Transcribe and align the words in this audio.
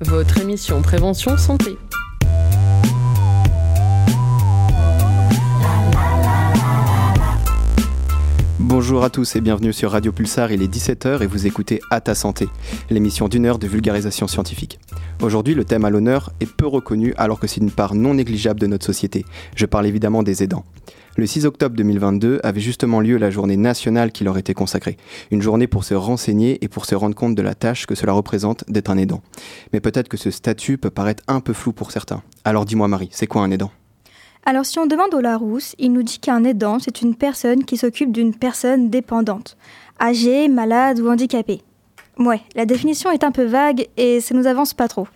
Votre 0.00 0.38
émission 0.38 0.80
Prévention 0.80 1.36
Santé. 1.36 1.76
Bonjour 8.82 9.04
à 9.04 9.10
tous 9.10 9.36
et 9.36 9.42
bienvenue 9.42 9.74
sur 9.74 9.90
Radio 9.90 10.10
Pulsar, 10.10 10.52
il 10.52 10.62
est 10.62 10.74
17h 10.74 11.22
et 11.22 11.26
vous 11.26 11.46
écoutez 11.46 11.82
À 11.90 12.00
ta 12.00 12.14
santé, 12.14 12.48
l'émission 12.88 13.28
d'une 13.28 13.44
heure 13.44 13.58
de 13.58 13.66
vulgarisation 13.66 14.26
scientifique. 14.26 14.80
Aujourd'hui, 15.20 15.52
le 15.52 15.66
thème 15.66 15.84
à 15.84 15.90
l'honneur 15.90 16.32
est 16.40 16.50
peu 16.50 16.66
reconnu 16.66 17.12
alors 17.18 17.38
que 17.38 17.46
c'est 17.46 17.60
une 17.60 17.70
part 17.70 17.94
non 17.94 18.14
négligeable 18.14 18.58
de 18.58 18.66
notre 18.66 18.86
société. 18.86 19.26
Je 19.54 19.66
parle 19.66 19.86
évidemment 19.86 20.22
des 20.22 20.42
aidants. 20.42 20.64
Le 21.18 21.26
6 21.26 21.44
octobre 21.44 21.76
2022 21.76 22.40
avait 22.42 22.62
justement 22.62 23.00
lieu 23.00 23.18
la 23.18 23.28
journée 23.28 23.58
nationale 23.58 24.12
qui 24.12 24.24
leur 24.24 24.38
était 24.38 24.54
consacrée. 24.54 24.96
Une 25.30 25.42
journée 25.42 25.66
pour 25.66 25.84
se 25.84 25.92
renseigner 25.92 26.64
et 26.64 26.68
pour 26.68 26.86
se 26.86 26.94
rendre 26.94 27.14
compte 27.14 27.34
de 27.34 27.42
la 27.42 27.54
tâche 27.54 27.84
que 27.84 27.94
cela 27.94 28.14
représente 28.14 28.64
d'être 28.66 28.88
un 28.88 28.96
aidant. 28.96 29.20
Mais 29.74 29.80
peut-être 29.80 30.08
que 30.08 30.16
ce 30.16 30.30
statut 30.30 30.78
peut 30.78 30.88
paraître 30.88 31.22
un 31.28 31.40
peu 31.40 31.52
flou 31.52 31.74
pour 31.74 31.90
certains. 31.90 32.22
Alors 32.44 32.64
dis-moi 32.64 32.88
Marie, 32.88 33.10
c'est 33.12 33.26
quoi 33.26 33.42
un 33.42 33.50
aidant? 33.50 33.72
Alors 34.46 34.64
si 34.64 34.78
on 34.78 34.86
demande 34.86 35.14
au 35.14 35.20
Larousse, 35.20 35.74
il 35.78 35.92
nous 35.92 36.02
dit 36.02 36.18
qu'un 36.18 36.44
aidant, 36.44 36.78
c'est 36.78 37.02
une 37.02 37.14
personne 37.14 37.64
qui 37.64 37.76
s'occupe 37.76 38.10
d'une 38.10 38.34
personne 38.34 38.88
dépendante, 38.88 39.56
âgée, 40.00 40.48
malade 40.48 40.98
ou 40.98 41.08
handicapée. 41.08 41.62
Ouais, 42.18 42.40
la 42.54 42.66
définition 42.66 43.10
est 43.10 43.24
un 43.24 43.32
peu 43.32 43.44
vague 43.44 43.86
et 43.96 44.20
ça 44.20 44.34
nous 44.34 44.46
avance 44.46 44.74
pas 44.74 44.88
trop. 44.88 45.06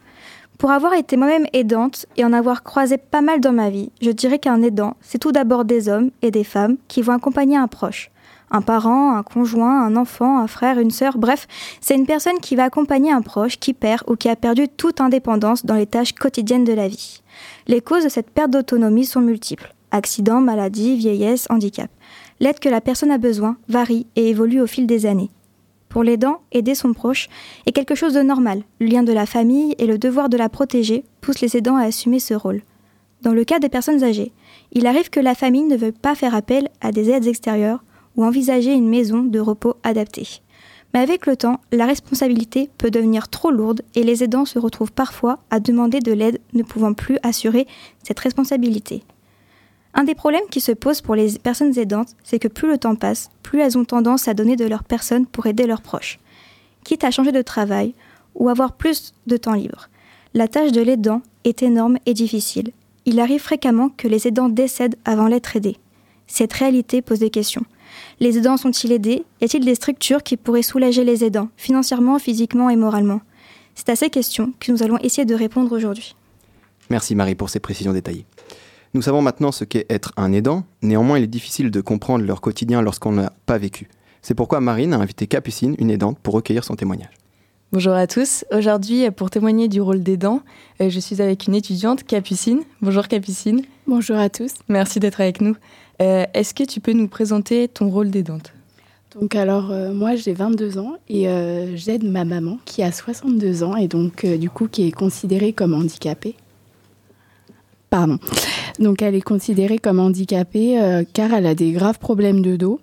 Pour 0.59 0.71
avoir 0.71 0.95
été 0.95 1.17
moi-même 1.17 1.47
aidante 1.53 2.07
et 2.17 2.25
en 2.25 2.33
avoir 2.33 2.63
croisé 2.63 2.97
pas 2.97 3.23
mal 3.23 3.41
dans 3.41 3.53
ma 3.53 3.71
vie, 3.71 3.91
je 4.01 4.11
dirais 4.11 4.39
qu'un 4.39 4.63
aidant, 4.63 4.97
c'est 5.01 5.19
tout 5.19 5.33
d'abord 5.33 5.65
des 5.65 5.89
hommes 5.89 6.11
et 6.23 6.31
des 6.31 6.45
femmes 6.45 6.77
qui 6.87 7.03
vont 7.03 7.13
accompagner 7.13 7.57
un 7.57 7.67
proche. 7.67 8.11
Un 8.51 8.63
parent, 8.63 9.17
un 9.17 9.23
conjoint, 9.23 9.85
un 9.85 9.97
enfant, 9.97 10.39
un 10.39 10.47
frère, 10.47 10.79
une 10.79 10.93
sœur, 10.93 11.19
bref, 11.19 11.49
c'est 11.81 11.97
une 11.97 12.07
personne 12.07 12.39
qui 12.41 12.55
va 12.55 12.65
accompagner 12.65 13.11
un 13.11 13.23
proche 13.23 13.59
qui 13.59 13.75
perd 13.75 14.03
ou 14.07 14.15
qui 14.15 14.29
a 14.29 14.37
perdu 14.37 14.69
toute 14.69 15.01
indépendance 15.01 15.67
dans 15.67 15.75
les 15.75 15.87
tâches 15.87 16.13
quotidiennes 16.13 16.65
de 16.65 16.73
la 16.73 16.87
vie. 16.87 17.21
Les 17.67 17.81
causes 17.81 18.05
de 18.05 18.09
cette 18.09 18.31
perte 18.31 18.51
d'autonomie 18.51 19.05
sont 19.05 19.21
multiples. 19.21 19.75
Accidents, 19.91 20.41
maladies, 20.41 20.97
vieillesse, 20.97 21.47
handicap. 21.51 21.91
L'aide 22.41 22.59
que 22.59 22.69
la 22.69 22.81
personne 22.81 23.11
a 23.11 23.19
besoin 23.19 23.57
varie 23.69 24.07
et 24.17 24.29
évolue 24.29 24.61
au 24.61 24.67
fil 24.67 24.87
des 24.87 25.07
années. 25.07 25.31
Pour 25.89 26.03
l'aidant, 26.03 26.41
aider 26.51 26.75
son 26.75 26.93
proche 26.93 27.29
est 27.67 27.73
quelque 27.73 27.95
chose 27.95 28.15
de 28.15 28.23
normal. 28.23 28.63
Le 28.81 28.87
lien 28.87 29.05
de 29.05 29.13
la 29.13 29.27
famille 29.27 29.77
et 29.79 29.87
le 29.87 29.99
devoir 29.99 30.29
de 30.29 30.37
la 30.37 30.49
protéger 30.49 31.05
poussent 31.21 31.41
les 31.41 31.57
aidants 31.57 31.77
à 31.77 31.85
assumer 31.85 32.19
ce 32.19 32.35
rôle. 32.35 32.63
Dans 33.23 33.33
le 33.33 33.45
cas 33.45 33.61
des 33.61 33.69
personnes 33.69 34.03
âgées, 34.03 34.33
il 34.73 34.87
arrive 34.87 35.09
que 35.09 35.21
la 35.21 35.37
famille 35.37 35.63
ne 35.63 35.77
veuille 35.77 35.93
pas 35.93 36.17
faire 36.17 36.35
appel 36.35 36.69
à 36.81 36.91
des 36.91 37.11
aides 37.11 37.29
extérieures 37.29 37.85
ou 38.17 38.25
envisager 38.25 38.73
une 38.73 38.89
maison 38.89 39.23
de 39.23 39.39
repos 39.39 39.77
adaptée. 39.85 40.27
Mais 40.95 41.01
avec 41.01 41.27
le 41.27 41.37
temps, 41.37 41.61
la 41.73 41.87
responsabilité 41.87 42.71
peut 42.79 42.91
devenir 42.91 43.29
trop 43.29 43.51
lourde 43.51 43.83
et 43.97 44.05
les 44.05 44.23
aidants 44.23 44.45
se 44.45 44.61
retrouvent 44.61 44.93
parfois 44.93 45.41
à 45.51 45.59
demander 45.59 45.99
de 45.99 46.13
l'aide 46.13 46.41
ne 46.53 46.63
pouvant 46.63 46.95
plus 46.95 47.19
assurer 47.25 47.67
cette 48.05 48.21
responsabilité. 48.21 49.03
Un 49.93 50.05
des 50.05 50.15
problèmes 50.15 50.49
qui 50.51 50.61
se 50.61 50.71
posent 50.71 51.01
pour 51.01 51.17
les 51.17 51.37
personnes 51.39 51.77
aidantes, 51.79 52.15
c'est 52.23 52.39
que 52.39 52.49
plus 52.49 52.69
le 52.69 52.79
temps 52.79 52.95
passe, 52.95 53.31
plus 53.43 53.61
elles 53.61 53.77
ont 53.77 53.85
tendance 53.85 54.29
à 54.29 54.35
donner 54.35 54.55
de 54.55 54.67
leur 54.67 54.85
personne 54.85 55.27
pour 55.27 55.47
aider 55.47 55.67
leurs 55.67 55.83
proches, 55.83 56.21
quitte 56.85 57.03
à 57.03 57.11
changer 57.11 57.33
de 57.33 57.43
travail 57.43 57.95
ou 58.37 58.49
avoir 58.49 58.73
plus 58.73 59.15
de 59.27 59.37
temps 59.37 59.55
libre. 59.55 59.89
La 60.33 60.47
tâche 60.47 60.73
de 60.73 60.81
l'aidant 60.81 61.23
est 61.43 61.63
énorme 61.63 61.99
et 62.07 62.15
difficile. 62.15 62.71
Il 63.05 63.19
arrive 63.19 63.41
fréquemment 63.41 63.89
que 63.89 64.09
les 64.09 64.29
aidants 64.29 64.49
décèdent 64.49 64.97
avant 65.05 65.29
d'être 65.29 65.57
aidés. 65.57 65.77
Cette 66.27 66.53
réalité 66.53 67.03
pose 67.03 67.19
des 67.19 67.31
questions. 67.31 67.65
Les 68.21 68.39
aidants 68.39 68.57
sont-ils 68.57 68.93
aidés? 68.93 69.25
Y 69.41 69.45
a-t-il 69.45 69.65
des 69.65 69.75
structures 69.75 70.23
qui 70.23 70.37
pourraient 70.37 70.63
soulager 70.63 71.05
les 71.05 71.25
aidants, 71.25 71.49
financièrement, 71.57 72.19
physiquement 72.19 72.71
et 72.71 72.77
moralement? 72.77 73.21
C'est 73.75 73.89
à 73.89 73.97
ces 73.97 74.11
questions 74.11 74.53
que 74.61 74.73
nous 74.73 74.83
allons 74.83 74.99
essayer 74.99 75.25
de 75.25 75.35
répondre 75.35 75.73
aujourd'hui. 75.73 76.15
Merci 76.91 77.15
Marie 77.15 77.35
pour 77.35 77.51
ces 77.51 77.61
précisions 77.61 77.93
détaillées. 77.93 78.27
Nous 78.95 79.03
savons 79.03 79.23
maintenant 79.23 79.51
ce 79.51 79.65
qu'est 79.65 79.87
être 79.91 80.13
un 80.17 80.33
aidant, 80.33 80.65
néanmoins 80.83 81.19
il 81.19 81.25
est 81.25 81.29
difficile 81.29 81.71
de 81.71 81.81
comprendre 81.81 82.25
leur 82.25 82.41
quotidien 82.41 82.81
lorsqu'on 82.81 83.13
n'a 83.13 83.33
pas 83.47 83.59
vécu. 83.59 83.89
C'est 84.23 84.35
pourquoi 84.35 84.61
Marine 84.61 84.93
a 84.95 84.99
invité 84.99 85.27
Capucine, 85.27 85.75
une 85.79 85.91
aidante, 85.91 86.19
pour 86.19 86.35
recueillir 86.35 86.65
son 86.65 86.77
témoignage. 86.77 87.11
Bonjour 87.73 87.95
à 87.95 88.07
tous. 88.07 88.45
Aujourd'hui, 88.53 89.11
pour 89.11 89.31
témoigner 89.31 89.67
du 89.67 89.81
rôle 89.81 90.03
d'aidant, 90.03 90.43
euh, 90.81 90.91
je 90.91 91.01
suis 91.01 91.21
avec 91.21 91.49
une 91.49 91.57
étudiante, 91.57 92.05
Capucine. 92.05 92.63
Bonjour 92.81 93.09
Capucine. 93.09 93.63
Bonjour 93.87 94.17
à 94.17 94.31
tous. 94.31 94.55
Merci 94.69 94.99
d'être 94.99 95.21
avec 95.21 95.43
nous. 95.43 95.57
Euh, 96.01 96.25
est-ce 96.33 96.55
que 96.55 96.65
tu 96.65 96.81
peux 96.81 96.95
nous 96.95 97.07
présenter 97.07 97.69
ton 97.69 97.91
rôle 97.91 98.11
d'aidante 98.11 98.53
donc 99.21 99.37
alors 99.37 99.71
euh, 99.71 99.93
moi 99.93 100.17
j'ai 100.17 100.33
22 100.33 100.79
ans 100.79 100.95
et 101.09 101.29
euh, 101.29 101.77
j'aide 101.77 102.03
ma 102.03 102.25
maman 102.25 102.59
qui 102.65 102.83
a 102.83 102.91
62 102.91 103.63
ans 103.63 103.77
et 103.77 103.87
donc 103.87 104.27
du 104.27 104.51
coup 104.51 104.67
qui 104.67 104.89
est 104.89 104.91
considérée 104.91 105.53
comme 105.53 105.73
handicapée. 105.73 106.35
Pardon. 107.91 108.19
Donc 108.81 109.03
elle 109.03 109.15
est 109.15 109.23
considérée 109.23 109.79
comme 109.79 110.01
handicapée 110.01 111.05
car 111.13 111.33
elle 111.33 111.47
a 111.47 111.55
des 111.55 111.71
graves 111.71 112.01
problèmes 112.01 112.43
de 112.43 112.57
dos, 112.57 112.81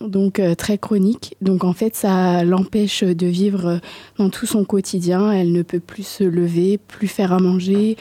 donc 0.00 0.40
très 0.56 0.78
chroniques. 0.78 1.36
Donc 1.42 1.64
en 1.64 1.74
fait 1.74 1.94
ça 1.94 2.44
l'empêche 2.44 3.04
de 3.04 3.26
vivre 3.26 3.78
dans 4.16 4.30
tout 4.30 4.46
son 4.46 4.64
quotidien. 4.64 5.32
Elle 5.32 5.52
ne 5.52 5.62
peut 5.62 5.80
plus 5.80 6.06
se 6.06 6.24
lever, 6.24 6.78
plus 6.78 7.08
faire 7.08 7.34
à 7.34 7.40
manger, 7.40 7.98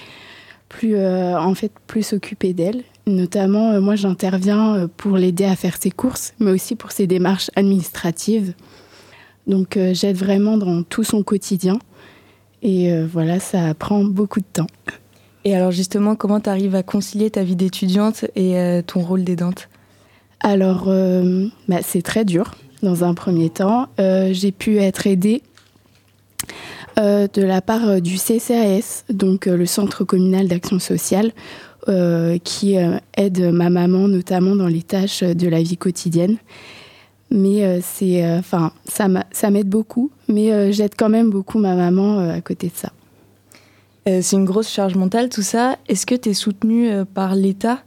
plus 0.78 0.98
en 0.98 1.54
fait 1.56 1.72
plus 1.88 2.04
s'occuper 2.04 2.54
d'elle. 2.54 2.84
Notamment, 3.06 3.72
euh, 3.72 3.82
moi, 3.82 3.96
j'interviens 3.96 4.76
euh, 4.76 4.88
pour 4.88 5.18
l'aider 5.18 5.44
à 5.44 5.56
faire 5.56 5.76
ses 5.80 5.92
courses, 5.92 6.34
mais 6.40 6.52
aussi 6.52 6.76
pour 6.76 6.92
ses 6.92 7.06
démarches 7.06 7.52
administratives. 7.56 8.54
Donc, 9.46 9.76
euh, 9.76 9.94
j'aide 9.94 10.16
vraiment 10.16 10.58
dans 10.58 10.84
tout 10.84 11.04
son 11.04 11.22
quotidien. 11.22 11.80
Et 12.66 12.96
voilà, 13.04 13.42
ça 13.42 13.74
prend 13.74 14.06
beaucoup 14.06 14.40
de 14.40 14.46
temps. 14.46 14.68
Et 15.44 15.54
alors, 15.54 15.72
justement, 15.72 16.16
comment 16.16 16.40
tu 16.40 16.50
arrives 16.50 16.76
à 16.76 16.82
concilier 16.84 17.30
ta 17.30 17.44
vie 17.44 17.58
d'étudiante 17.58 18.24
et 18.38 18.56
ton 18.88 19.02
rôle 19.02 19.26
d'aidante 19.26 19.68
Alors, 20.40 20.86
bah, 21.68 21.80
c'est 21.82 22.02
très 22.02 22.24
dur. 22.24 22.56
Dans 22.82 23.04
un 23.04 23.16
premier 23.16 23.50
temps, 23.50 23.90
j'ai 23.98 24.54
pu 24.54 24.78
être 24.78 25.08
aidée 25.08 25.44
de 26.98 27.42
la 27.42 27.62
part 27.62 28.02
du 28.02 28.18
CCAS, 28.18 29.04
donc 29.10 29.46
le 29.46 29.66
Centre 29.66 30.04
communal 30.04 30.48
d'action 30.48 30.80
sociale, 30.80 31.32
euh, 31.90 32.38
qui 32.42 32.78
euh, 32.78 32.98
aide 33.18 33.52
ma 33.52 33.70
maman 33.70 34.08
notamment 34.08 34.56
dans 34.56 34.70
les 34.70 34.84
tâches 34.84 35.22
de 35.22 35.50
la 35.50 35.62
vie 35.62 35.76
quotidienne. 35.76 36.38
Mais 37.30 37.66
euh, 37.66 37.80
c'est, 37.82 38.26
enfin, 38.38 38.72
ça, 38.86 39.10
ça 39.32 39.50
m'aide 39.50 39.68
beaucoup, 39.68 40.10
mais 40.30 40.72
j'aide 40.72 40.94
quand 40.98 41.10
même 41.10 41.30
beaucoup 41.30 41.60
ma 41.60 41.76
maman 41.76 42.20
à 42.20 42.40
côté 42.40 42.68
de 42.68 42.74
ça. 42.74 42.92
c'est 44.06 44.38
une 44.38 44.46
grosse 44.46 44.70
charge 44.70 44.96
mentale 44.96 45.28
tout 45.28 45.42
ça. 45.42 45.78
Est-ce 45.90 46.06
que 46.06 46.16
tu 46.16 46.30
es 46.30 46.34
soutenue 46.34 46.90
par 47.14 47.36
l'État, 47.36 47.80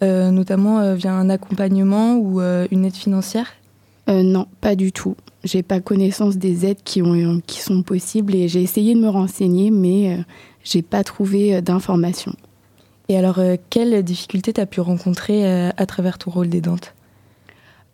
notamment 0.00 0.94
via 0.94 1.12
un 1.12 1.28
accompagnement 1.28 2.16
ou 2.16 2.40
une 2.40 2.84
aide 2.86 2.96
financière? 2.96 3.48
Non, 4.08 4.46
pas 4.62 4.74
du 4.74 4.90
tout. 4.92 5.16
J'ai 5.44 5.62
pas 5.62 5.80
connaissance 5.80 6.36
des 6.36 6.66
aides 6.66 6.82
qui, 6.84 7.02
ont, 7.02 7.40
qui 7.46 7.60
sont 7.60 7.82
possibles 7.82 8.34
et 8.34 8.48
j'ai 8.48 8.62
essayé 8.62 8.94
de 8.94 9.00
me 9.00 9.08
renseigner, 9.08 9.70
mais 9.70 10.18
j'ai 10.64 10.82
pas 10.82 11.04
trouvé 11.04 11.60
d'informations. 11.60 12.34
Et 13.08 13.18
alors, 13.18 13.38
euh, 13.38 13.56
quelles 13.70 14.02
difficultés 14.02 14.52
tu 14.52 14.60
as 14.60 14.66
pu 14.66 14.80
rencontrer 14.80 15.46
euh, 15.46 15.70
à 15.76 15.86
travers 15.86 16.18
ton 16.18 16.30
rôle 16.30 16.48
d'aidante? 16.48 16.94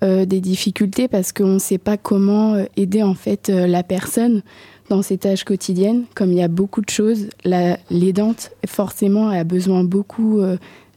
Euh, 0.03 0.25
Des 0.25 0.41
difficultés 0.41 1.09
parce 1.09 1.33
qu'on 1.33 1.55
ne 1.55 1.59
sait 1.59 1.79
pas 1.79 1.97
comment 1.97 2.65
aider 2.77 3.03
en 3.03 3.15
fait 3.15 3.49
la 3.49 3.83
personne 3.83 4.43
dans 4.89 5.03
ses 5.03 5.19
tâches 5.19 5.45
quotidiennes. 5.45 6.05
Comme 6.15 6.31
il 6.33 6.39
y 6.39 6.43
a 6.43 6.49
beaucoup 6.49 6.81
de 6.81 6.89
choses, 6.89 7.29
l'aidante 7.45 8.51
forcément 8.67 9.29
a 9.29 9.45
besoin 9.45 9.85
beaucoup 9.85 10.41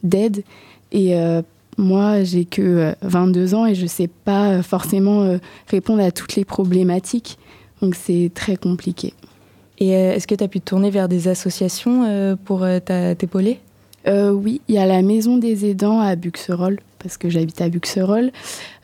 d'aide. 0.04 0.44
Et 0.94 1.16
moi, 1.78 2.24
j'ai 2.24 2.46
que 2.46 2.94
22 3.02 3.56
ans 3.56 3.66
et 3.66 3.76
je 3.76 3.84
ne 3.84 3.88
sais 3.88 4.08
pas 4.08 4.62
forcément 4.62 5.38
répondre 5.68 6.04
à 6.04 6.12
toutes 6.12 6.36
les 6.36 6.46
problématiques. 6.46 7.38
Donc 7.82 7.96
c'est 7.96 8.32
très 8.34 8.56
compliqué. 8.56 9.14
Et 9.80 9.90
est-ce 9.90 10.28
que 10.28 10.36
tu 10.36 10.44
as 10.44 10.48
pu 10.48 10.60
te 10.60 10.66
tourner 10.66 10.90
vers 10.90 11.10
des 11.10 11.28
associations 11.28 12.38
pour 12.46 12.66
t'épauler? 13.18 13.60
Euh, 14.08 14.32
oui, 14.32 14.62
il 14.68 14.76
y 14.76 14.78
a 14.78 14.86
la 14.86 15.02
maison 15.02 15.38
des 15.38 15.66
aidants 15.66 16.00
à 16.00 16.16
Buxerolles, 16.16 16.80
parce 17.00 17.18
que 17.18 17.30
j'habite 17.30 17.62
à 17.62 17.70
Buxerolles, 17.70 18.32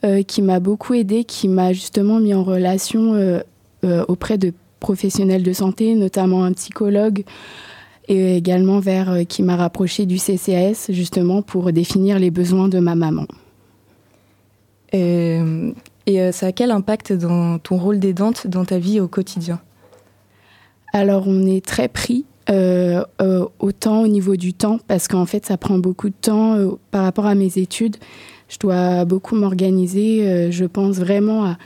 euh, 0.05 0.23
qui 0.23 0.41
m'a 0.41 0.59
beaucoup 0.59 0.93
aidé, 0.93 1.23
qui 1.23 1.47
m'a 1.47 1.73
justement 1.73 2.19
mis 2.19 2.33
en 2.33 2.43
relation 2.43 3.13
euh, 3.13 3.41
auprès 4.07 4.37
de 4.37 4.53
professionnels 4.79 5.43
de 5.43 5.53
santé, 5.53 5.95
notamment 5.95 6.45
un 6.45 6.53
psychologue, 6.53 7.23
et 8.09 8.35
également 8.35 8.79
vers 8.79 9.25
qui 9.27 9.41
m'a 9.41 9.55
rapproché 9.55 10.05
du 10.05 10.17
CCAS, 10.17 10.87
justement 10.89 11.41
pour 11.41 11.71
définir 11.71 12.19
les 12.19 12.31
besoins 12.31 12.67
de 12.67 12.79
ma 12.79 12.95
maman. 12.95 13.25
et 14.91 16.31
ça 16.31 16.47
a 16.47 16.51
quel 16.51 16.71
impact 16.71 17.13
dans 17.13 17.59
ton 17.59 17.77
rôle 17.77 17.99
d'aidante 17.99 18.47
dans 18.47 18.65
ta 18.65 18.79
vie 18.79 18.99
au 18.99 19.07
quotidien? 19.07 19.61
Alors, 20.93 21.23
on 21.27 21.45
est 21.45 21.65
très 21.65 21.87
pris 21.87 22.25
euh, 22.49 23.03
euh, 23.21 23.45
autant 23.59 24.01
au 24.01 24.07
niveau 24.07 24.35
du 24.35 24.53
temps, 24.53 24.79
parce 24.87 25.07
qu'en 25.07 25.25
fait, 25.25 25.45
ça 25.45 25.57
prend 25.57 25.77
beaucoup 25.77 26.09
de 26.09 26.15
temps 26.19 26.55
euh, 26.55 26.71
par 26.89 27.03
rapport 27.03 27.27
à 27.27 27.35
mes 27.35 27.57
études. 27.57 27.97
Je 28.47 28.57
dois 28.57 29.05
beaucoup 29.05 29.35
m'organiser. 29.35 30.51
je 30.51 30.65
pense 30.65 30.97
vraiment 30.97 31.45
à. 31.45 31.57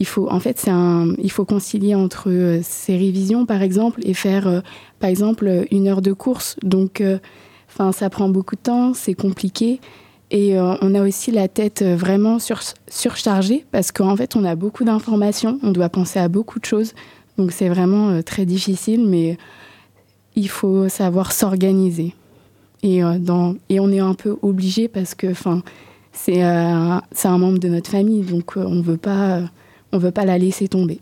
Il 0.00 0.06
faut, 0.06 0.28
en 0.30 0.40
fait, 0.40 0.66
un, 0.66 1.14
il 1.18 1.30
faut 1.30 1.44
concilier 1.44 1.94
entre 1.94 2.60
ces 2.62 2.96
révisions, 2.96 3.46
par 3.46 3.62
exemple, 3.62 4.00
et 4.02 4.14
faire, 4.14 4.62
par 4.98 5.10
exemple, 5.10 5.66
une 5.70 5.88
heure 5.88 6.02
de 6.02 6.12
course. 6.12 6.56
Donc, 6.62 7.02
enfin, 7.68 7.92
ça 7.92 8.10
prend 8.10 8.28
beaucoup 8.28 8.56
de 8.56 8.60
temps, 8.60 8.94
c'est 8.94 9.14
compliqué. 9.14 9.80
Et 10.30 10.58
on 10.58 10.94
a 10.94 11.02
aussi 11.02 11.32
la 11.32 11.48
tête 11.48 11.82
vraiment 11.82 12.38
sur, 12.38 12.60
surchargée 12.88 13.66
parce 13.72 13.92
qu'en 13.92 14.16
fait, 14.16 14.36
on 14.36 14.44
a 14.44 14.54
beaucoup 14.54 14.84
d'informations, 14.84 15.58
on 15.62 15.70
doit 15.70 15.90
penser 15.90 16.18
à 16.18 16.28
beaucoup 16.28 16.60
de 16.60 16.64
choses. 16.64 16.94
Donc, 17.36 17.52
c'est 17.52 17.68
vraiment 17.68 18.22
très 18.22 18.46
difficile, 18.46 19.06
mais 19.06 19.36
il 20.34 20.48
faut 20.48 20.88
savoir 20.88 21.32
s'organiser. 21.32 22.14
Et, 22.82 23.02
dans, 23.18 23.56
et 23.68 23.80
on 23.80 23.90
est 23.92 24.00
un 24.00 24.14
peu 24.14 24.38
obligé 24.40 24.88
parce 24.88 25.14
que, 25.14 25.30
enfin, 25.30 25.62
c'est 26.12 26.44
euh, 26.44 26.98
un 27.24 27.38
membre 27.38 27.58
de 27.58 27.68
notre 27.68 27.90
famille, 27.90 28.22
donc 28.22 28.56
euh, 28.56 28.64
on 28.66 28.76
ne 28.76 28.82
veut 28.82 28.96
pas 28.96 29.42
la 29.92 30.38
laisser 30.38 30.68
tomber. 30.68 31.00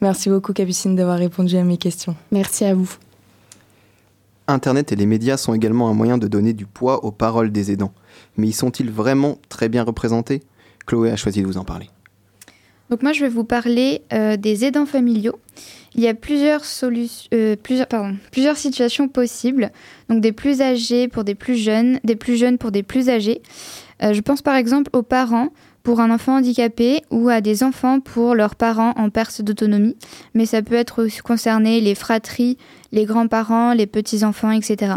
Merci 0.00 0.30
beaucoup 0.30 0.52
Capucine 0.52 0.96
d'avoir 0.96 1.18
répondu 1.18 1.56
à 1.56 1.64
mes 1.64 1.76
questions. 1.76 2.16
Merci 2.32 2.64
à 2.64 2.74
vous. 2.74 2.96
Internet 4.48 4.90
et 4.92 4.96
les 4.96 5.06
médias 5.06 5.36
sont 5.36 5.54
également 5.54 5.88
un 5.88 5.94
moyen 5.94 6.18
de 6.18 6.26
donner 6.26 6.52
du 6.52 6.66
poids 6.66 7.04
aux 7.04 7.12
paroles 7.12 7.52
des 7.52 7.70
aidants. 7.70 7.92
Mais 8.36 8.48
y 8.48 8.52
sont-ils 8.52 8.90
vraiment 8.90 9.38
très 9.48 9.68
bien 9.68 9.84
représentés? 9.84 10.42
Chloé 10.86 11.10
a 11.10 11.16
choisi 11.16 11.40
de 11.40 11.46
vous 11.46 11.58
en 11.58 11.64
parler. 11.64 11.88
Donc 12.90 13.02
moi 13.02 13.12
je 13.12 13.20
vais 13.20 13.30
vous 13.30 13.44
parler 13.44 14.02
euh, 14.12 14.36
des 14.36 14.64
aidants 14.64 14.84
familiaux. 14.86 15.38
Il 15.94 16.02
y 16.02 16.08
a 16.08 16.14
plusieurs, 16.14 16.62
euh, 16.82 17.56
plusieurs, 17.62 17.86
pardon, 17.86 18.16
plusieurs 18.30 18.56
situations 18.56 19.08
possibles, 19.08 19.70
donc 20.08 20.20
des 20.20 20.32
plus 20.32 20.60
âgés 20.60 21.08
pour 21.08 21.24
des 21.24 21.34
plus 21.34 21.56
jeunes, 21.56 22.00
des 22.04 22.16
plus 22.16 22.36
jeunes 22.36 22.58
pour 22.58 22.70
des 22.70 22.82
plus 22.82 23.08
âgés. 23.08 23.40
Euh, 24.02 24.12
je 24.12 24.20
pense 24.20 24.42
par 24.42 24.56
exemple 24.56 24.90
aux 24.94 25.02
parents 25.02 25.50
pour 25.82 26.00
un 26.00 26.10
enfant 26.10 26.36
handicapé 26.36 27.02
ou 27.10 27.28
à 27.28 27.40
des 27.40 27.62
enfants 27.62 28.00
pour 28.00 28.34
leurs 28.34 28.54
parents 28.54 28.92
en 28.96 29.10
perte 29.10 29.42
d'autonomie, 29.42 29.96
mais 30.34 30.46
ça 30.46 30.62
peut 30.62 30.74
être 30.74 31.06
concerné 31.22 31.80
les 31.80 31.94
fratries, 31.94 32.58
les 32.92 33.04
grands-parents, 33.04 33.72
les 33.72 33.86
petits-enfants, 33.86 34.52
etc. 34.52 34.94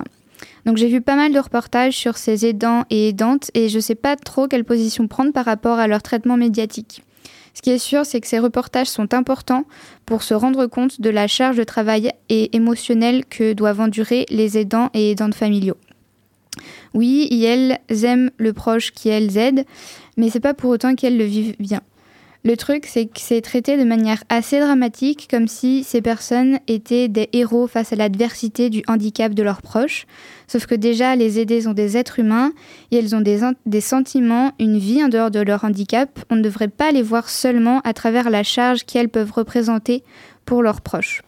Donc 0.66 0.78
j'ai 0.78 0.88
vu 0.88 1.02
pas 1.02 1.16
mal 1.16 1.32
de 1.32 1.40
reportages 1.40 1.96
sur 1.96 2.18
ces 2.18 2.46
aidants 2.46 2.86
et 2.90 3.10
aidantes 3.10 3.52
et 3.54 3.70
je 3.70 3.78
ne 3.78 3.82
sais 3.82 3.96
pas 3.96 4.16
trop 4.16 4.48
quelle 4.48 4.66
position 4.66 5.08
prendre 5.08 5.32
par 5.32 5.46
rapport 5.46 5.80
à 5.80 5.88
leur 5.88 6.02
traitement 6.02 6.38
médiatique. 6.38 7.04
Ce 7.54 7.62
qui 7.62 7.70
est 7.70 7.78
sûr, 7.78 8.06
c'est 8.06 8.20
que 8.20 8.28
ces 8.28 8.40
reportages 8.40 8.88
sont 8.88 9.14
importants 9.14 9.64
pour 10.06 10.24
se 10.24 10.34
rendre 10.34 10.66
compte 10.68 11.00
de 11.00 11.10
la 11.10 11.28
charge 11.28 11.56
de 11.56 11.64
travail 11.64 12.12
et 12.28 12.56
émotionnelle 12.56 13.26
que 13.26 13.54
doivent 13.54 13.80
endurer 13.80 14.26
les 14.30 14.58
aidants 14.58 14.90
et 14.94 15.12
aidantes 15.12 15.36
familiaux. 15.36 15.78
Oui, 16.94 17.28
elles 17.44 17.80
aiment 18.04 18.32
le 18.38 18.54
proche 18.54 18.92
qui 18.92 19.10
elles 19.10 19.38
aident, 19.38 19.66
mais 20.18 20.30
c'est 20.30 20.40
pas 20.40 20.54
pour 20.54 20.70
autant 20.70 20.96
qu'elles 20.96 21.18
le 21.18 21.26
vivent 21.26 21.56
bien. 21.60 21.82
Le 22.46 22.56
truc, 22.58 22.86
c'est 22.86 23.08
que 23.08 23.20
c'est 23.20 23.42
traité 23.42 23.76
de 23.76 23.84
manière 23.84 24.24
assez 24.30 24.60
dramatique, 24.60 25.28
comme 25.32 25.48
si 25.48 25.84
ces 25.84 26.04
personnes 26.04 26.60
étaient 26.68 27.08
des 27.08 27.28
héros 27.34 27.66
face 27.66 27.92
à 27.92 27.96
l'adversité 27.96 28.70
du 28.70 28.84
handicap 28.88 29.34
de 29.34 29.42
leurs 29.42 29.64
proches. 29.64 30.06
Sauf 30.48 30.68
que 30.68 30.76
déjà, 30.76 31.16
les 31.16 31.40
aidés 31.40 31.62
sont 31.62 31.74
des 31.74 31.98
êtres 31.98 32.20
humains 32.20 32.54
et 32.92 32.98
elles 32.98 33.16
ont 33.16 33.22
des, 33.22 33.40
des 33.66 33.82
sentiments, 33.82 34.52
une 34.60 34.78
vie 34.78 35.04
en 35.04 35.10
dehors 35.10 35.32
de 35.32 35.40
leur 35.40 35.64
handicap. 35.64 36.20
On 36.30 36.36
ne 36.36 36.44
devrait 36.44 36.68
pas 36.68 36.92
les 36.92 37.02
voir 37.02 37.30
seulement 37.30 37.80
à 37.80 37.94
travers 37.94 38.30
la 38.30 38.44
charge 38.44 38.84
qu'elles 38.86 39.10
peuvent 39.10 39.32
représenter 39.32 40.04
pour 40.46 40.62
leurs 40.62 40.82
proches. 40.82 41.24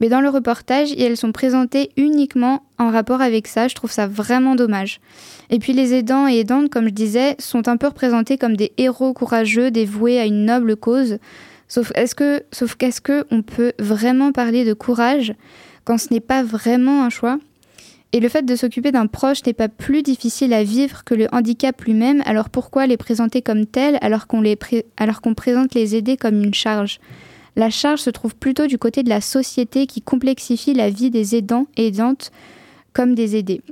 Mais 0.00 0.08
dans 0.08 0.20
le 0.20 0.28
reportage, 0.28 0.92
elles 0.98 1.16
sont 1.16 1.32
présentées 1.32 1.90
uniquement 1.96 2.64
en 2.78 2.90
rapport 2.90 3.22
avec 3.22 3.46
ça. 3.46 3.68
Je 3.68 3.74
trouve 3.74 3.90
ça 3.90 4.06
vraiment 4.06 4.54
dommage. 4.54 5.00
Et 5.50 5.58
puis 5.58 5.72
les 5.72 5.94
aidants 5.94 6.28
et 6.28 6.38
aidantes, 6.38 6.70
comme 6.70 6.86
je 6.86 6.92
disais, 6.94 7.36
sont 7.38 7.68
un 7.68 7.76
peu 7.76 7.86
représentés 7.86 8.36
comme 8.36 8.56
des 8.56 8.72
héros 8.76 9.14
courageux 9.14 9.70
dévoués 9.70 10.18
à 10.18 10.26
une 10.26 10.44
noble 10.44 10.76
cause. 10.76 11.18
Sauf 11.68 11.92
est-ce 11.94 12.14
que, 12.14 12.42
sauf 12.52 12.74
qu'est-ce 12.74 13.00
que 13.00 13.24
on 13.30 13.42
peut 13.42 13.72
vraiment 13.78 14.32
parler 14.32 14.64
de 14.64 14.74
courage 14.74 15.34
quand 15.84 15.98
ce 15.98 16.12
n'est 16.12 16.20
pas 16.20 16.42
vraiment 16.42 17.04
un 17.04 17.10
choix? 17.10 17.38
Et 18.12 18.20
le 18.20 18.28
fait 18.28 18.42
de 18.42 18.56
s'occuper 18.56 18.92
d'un 18.92 19.06
proche 19.06 19.44
n'est 19.44 19.52
pas 19.52 19.68
plus 19.68 20.02
difficile 20.02 20.52
à 20.52 20.62
vivre 20.62 21.04
que 21.04 21.14
le 21.14 21.26
handicap 21.32 21.80
lui-même. 21.82 22.22
Alors 22.24 22.50
pourquoi 22.50 22.86
les 22.86 22.96
présenter 22.96 23.42
comme 23.42 23.66
tels 23.66 23.98
alors 24.00 24.26
qu'on 24.26 24.42
alors 24.96 25.20
qu'on 25.20 25.34
présente 25.34 25.74
les 25.74 25.96
aider 25.96 26.16
comme 26.16 26.42
une 26.42 26.54
charge? 26.54 27.00
La 27.56 27.70
charge 27.70 28.00
se 28.00 28.10
trouve 28.10 28.36
plutôt 28.36 28.66
du 28.66 28.78
côté 28.78 29.02
de 29.02 29.08
la 29.08 29.20
société 29.20 29.86
qui 29.86 30.02
complexifie 30.02 30.74
la 30.74 30.90
vie 30.90 31.10
des 31.10 31.34
aidants 31.34 31.66
et 31.76 31.88
aidantes 31.88 32.30
comme 32.92 33.14
des 33.14 33.36
aidés. 33.36 33.62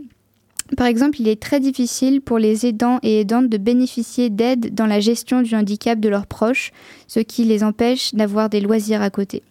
Par 0.77 0.87
exemple, 0.87 1.21
il 1.21 1.29
est 1.29 1.41
très 1.41 1.61
difficile 1.61 2.23
pour 2.23 2.39
les 2.39 2.67
aidants 2.67 2.99
et 3.03 3.21
aidantes 3.21 3.51
de 3.51 3.59
bénéficier 3.59 4.31
d'aide 4.31 4.75
dans 4.75 4.87
la 4.87 5.01
gestion 5.01 5.43
du 5.43 5.55
handicap 5.55 6.01
de 6.01 6.09
leurs 6.09 6.27
proches, 6.27 6.73
ce 7.07 7.21
qui 7.21 7.45
les 7.45 7.63
empêche 7.63 8.15
d'avoir 8.15 8.49
des 8.49 8.61
loisirs 8.61 9.03
à 9.03 9.11
côté. 9.11 9.43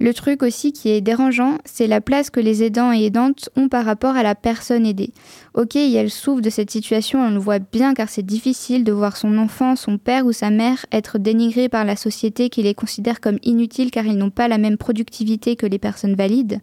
Le 0.00 0.14
truc 0.14 0.42
aussi 0.42 0.72
qui 0.72 0.88
est 0.88 1.00
dérangeant, 1.00 1.58
c'est 1.64 1.86
la 1.86 2.00
place 2.00 2.30
que 2.30 2.40
les 2.40 2.62
aidants 2.64 2.92
et 2.92 3.04
aidantes 3.04 3.50
ont 3.54 3.68
par 3.68 3.84
rapport 3.84 4.16
à 4.16 4.22
la 4.22 4.34
personne 4.34 4.86
aidée. 4.86 5.12
Ok, 5.54 5.74
elles 5.74 6.10
souffrent 6.10 6.42
de 6.42 6.50
cette 6.50 6.70
situation, 6.70 7.20
on 7.20 7.30
le 7.30 7.38
voit 7.38 7.58
bien 7.58 7.92
car 7.92 8.08
c'est 8.08 8.24
difficile 8.24 8.84
de 8.84 8.92
voir 8.92 9.16
son 9.16 9.36
enfant, 9.36 9.74
son 9.74 9.98
père 9.98 10.24
ou 10.24 10.32
sa 10.32 10.50
mère 10.50 10.86
être 10.92 11.18
dénigrés 11.18 11.68
par 11.68 11.84
la 11.84 11.96
société 11.96 12.50
qui 12.50 12.62
les 12.62 12.74
considère 12.74 13.20
comme 13.20 13.38
inutiles 13.42 13.90
car 13.90 14.06
ils 14.06 14.16
n'ont 14.16 14.30
pas 14.30 14.46
la 14.46 14.58
même 14.58 14.76
productivité 14.76 15.56
que 15.56 15.66
les 15.66 15.80
personnes 15.80 16.14
valides. 16.14 16.60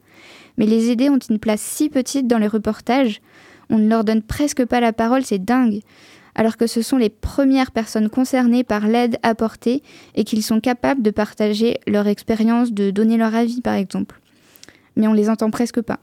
Mais 0.57 0.65
les 0.65 0.89
aidés 0.89 1.09
ont 1.09 1.19
une 1.19 1.37
place 1.37 1.59
si 1.59 1.89
petite 1.89 2.27
dans 2.27 2.37
les 2.37 2.47
reportages, 2.47 3.19
on 3.69 3.77
ne 3.77 3.89
leur 3.89 4.05
donne 4.05 4.21
presque 4.21 4.65
pas 4.65 4.79
la 4.79 4.93
parole, 4.93 5.25
c'est 5.25 5.43
dingue 5.43 5.81
alors 6.37 6.55
que 6.55 6.67
ce 6.67 6.83
sont 6.83 6.97
les 6.97 7.09
premières 7.09 7.71
personnes 7.71 8.09
concernées 8.09 8.63
par 8.63 8.87
l'aide 8.87 9.17
apportée 9.23 9.81
et 10.15 10.23
qu'ils 10.23 10.43
sont 10.43 10.61
capables 10.61 11.01
de 11.01 11.09
partager 11.09 11.79
leur 11.87 12.07
expérience, 12.07 12.71
de 12.71 12.91
donner 12.91 13.17
leur 13.17 13.35
avis 13.35 13.59
par 13.59 13.73
exemple. 13.73 14.21
Mais 14.95 15.07
on 15.07 15.13
les 15.13 15.29
entend 15.29 15.49
presque 15.49 15.81
pas. 15.81 15.99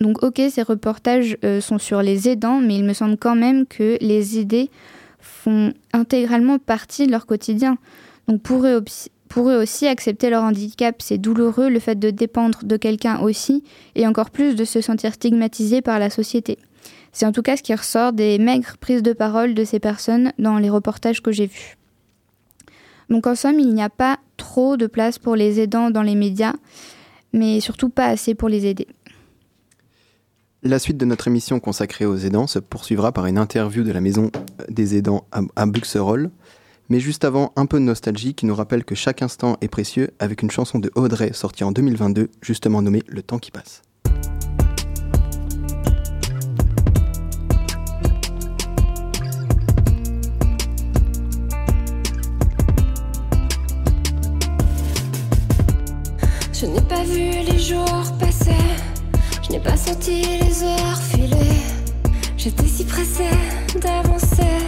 Donc 0.00 0.22
ok, 0.22 0.40
ces 0.50 0.62
reportages 0.62 1.38
euh, 1.44 1.60
sont 1.60 1.78
sur 1.78 2.02
les 2.02 2.28
aidants, 2.28 2.60
mais 2.60 2.76
il 2.76 2.84
me 2.84 2.92
semble 2.92 3.16
quand 3.16 3.36
même 3.36 3.66
que 3.66 3.96
les 4.00 4.38
aidés 4.38 4.70
font 5.20 5.72
intégralement 5.92 6.58
partie 6.58 7.06
de 7.06 7.12
leur 7.12 7.26
quotidien. 7.26 7.78
Donc 8.28 8.42
pour 8.42 8.64
aussi, 9.44 9.86
accepter 9.86 10.30
leur 10.30 10.42
handicap, 10.42 10.96
c'est 11.00 11.18
douloureux, 11.18 11.68
le 11.68 11.80
fait 11.80 11.98
de 11.98 12.10
dépendre 12.10 12.60
de 12.62 12.76
quelqu'un 12.76 13.20
aussi, 13.20 13.64
et 13.94 14.06
encore 14.06 14.30
plus 14.30 14.54
de 14.54 14.64
se 14.64 14.80
sentir 14.80 15.14
stigmatisé 15.14 15.82
par 15.82 15.98
la 15.98 16.10
société. 16.10 16.58
C'est 17.12 17.26
en 17.26 17.32
tout 17.32 17.42
cas 17.42 17.56
ce 17.56 17.62
qui 17.62 17.74
ressort 17.74 18.12
des 18.12 18.38
maigres 18.38 18.76
prises 18.78 19.02
de 19.02 19.12
parole 19.12 19.54
de 19.54 19.64
ces 19.64 19.80
personnes 19.80 20.32
dans 20.38 20.58
les 20.58 20.70
reportages 20.70 21.22
que 21.22 21.32
j'ai 21.32 21.46
vus. 21.46 21.76
Donc 23.08 23.26
en 23.26 23.34
somme, 23.34 23.60
il 23.60 23.72
n'y 23.72 23.82
a 23.82 23.88
pas 23.88 24.18
trop 24.36 24.76
de 24.76 24.86
place 24.86 25.18
pour 25.18 25.36
les 25.36 25.60
aidants 25.60 25.90
dans 25.90 26.02
les 26.02 26.14
médias, 26.14 26.54
mais 27.32 27.60
surtout 27.60 27.88
pas 27.88 28.06
assez 28.06 28.34
pour 28.34 28.48
les 28.48 28.66
aider. 28.66 28.86
La 30.62 30.78
suite 30.78 30.96
de 30.96 31.04
notre 31.04 31.28
émission 31.28 31.60
consacrée 31.60 32.06
aux 32.06 32.16
aidants 32.16 32.46
se 32.46 32.58
poursuivra 32.58 33.12
par 33.12 33.26
une 33.26 33.36
interview 33.36 33.84
de 33.84 33.92
la 33.92 34.00
maison 34.00 34.30
des 34.70 34.96
aidants 34.96 35.26
à 35.54 35.66
Buxerolles. 35.66 36.30
Mais 36.88 36.98
juste 36.98 37.24
avant, 37.24 37.52
un 37.56 37.66
peu 37.66 37.78
de 37.78 37.84
nostalgie 37.84 38.34
qui 38.34 38.46
nous 38.46 38.54
rappelle 38.54 38.84
que 38.84 38.94
chaque 38.94 39.20
instant 39.20 39.58
est 39.60 39.68
précieux 39.68 40.12
avec 40.18 40.42
une 40.42 40.50
chanson 40.50 40.78
de 40.78 40.90
Audrey 40.94 41.32
sortie 41.34 41.62
en 41.62 41.72
2022, 41.72 42.30
justement 42.40 42.80
nommée 42.80 43.02
Le 43.06 43.22
temps 43.22 43.38
qui 43.38 43.50
passe. 43.50 43.82
Je 56.52 56.64
n'ai 56.64 56.80
pas 56.80 57.04
vu 57.04 57.52
les 57.52 57.58
jours 57.58 57.95
je 59.46 59.52
n'ai 59.52 59.60
pas 59.60 59.76
senti 59.76 60.22
les 60.22 60.62
heures 60.62 61.02
filer. 61.10 61.60
J'étais 62.36 62.66
si 62.66 62.84
pressée 62.84 63.30
d'avancer. 63.80 64.58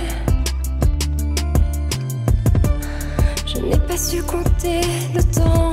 Je 3.47 3.61
n'ai 3.61 3.79
pas 3.79 3.97
su 3.97 4.23
compter 4.23 4.81
le 5.15 5.23
temps, 5.25 5.73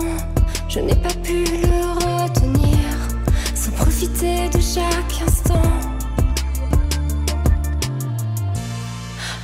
je 0.67 0.79
n'ai 0.79 0.95
pas 0.95 1.13
pu 1.23 1.43
le 1.43 1.79
retenir, 2.05 2.79
sans 3.53 3.71
profiter 3.71 4.49
de 4.49 4.59
chaque 4.59 5.21
instant. 5.27 5.71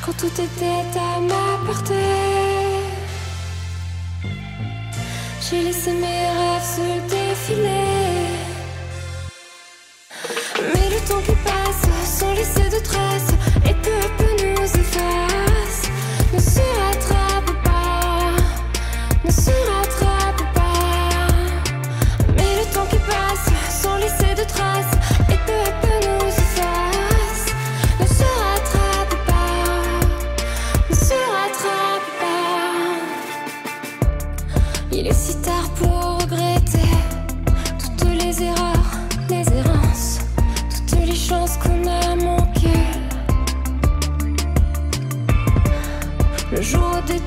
Quand 0.04 0.18
tout 0.18 0.42
était 0.42 1.00
à 1.00 1.20
ma 1.20 1.66
portée. 1.68 1.94
J'ai 5.50 5.64
laissé 5.64 5.92
mes 5.92 6.28
rêves 6.38 6.64
se 6.76 7.10
défiler. 7.14 8.01
Mais 10.74 10.90
le 10.90 11.00
temps 11.08 11.22
qui 11.26 11.36
passe 11.44 11.86
sans 12.20 12.34
laisser 12.34 12.70
de 12.70 12.80
traces 12.84 13.34
et 13.66 13.74
peu 13.74 13.92
à 13.92 14.10
peu 14.18 14.32
nous 14.44 14.64
efface. 14.64 15.82
Ne 16.34 16.40
se 16.40 16.60
rattrape 16.60 17.64
pas, 17.64 18.36
ne 19.26 19.32
se 19.32 19.50
rattrape 19.50 19.81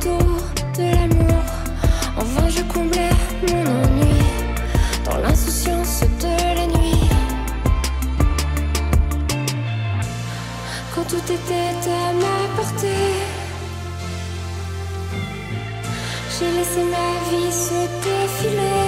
de 0.04 0.82
l'amour. 0.82 1.44
Enfin, 2.16 2.48
je 2.48 2.62
comblais 2.62 3.10
mon 3.48 3.62
ennui 3.84 4.22
dans 5.04 5.18
l'insouciance 5.18 6.00
de 6.20 6.54
la 6.58 6.66
nuit. 6.66 7.08
Quand 10.94 11.04
tout 11.08 11.32
était 11.32 11.90
à 11.90 12.12
ma 12.12 12.36
portée, 12.56 13.12
j'ai 16.38 16.50
laissé 16.58 16.82
ma 16.94 17.10
vie 17.30 17.52
se 17.52 17.80
défiler. 18.04 18.83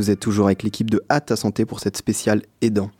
Vous 0.00 0.10
êtes 0.10 0.20
toujours 0.20 0.46
avec 0.46 0.62
l'équipe 0.62 0.88
de 0.88 1.02
Hâte 1.10 1.30
à 1.30 1.36
Santé 1.36 1.66
pour 1.66 1.78
cette 1.80 1.98
spéciale 1.98 2.40
aidant. 2.62 2.90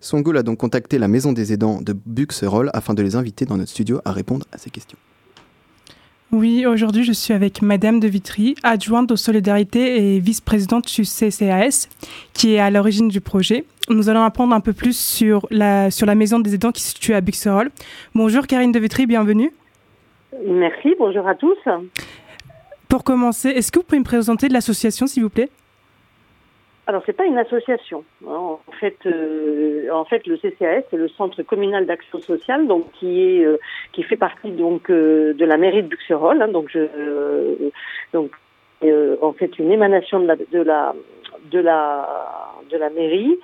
Songoul 0.00 0.38
a 0.38 0.44
donc 0.44 0.58
contacté 0.58 0.98
la 0.98 1.08
maison 1.08 1.32
des 1.32 1.52
aidants 1.52 1.80
de 1.80 1.92
Buxerolles 2.06 2.70
afin 2.72 2.94
de 2.94 3.02
les 3.02 3.16
inviter 3.16 3.44
dans 3.44 3.56
notre 3.56 3.70
studio 3.70 4.00
à 4.04 4.12
répondre 4.12 4.46
à 4.52 4.58
ces 4.58 4.70
questions. 4.70 4.98
Oui, 6.30 6.64
aujourd'hui 6.64 7.02
je 7.02 7.12
suis 7.12 7.34
avec 7.34 7.60
Madame 7.60 7.98
de 7.98 8.06
Vitry, 8.06 8.54
adjointe 8.62 9.10
aux 9.10 9.16
solidarités 9.16 10.14
et 10.14 10.20
vice-présidente 10.20 10.86
du 10.86 11.02
CCAS, 11.02 11.88
qui 12.34 12.54
est 12.54 12.60
à 12.60 12.70
l'origine 12.70 13.08
du 13.08 13.20
projet. 13.20 13.64
Nous 13.88 14.08
allons 14.08 14.22
apprendre 14.22 14.54
un 14.54 14.60
peu 14.60 14.72
plus 14.72 14.96
sur 14.96 15.48
la, 15.50 15.90
sur 15.90 16.06
la 16.06 16.14
maison 16.14 16.38
des 16.38 16.54
aidants 16.54 16.70
qui 16.70 16.82
se 16.82 16.90
situe 16.90 17.14
à 17.14 17.20
Buxerolles. 17.20 17.70
Bonjour 18.14 18.46
Karine 18.46 18.70
de 18.70 18.78
Vitry, 18.78 19.06
bienvenue. 19.06 19.52
Merci, 20.46 20.94
bonjour 21.00 21.26
à 21.26 21.34
tous. 21.34 21.58
Pour 22.88 23.02
commencer, 23.02 23.48
est-ce 23.48 23.72
que 23.72 23.80
vous 23.80 23.84
pouvez 23.84 23.98
me 23.98 24.04
présenter 24.04 24.48
l'association 24.48 25.08
s'il 25.08 25.24
vous 25.24 25.30
plaît? 25.30 25.50
Alors, 26.86 27.02
c'est 27.06 27.16
pas 27.16 27.24
une 27.24 27.38
association. 27.38 28.04
En 28.26 28.58
fait, 28.78 28.98
euh, 29.06 29.88
en 29.90 30.04
fait, 30.04 30.26
le 30.26 30.36
CCAS, 30.36 30.82
c'est 30.90 30.96
le 30.96 31.08
Centre 31.08 31.42
communal 31.42 31.86
d'action 31.86 32.20
sociale, 32.20 32.66
donc 32.66 32.84
qui 32.92 33.22
est 33.22 33.44
euh, 33.44 33.56
qui 33.92 34.02
fait 34.02 34.16
partie 34.16 34.50
donc 34.50 34.90
euh, 34.90 35.32
de 35.32 35.44
la 35.46 35.56
mairie 35.56 35.82
de 35.82 35.88
Buxerolles. 35.88 36.42
hein. 36.42 36.48
donc, 36.48 36.68
je, 36.70 36.80
euh, 36.80 37.70
donc 38.12 38.32
euh, 38.82 39.16
en 39.22 39.32
fait 39.32 39.58
une 39.58 39.72
émanation 39.72 40.20
de 40.20 40.26
la 40.26 40.36
de 40.36 40.60
la 40.60 40.94
de 41.50 41.58
la 41.58 42.06
de 42.70 42.76
la 42.76 42.90
mairie. 42.90 43.38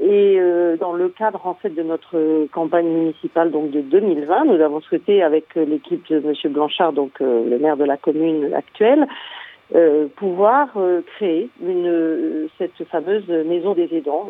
Et 0.00 0.36
euh, 0.38 0.76
dans 0.76 0.92
le 0.92 1.08
cadre 1.08 1.46
en 1.46 1.54
fait 1.54 1.70
de 1.70 1.82
notre 1.82 2.46
campagne 2.52 2.88
municipale 2.88 3.50
donc 3.50 3.70
de 3.70 3.80
2020, 3.80 4.44
nous 4.44 4.62
avons 4.62 4.80
souhaité 4.80 5.22
avec 5.22 5.54
l'équipe 5.54 6.06
de 6.08 6.20
Monsieur 6.20 6.50
Blanchard, 6.50 6.92
donc 6.92 7.20
le 7.20 7.58
maire 7.58 7.78
de 7.78 7.84
la 7.84 7.96
commune 7.96 8.52
actuelle, 8.52 9.06
euh, 9.74 10.06
pouvoir 10.16 10.68
euh, 10.76 11.02
créer 11.16 11.50
une 11.62 12.48
cette 12.56 12.82
fameuse 12.88 13.28
maison 13.28 13.74
des 13.74 13.94
aidants, 13.94 14.26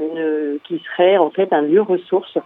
qui 0.65 0.81
serait 0.81 1.17
en 1.17 1.31
fait 1.31 1.53
un 1.53 1.63
lieu 1.63 1.81
ressource 1.81 2.37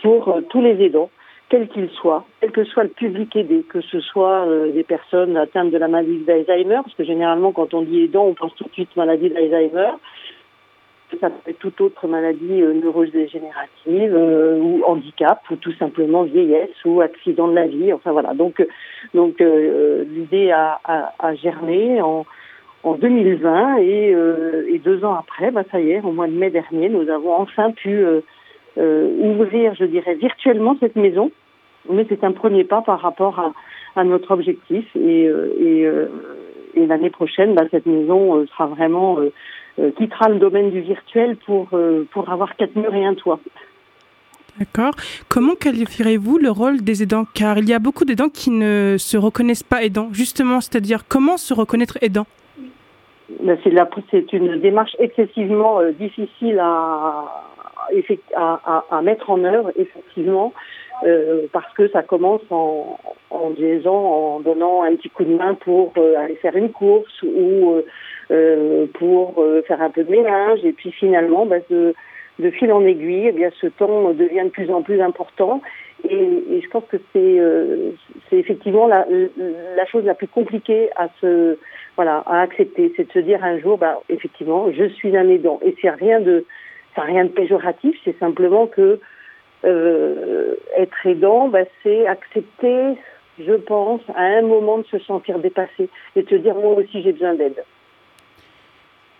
pour 0.00 0.28
euh, 0.28 0.40
tous 0.48 0.62
les 0.62 0.82
aidants, 0.82 1.10
quels 1.50 1.68
qu'ils 1.68 1.90
soient, 1.90 2.24
quel 2.40 2.50
que 2.52 2.64
soit 2.64 2.84
le 2.84 2.88
public 2.88 3.36
aidé, 3.36 3.66
que 3.68 3.82
ce 3.82 4.00
soit 4.00 4.46
des 4.72 4.82
personnes 4.82 5.36
atteintes 5.36 5.70
de 5.70 5.76
la 5.76 5.88
maladie 5.88 6.20
d'Alzheimer, 6.20 6.80
parce 6.82 6.94
que 6.94 7.04
généralement 7.04 7.52
quand 7.52 7.74
on 7.74 7.82
dit 7.82 8.04
aidant, 8.04 8.24
on 8.24 8.32
pense 8.32 8.54
tout 8.54 8.64
de 8.64 8.72
suite 8.72 8.96
maladie 8.96 9.28
d'Alzheimer. 9.28 9.90
Ça 11.20 11.30
toute 11.58 11.80
autre 11.80 12.06
maladie 12.06 12.60
neurodégénérative 12.62 14.14
ou 14.14 14.82
handicap 14.86 15.40
ou 15.50 15.56
tout 15.56 15.72
simplement 15.78 16.22
vieillesse 16.22 16.84
ou 16.84 17.00
accident 17.00 17.48
de 17.48 17.54
la 17.54 17.66
vie. 17.66 17.94
Enfin 17.94 18.12
voilà. 18.12 18.34
Donc, 18.34 18.62
l'idée 19.14 20.50
a, 20.50 20.80
a 21.18 21.34
germé 21.34 22.02
en, 22.02 22.26
en 22.82 22.94
2020 22.94 23.78
et, 23.78 24.14
euh, 24.14 24.66
et 24.68 24.78
deux 24.78 25.04
ans 25.04 25.14
après, 25.14 25.50
bah, 25.50 25.62
ça 25.70 25.80
y 25.80 25.90
est, 25.90 26.00
au 26.00 26.12
mois 26.12 26.26
de 26.26 26.32
mai 26.32 26.50
dernier, 26.50 26.88
nous 26.88 27.08
avons 27.08 27.34
enfin 27.34 27.72
pu 27.72 27.90
euh, 27.90 28.20
euh, 28.78 29.08
ouvrir, 29.18 29.74
je 29.74 29.84
dirais, 29.84 30.14
virtuellement 30.14 30.76
cette 30.80 30.96
maison. 30.96 31.30
Mais 31.90 32.06
c'est 32.08 32.22
un 32.24 32.32
premier 32.32 32.64
pas 32.64 32.82
par 32.82 33.00
rapport 33.00 33.52
à, 33.96 34.04
notre 34.04 34.30
objectif 34.30 34.84
et, 34.94 35.28
l'année 36.76 37.10
prochaine, 37.10 37.54
bah, 37.54 37.64
cette 37.70 37.86
maison 37.86 38.46
sera 38.46 38.66
vraiment 38.66 39.18
quittera 39.96 40.28
le 40.28 40.38
domaine 40.38 40.70
du 40.70 40.80
virtuel 40.80 41.36
pour 41.36 41.70
pour 42.12 42.30
avoir 42.30 42.54
quatre 42.56 42.76
murs 42.76 42.94
et 42.94 43.04
un 43.04 43.14
toit. 43.14 43.40
D'accord. 44.58 44.92
Comment 45.28 45.54
qualifierez-vous 45.54 46.38
le 46.38 46.50
rôle 46.50 46.82
des 46.82 47.02
aidants? 47.02 47.26
Car 47.34 47.58
il 47.58 47.68
y 47.68 47.72
a 47.72 47.78
beaucoup 47.78 48.04
d'aidants 48.04 48.28
qui 48.28 48.50
ne 48.50 48.96
se 48.98 49.16
reconnaissent 49.16 49.62
pas 49.62 49.82
aidants, 49.82 50.10
justement, 50.12 50.60
c'est-à-dire 50.60 51.08
comment 51.08 51.36
se 51.36 51.54
reconnaître 51.54 51.98
aidant? 52.02 52.26
C'est 54.10 54.32
une 54.32 54.60
démarche 54.60 54.96
excessivement 54.98 55.80
euh, 55.80 55.92
difficile 55.92 56.58
à, 56.60 57.44
à, 58.34 58.84
à, 58.90 59.02
mettre 59.02 59.30
en 59.30 59.44
œuvre, 59.44 59.70
effectivement, 59.76 60.52
euh, 61.06 61.46
parce 61.52 61.72
que 61.74 61.88
ça 61.88 62.02
commence 62.02 62.42
en, 62.50 62.98
en 63.30 63.52
en 63.86 64.40
donnant 64.40 64.82
un 64.82 64.96
petit 64.96 65.10
coup 65.10 65.24
de 65.24 65.34
main 65.34 65.54
pour 65.54 65.92
euh, 65.96 66.16
aller 66.18 66.36
faire 66.36 66.56
une 66.56 66.72
course 66.72 67.22
ou 67.22 67.82
euh, 68.30 68.86
pour 68.94 69.42
faire 69.66 69.80
un 69.80 69.90
peu 69.90 70.04
de 70.04 70.10
ménage, 70.10 70.64
et 70.64 70.72
puis 70.72 70.90
finalement, 70.92 71.46
ben, 71.46 71.62
de, 71.70 71.94
de 72.38 72.50
fil 72.50 72.72
en 72.72 72.84
aiguille, 72.84 73.26
eh 73.28 73.32
bien, 73.32 73.50
ce 73.60 73.66
temps 73.68 74.12
devient 74.12 74.44
de 74.44 74.50
plus 74.50 74.70
en 74.70 74.82
plus 74.82 75.00
important. 75.00 75.62
Et, 76.08 76.14
et 76.14 76.60
je 76.60 76.68
pense 76.68 76.84
que 76.88 76.98
c'est 77.12 77.40
c'est 78.28 78.36
effectivement 78.36 78.86
la, 78.86 79.04
la 79.76 79.86
chose 79.86 80.04
la 80.04 80.14
plus 80.14 80.28
compliquée 80.28 80.90
à 80.96 81.08
se 81.20 81.58
voilà 81.98 82.22
à 82.26 82.42
accepter, 82.42 82.92
c'est 82.96 83.08
de 83.08 83.12
se 83.12 83.18
dire 83.18 83.42
un 83.42 83.58
jour, 83.58 83.76
bah 83.76 84.00
effectivement, 84.08 84.70
je 84.70 84.88
suis 84.88 85.16
un 85.16 85.28
aidant. 85.28 85.58
Et 85.64 85.74
c'est 85.82 85.90
rien 85.90 86.20
de 86.20 86.44
c'est 86.94 87.00
rien 87.00 87.24
de 87.24 87.30
péjoratif, 87.30 87.96
c'est 88.04 88.16
simplement 88.20 88.68
que 88.68 89.00
euh, 89.64 90.54
être 90.76 91.04
aidant, 91.04 91.48
bah, 91.48 91.64
c'est 91.82 92.06
accepter, 92.06 92.94
je 93.40 93.54
pense, 93.54 94.00
à 94.14 94.22
un 94.22 94.42
moment 94.42 94.78
de 94.78 94.86
se 94.86 95.00
sentir 95.00 95.40
dépassé 95.40 95.88
et 96.14 96.22
de 96.22 96.28
se 96.28 96.36
dire 96.36 96.54
moi 96.54 96.74
aussi 96.74 97.02
j'ai 97.02 97.10
besoin 97.10 97.34
d'aide. 97.34 97.64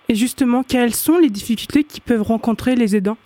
Et 0.09 0.15
justement, 0.15 0.63
quelles 0.63 0.95
sont 0.95 1.19
les 1.19 1.31
difficultés 1.31 1.83
qui 1.83 2.01
peuvent 2.01 2.23
rencontrer 2.23 2.77
les 2.77 2.95
aidants? 2.95 3.19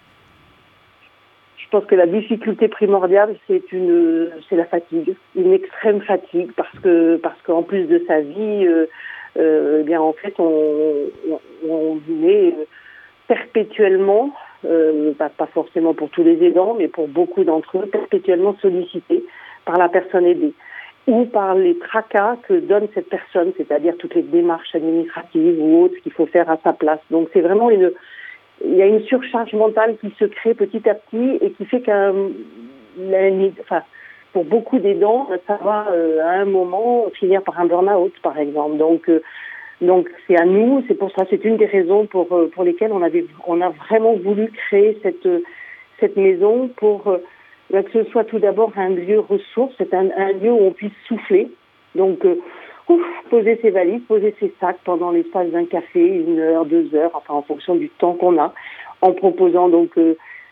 Je 1.59 1.68
pense 1.68 1.85
que 1.85 1.94
la 1.94 2.06
difficulté 2.06 2.68
primordiale, 2.68 3.37
c'est 3.47 3.71
une, 3.71 4.30
c'est 4.49 4.56
la 4.56 4.64
fatigue, 4.64 5.14
une 5.37 5.52
extrême 5.52 6.00
fatigue, 6.00 6.52
parce 6.56 6.78
que 6.82 7.16
parce 7.16 7.40
qu'en 7.42 7.62
plus 7.62 7.85
de 7.85 8.02
sa 8.06 8.21
vie, 8.21 8.66
euh, 8.66 8.87
eh 9.38 9.82
bien 9.84 10.00
en 10.00 10.12
fait, 10.12 10.34
on, 10.38 11.08
est 12.24 12.54
perpétuellement 13.28 14.34
euh, 14.64 15.12
pas, 15.14 15.30
forcément 15.52 15.94
pour 15.94 16.10
tous 16.10 16.22
les 16.22 16.42
aidants, 16.44 16.74
mais 16.78 16.88
pour 16.88 17.08
beaucoup 17.08 17.44
d'entre 17.44 17.78
eux, 17.78 17.86
perpétuellement 17.86 18.56
sollicités 18.60 19.24
par 19.64 19.78
la 19.78 19.88
personne 19.88 20.26
aidée 20.26 20.54
ou 21.06 21.24
par 21.24 21.54
les 21.54 21.76
tracas 21.78 22.36
que 22.46 22.54
donne 22.54 22.86
cette 22.94 23.08
personne, 23.08 23.52
c'est-à-dire 23.56 23.94
toutes 23.98 24.14
les 24.14 24.22
démarches 24.22 24.74
administratives 24.74 25.60
ou 25.60 25.84
autres 25.84 25.96
qu'il 26.02 26.12
faut 26.12 26.26
faire 26.26 26.48
à 26.48 26.58
sa 26.62 26.72
place. 26.72 27.00
Donc 27.10 27.28
c'est 27.32 27.40
vraiment 27.40 27.70
une, 27.70 27.90
il 28.64 28.76
y 28.76 28.82
a 28.82 28.86
une 28.86 29.02
surcharge 29.02 29.52
mentale 29.52 29.96
qui 30.00 30.14
se 30.18 30.24
crée 30.26 30.54
petit 30.54 30.88
à 30.88 30.94
petit 30.94 31.38
et 31.40 31.50
qui 31.52 31.64
fait 31.64 31.80
qu'un, 31.80 32.14
pour 34.32 34.44
beaucoup 34.44 34.78
d'aidants, 34.78 35.28
ça 35.46 35.58
va 35.62 35.88
euh, 35.92 36.20
à 36.22 36.30
un 36.40 36.44
moment 36.44 37.10
finir 37.10 37.42
par 37.42 37.60
un 37.60 37.66
burn-out, 37.66 38.12
par 38.22 38.38
exemple. 38.38 38.78
Donc, 38.78 39.08
euh, 39.08 39.22
donc 39.80 40.08
c'est 40.26 40.40
à 40.40 40.44
nous, 40.44 40.82
c'est 40.88 40.94
pour 40.94 41.10
ça, 41.12 41.24
c'est 41.28 41.44
une 41.44 41.56
des 41.56 41.66
raisons 41.66 42.06
pour 42.06 42.32
euh, 42.32 42.50
pour 42.54 42.64
lesquelles 42.64 42.92
on 42.92 43.02
avait, 43.02 43.26
on 43.46 43.60
a 43.60 43.68
vraiment 43.70 44.14
voulu 44.14 44.50
créer 44.50 44.98
cette 45.02 45.28
cette 46.00 46.16
maison 46.16 46.68
pour 46.76 47.08
euh, 47.08 47.82
que 47.82 47.90
ce 47.92 48.04
soit 48.10 48.24
tout 48.24 48.38
d'abord 48.38 48.72
un 48.76 48.90
lieu 48.90 49.20
ressource, 49.20 49.74
c'est 49.78 49.94
un, 49.94 50.04
lieu 50.32 50.50
où 50.50 50.66
on 50.66 50.72
puisse 50.72 50.92
souffler. 51.06 51.50
Donc, 51.94 52.26
poser 53.30 53.58
ses 53.60 53.70
valises, 53.70 54.02
poser 54.08 54.34
ses 54.40 54.52
sacs 54.60 54.78
pendant 54.84 55.10
l'espace 55.10 55.48
d'un 55.50 55.66
café, 55.66 56.00
une 56.00 56.38
heure, 56.38 56.64
deux 56.64 56.94
heures, 56.94 57.10
enfin 57.14 57.34
en 57.34 57.42
fonction 57.42 57.74
du 57.74 57.88
temps 57.90 58.14
qu'on 58.14 58.38
a, 58.38 58.52
en 59.02 59.12
proposant 59.12 59.68
donc 59.68 59.90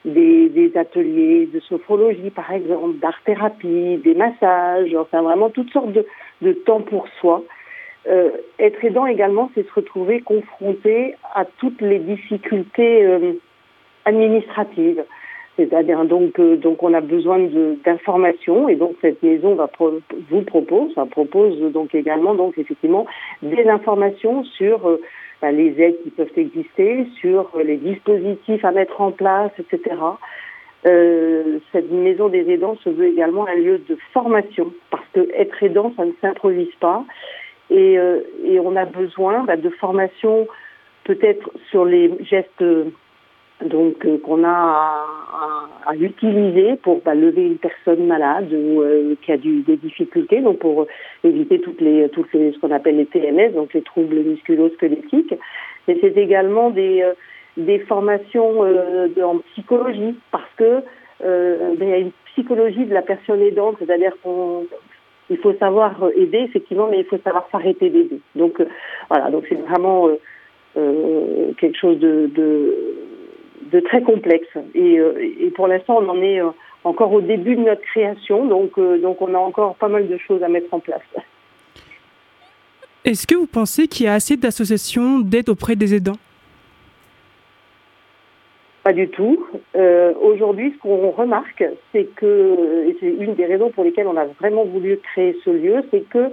des, 0.04 0.72
ateliers 0.76 1.48
de 1.52 1.60
sophrologie, 1.60 2.30
par 2.30 2.50
exemple, 2.52 2.98
d'art-thérapie, 2.98 4.00
des 4.02 4.14
massages, 4.14 4.94
enfin 4.94 5.22
vraiment 5.22 5.50
toutes 5.50 5.70
sortes 5.70 5.92
de, 5.92 6.52
temps 6.52 6.80
pour 6.80 7.06
soi. 7.20 7.42
Euh, 8.08 8.30
être 8.58 8.82
aidant 8.84 9.06
également, 9.06 9.50
c'est 9.54 9.66
se 9.66 9.72
retrouver 9.74 10.20
confronté 10.20 11.14
à 11.34 11.44
toutes 11.44 11.82
les 11.82 11.98
difficultés 11.98 13.04
euh, 13.04 13.32
administratives. 14.06 15.04
C'est-à-dire 15.56 16.06
donc 16.06 16.38
euh, 16.38 16.56
donc 16.56 16.82
on 16.82 16.94
a 16.94 17.02
besoin 17.02 17.38
d'informations 17.84 18.70
et 18.70 18.76
donc 18.76 18.94
cette 19.02 19.22
maison 19.22 19.54
va 19.54 19.66
pro 19.66 19.92
vous 20.30 20.42
propose, 20.42 20.94
ça 20.94 21.04
propose 21.04 21.60
donc 21.72 21.94
également 21.94 22.34
donc 22.34 22.56
effectivement 22.56 23.04
des 23.42 23.68
informations 23.68 24.44
sur 24.44 24.98
les 25.42 25.80
aides 25.80 26.02
qui 26.02 26.10
peuvent 26.10 26.28
exister, 26.36 27.06
sur 27.20 27.50
les 27.64 27.76
dispositifs 27.76 28.64
à 28.64 28.72
mettre 28.72 29.00
en 29.00 29.10
place, 29.10 29.52
etc. 29.58 29.96
Euh, 30.86 31.58
cette 31.72 31.90
maison 31.90 32.28
des 32.28 32.50
aidants 32.50 32.76
se 32.82 32.88
veut 32.88 33.06
également 33.06 33.46
un 33.46 33.54
lieu 33.54 33.78
de 33.78 33.98
formation 34.14 34.72
parce 34.90 35.04
que 35.12 35.28
être 35.34 35.62
aidant 35.62 35.92
ça 35.94 36.06
ne 36.06 36.12
s'improvise 36.22 36.74
pas 36.80 37.04
et, 37.68 37.98
euh, 37.98 38.22
on 38.62 38.74
a 38.76 38.86
besoin 38.86 39.44
bah, 39.44 39.56
de 39.56 39.68
formation 39.68 40.48
peut-être 41.04 41.50
sur 41.68 41.84
les 41.84 42.10
gestes 42.24 42.64
donc 43.64 44.04
euh, 44.06 44.18
qu'on 44.18 44.42
a 44.44 44.48
à, 44.48 45.06
à, 45.32 45.90
à, 45.90 45.94
utiliser 45.96 46.76
pour 46.76 47.02
bah, 47.02 47.14
lever 47.14 47.46
une 47.46 47.58
personne 47.58 48.06
malade 48.06 48.52
ou 48.52 48.80
euh, 48.80 49.14
qui 49.22 49.32
a 49.32 49.36
du, 49.36 49.60
des 49.62 49.76
difficultés, 49.76 50.40
donc 50.40 50.58
pour 50.58 50.86
éviter 51.24 51.60
toutes 51.60 51.80
les 51.80 52.08
toutes 52.08 52.32
les 52.32 52.52
ce 52.52 52.58
qu'on 52.58 52.70
appelle 52.70 52.96
les 52.96 53.06
TMS, 53.06 53.52
donc 53.54 53.74
les 53.74 53.82
troubles 53.82 54.20
musculo-squelettiques. 54.20 55.34
Mais 55.86 55.98
c'est 56.00 56.16
également 56.16 56.70
des 56.70 57.02
euh, 57.02 57.12
des 57.56 57.80
formations 57.80 58.64
euh, 58.64 59.08
de, 59.08 59.22
en 59.22 59.38
psychologie 59.52 60.14
parce 60.30 60.50
que 60.56 60.82
euh, 61.22 61.74
ben, 61.76 61.88
il 61.88 61.90
y 61.90 61.92
a 61.92 61.98
une 61.98 62.12
psychologie 62.32 62.86
de 62.86 62.94
la 62.94 63.02
personne 63.02 63.42
aidante, 63.42 63.76
c'est-à-dire 63.78 64.12
qu'on 64.22 64.66
il 65.28 65.36
faut 65.36 65.52
savoir 65.54 65.94
aider 66.16 66.38
effectivement, 66.38 66.88
mais 66.90 67.00
il 67.00 67.04
faut 67.04 67.18
savoir 67.18 67.46
s'arrêter 67.52 67.90
d'aider. 67.90 68.20
Donc 68.34 68.60
voilà, 69.08 69.30
donc 69.30 69.44
c'est 69.48 69.54
vraiment 69.54 70.08
quelque 70.74 71.76
chose 71.76 71.98
de, 72.00 72.28
de 72.34 72.74
de 73.72 73.80
très 73.80 74.02
complexe. 74.02 74.48
Et, 74.74 74.98
euh, 74.98 75.14
et 75.40 75.50
pour 75.50 75.66
l'instant, 75.66 75.98
on 76.00 76.08
en 76.08 76.22
est 76.22 76.40
euh, 76.40 76.50
encore 76.84 77.12
au 77.12 77.20
début 77.20 77.56
de 77.56 77.62
notre 77.62 77.82
création, 77.82 78.46
donc, 78.46 78.78
euh, 78.78 78.98
donc 78.98 79.20
on 79.20 79.34
a 79.34 79.38
encore 79.38 79.74
pas 79.76 79.88
mal 79.88 80.08
de 80.08 80.16
choses 80.18 80.42
à 80.42 80.48
mettre 80.48 80.72
en 80.72 80.80
place. 80.80 81.02
Est-ce 83.04 83.26
que 83.26 83.34
vous 83.34 83.46
pensez 83.46 83.88
qu'il 83.88 84.06
y 84.06 84.08
a 84.08 84.14
assez 84.14 84.36
d'associations 84.36 85.20
d'aide 85.20 85.48
auprès 85.48 85.76
des 85.76 85.94
aidants? 85.94 86.18
Pas 88.82 88.92
du 88.92 89.08
tout. 89.08 89.46
Euh, 89.76 90.12
Aujourd'hui, 90.20 90.72
ce 90.74 90.78
qu'on 90.78 91.10
remarque, 91.10 91.64
c'est 91.92 92.06
que, 92.16 92.88
et 92.88 92.96
c'est 92.98 93.10
une 93.10 93.34
des 93.34 93.46
raisons 93.46 93.70
pour 93.70 93.84
lesquelles 93.84 94.06
on 94.06 94.16
a 94.16 94.24
vraiment 94.24 94.64
voulu 94.64 94.98
créer 94.98 95.36
ce 95.44 95.50
lieu, 95.50 95.82
c'est 95.90 96.08
que 96.08 96.30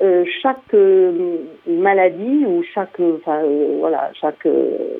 euh, 0.00 0.24
chaque 0.42 0.72
euh, 0.72 1.36
maladie 1.66 2.44
ou 2.46 2.62
chaque, 2.74 2.98
enfin, 2.98 3.42
voilà, 3.78 4.10
chaque 4.18 4.46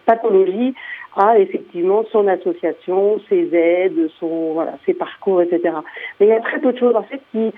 pathologie 0.05 0.75
a 1.17 1.39
effectivement 1.39 2.05
son 2.11 2.27
association, 2.27 3.21
ses 3.29 3.55
aides, 3.55 4.11
son 4.19 4.55
voilà, 4.55 4.79
ses 4.87 4.95
parcours, 4.95 5.43
etc. 5.43 5.75
Mais 6.19 6.27
il 6.27 6.29
y 6.31 6.33
a 6.33 6.41
très 6.41 6.59
peu 6.61 6.73
de 6.73 6.79
choses 6.79 6.97
en 6.97 7.03
fait 7.03 7.21
qui 7.33 7.53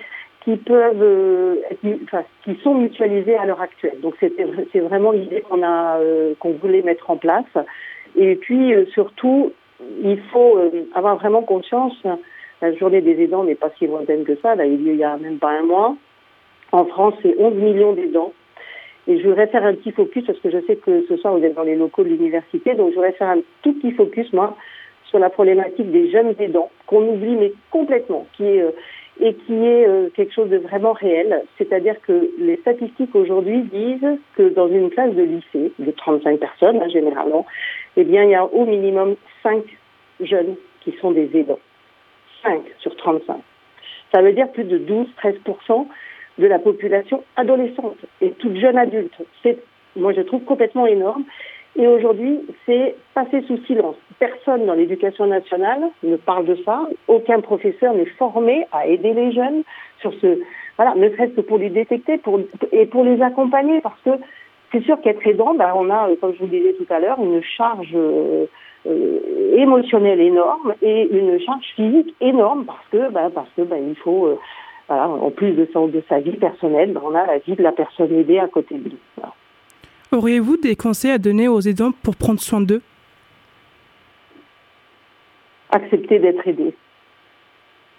qui 0.45 0.57
peuvent 0.57 1.03
euh, 1.03 1.57
enfin, 2.05 2.25
qui 2.45 2.57
sont 2.63 2.75
mutualisées 2.75 3.37
à 3.37 3.47
l'heure 3.47 3.61
actuelle. 3.61 4.01
Donc 4.01 4.15
c'est 4.21 4.81
vraiment 4.81 5.13
l'idée 5.13 5.41
qu'on 5.43 5.63
a 5.63 5.99
euh, 5.99 6.35
qu'on 6.39 6.53
voulait 6.53 6.83
mettre 6.83 7.11
en 7.11 7.17
place. 7.17 7.45
Et 8.17 8.37
puis 8.37 8.75
euh, 8.75 8.87
surtout, 8.87 9.53
il 10.03 10.21
faut 10.33 10.59
avoir 10.95 11.17
vraiment 11.17 11.43
conscience. 11.43 11.95
La 12.63 12.73
journée 12.75 13.01
des 13.01 13.23
aidants 13.23 13.45
n'est 13.45 13.55
pas 13.55 13.71
si 13.79 13.87
lointaine 13.87 14.25
que 14.25 14.37
ça. 14.37 14.55
Là, 14.55 14.65
il 14.65 14.95
y 14.95 15.05
a 15.05 15.17
même 15.17 15.39
pas 15.39 15.51
un 15.51 15.63
mois. 15.63 15.97
En 16.73 16.85
France, 16.87 17.15
c'est 17.23 17.35
11 17.39 17.55
millions 17.55 17.93
d'aidants. 17.93 18.33
Et 19.07 19.21
je 19.21 19.29
voudrais 19.29 19.49
faire 19.49 19.65
un 19.65 19.75
petit 19.75 19.93
focus 19.93 20.25
parce 20.25 20.39
que 20.39 20.51
je 20.51 20.61
sais 20.67 20.77
que 20.77 21.05
ce 21.09 21.17
soir 21.17 21.37
vous 21.37 21.45
êtes 21.45 21.55
dans 21.55 21.63
les 21.63 21.77
locaux 21.77 22.05
de 22.05 22.09
l'université, 22.09 22.75
donc 22.75 22.91
je 22.91 22.95
voudrais 22.95 23.13
faire 23.13 23.29
un 23.29 23.41
tout 23.63 23.75
petit 23.75 23.93
focus 23.93 24.33
moi 24.33 24.57
sur 25.05 25.19
la 25.19 25.31
problématique 25.31 25.91
des 25.91 26.11
jeunes 26.11 26.35
aidants 26.39 26.71
qu'on 26.87 27.07
oublie 27.07 27.37
mais 27.37 27.53
complètement, 27.71 28.27
qui 28.37 28.45
est 28.45 28.63
euh, 28.63 28.71
et 29.21 29.35
qui 29.35 29.55
est 29.55 29.87
euh, 29.87 30.09
quelque 30.15 30.35
chose 30.35 30.51
de 30.51 30.57
vraiment 30.57 30.93
réel. 30.93 31.45
C'est-à-dire 31.59 32.01
que 32.03 32.31
les 32.39 32.57
statistiques 32.57 33.15
aujourd'hui 33.15 33.63
disent 33.63 34.19
que 34.37 34.49
dans 34.49 34.69
une 34.69 34.91
classe 34.91 35.15
de 35.15 35.23
lycée 35.23 35.73
de 35.79 35.91
35 35.91 36.41
personnes 36.41 36.81
hein, 36.83 36.89
généralement, 36.89 37.47
eh 37.97 38.05
bien 38.05 38.25
il 38.25 38.31
y 38.31 38.35
a 38.35 38.45
au 38.45 38.65
minimum 38.65 39.15
5 39.43 39.63
jeunes 40.21 40.57
qui 40.81 40.93
sont 41.01 41.13
des 41.13 41.31
aidants. 41.35 41.61
5 42.43 42.61
sur 42.79 42.97
35. 42.97 43.37
Ça 44.13 44.23
veut 44.23 44.33
dire 44.33 44.51
plus 44.51 44.65
de 44.65 44.79
12-13% 44.79 45.87
de 46.39 46.47
la 46.47 46.59
population 46.59 47.23
adolescente 47.37 47.99
et 48.21 48.31
toute 48.33 48.57
jeune 48.57 48.77
adulte. 48.77 49.15
C'est, 49.43 49.59
moi, 49.97 50.13
je 50.13 50.23
trouve 50.23 50.45
complètement 50.45 50.87
énorme. 50.87 51.25
Et 51.77 51.87
aujourd'hui, 51.89 52.41
c'est 52.67 52.95
passé 53.15 53.43
sous 53.49 53.59
silence. 53.67 53.97
Personne 54.21 54.67
dans 54.67 54.75
l'éducation 54.75 55.27
nationale 55.27 55.83
ne 56.05 56.17
parle 56.17 56.47
de 56.47 56.57
ça. 56.65 56.89
Aucun 57.09 57.41
professeur 57.41 57.95
n'est 57.95 58.07
formé 58.07 58.65
à 58.71 58.87
aider 58.87 59.13
les 59.13 59.33
jeunes 59.33 59.63
sur 60.01 60.13
ce, 60.21 60.39
voilà, 60.77 60.95
ne 60.95 61.09
serait-ce 61.11 61.33
que 61.33 61.41
pour 61.41 61.59
les 61.59 61.71
détecter 61.71 62.19
pour, 62.19 62.41
et 62.71 62.87
pour 62.87 63.05
les 63.05 63.21
accompagner 63.23 63.81
parce 63.81 64.01
que 64.05 64.11
c'est 64.73 64.83
sûr 64.85 65.01
qu'être 65.01 65.25
aidant, 65.27 65.55
ben, 65.55 65.73
on 65.75 65.89
a, 65.91 66.09
comme 66.21 66.33
je 66.35 66.39
vous 66.39 66.47
le 66.47 66.59
disais 66.59 66.75
tout 66.75 66.93
à 66.93 66.99
l'heure, 66.99 67.19
une 67.21 67.43
charge 67.43 67.95
euh, 67.95 68.47
émotionnelle 69.57 70.21
énorme 70.21 70.75
et 70.83 71.09
une 71.11 71.41
charge 71.41 71.65
physique 71.77 72.15
énorme 72.21 72.65
parce 72.65 72.87
que, 72.91 73.11
ben, 73.11 73.31
parce 73.31 73.49
que, 73.57 73.63
ben, 73.63 73.83
il 73.89 73.95
faut, 73.97 74.27
euh, 74.27 74.39
voilà, 74.89 75.09
en 75.09 75.31
plus 75.31 75.53
de, 75.53 75.69
son, 75.73 75.89
de 75.89 76.03
sa 76.09 76.21
vie 76.21 76.37
personnelle, 76.37 76.99
on 77.03 77.15
a 77.15 77.27
la 77.27 77.39
vie 77.39 77.55
de 77.55 77.63
la 77.63 77.73
personne 77.73 78.13
aidée 78.13 78.39
à 78.39 78.49
côté 78.49 78.75
de 78.77 78.85
lui. 78.85 78.99
Voilà. 79.17 79.33
Auriez-vous 80.13 80.57
des 80.59 80.77
conseils 80.77 81.13
à 81.13 81.19
donner 81.19 81.49
aux 81.49 81.61
aidants 81.61 81.93
pour 82.03 82.17
prendre 82.17 82.41
soin 82.41 82.61
d'eux? 82.61 82.83
Accepter 85.71 86.19
d'être 86.19 86.47
aidé. 86.47 86.75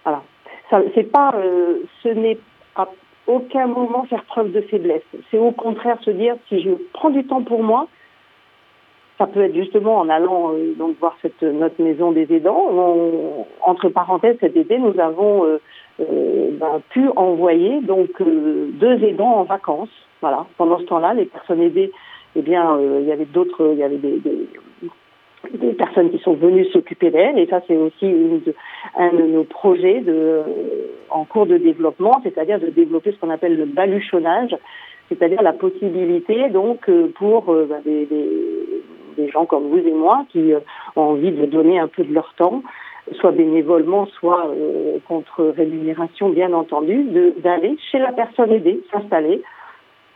Voilà. 0.04 0.24
Ça, 0.70 0.82
c'est 0.94 1.12
pas, 1.12 1.34
euh, 1.36 1.80
ce 2.04 2.10
n'est 2.10 2.38
à 2.76 2.88
aucun 3.28 3.68
moment 3.68 4.06
faire 4.06 4.24
preuve 4.26 4.52
de 4.52 4.62
faiblesse. 4.62 5.04
C'est 5.32 5.38
au 5.38 5.52
contraire 5.52 5.98
se 6.02 6.12
dire 6.12 6.36
si 6.48 6.62
je 6.62 6.72
prends 6.94 7.10
du 7.10 7.26
temps 7.26 7.44
pour 7.44 7.64
moi, 7.64 7.88
ça 9.18 9.28
peut 9.28 9.42
être 9.42 9.56
justement 9.56 9.98
en 9.98 10.10
allant 10.10 10.52
euh, 10.54 10.74
donc 10.78 10.98
voir 11.00 11.16
cette 11.22 11.42
notre 11.42 11.82
maison 11.82 12.12
des 12.12 12.32
aidants. 12.34 12.68
On, 12.70 13.46
entre 13.62 13.90
parenthèses, 13.90 14.38
cet 14.40 14.58
été, 14.58 14.78
nous 14.78 15.00
avons 15.00 15.46
euh, 15.46 15.60
euh, 16.02 16.50
ben, 16.60 16.82
pu 16.90 17.08
envoyer 17.16 17.82
donc 17.82 18.10
euh, 18.22 18.68
deux 18.74 19.04
aidants 19.04 19.36
en 19.36 19.44
vacances. 19.44 19.90
Voilà. 20.22 20.46
Pendant 20.58 20.80
ce 20.80 20.84
temps-là, 20.86 21.14
les 21.14 21.26
personnes 21.26 21.62
aidées, 21.62 21.92
eh 22.36 22.42
bien, 22.42 22.76
euh, 22.78 23.00
il 23.02 23.08
y 23.08 23.12
avait 23.12 23.26
d'autres, 23.26 23.72
il 23.74 23.80
y 23.80 23.84
avait 23.84 23.98
des, 23.98 24.20
des, 24.20 24.48
des, 25.54 25.74
personnes 25.74 26.12
qui 26.12 26.20
sont 26.20 26.34
venues 26.34 26.66
s'occuper 26.66 27.12
d'elles, 27.12 27.40
et 27.40 27.48
ça, 27.48 27.62
c'est 27.68 27.78
aussi 27.78 28.08
une 28.08 28.42
de, 28.42 28.54
un 28.98 29.14
de 29.14 29.24
nos 29.24 29.44
projets 29.46 30.02
de, 30.02 30.42
en 31.10 31.24
cours 31.24 31.46
de 31.46 31.58
développement, 31.58 32.20
c'est-à-dire 32.24 32.60
de 32.60 32.68
développer 32.68 33.12
ce 33.12 33.18
qu'on 33.20 33.30
appelle 33.30 33.56
le 33.56 33.66
baluchonnage, 33.66 34.56
c'est-à-dire 35.08 35.42
la 35.42 35.54
possibilité 35.54 36.50
donc 36.50 36.90
pour 37.16 37.50
euh, 37.50 37.68
ben, 37.70 37.82
des, 37.86 38.06
des, 38.06 38.84
des 39.16 39.30
gens 39.30 39.46
comme 39.46 39.70
vous 39.70 39.80
et 39.80 39.94
moi 39.94 40.26
qui 40.32 40.54
euh, 40.54 40.60
ont 40.96 41.02
envie 41.02 41.32
de 41.32 41.46
donner 41.46 41.80
un 41.80 41.88
peu 41.88 42.04
de 42.04 42.14
leur 42.14 42.34
temps 42.36 42.62
soit 43.14 43.32
bénévolement, 43.32 44.08
soit 44.08 44.48
euh, 44.48 44.98
contre 45.08 45.46
rémunération, 45.56 46.30
bien 46.30 46.54
entendu, 46.54 47.04
d'aller 47.38 47.78
chez 47.92 48.00
la 48.00 48.12
personne 48.12 48.52
aidée, 48.52 48.82
s'installer, 48.92 49.44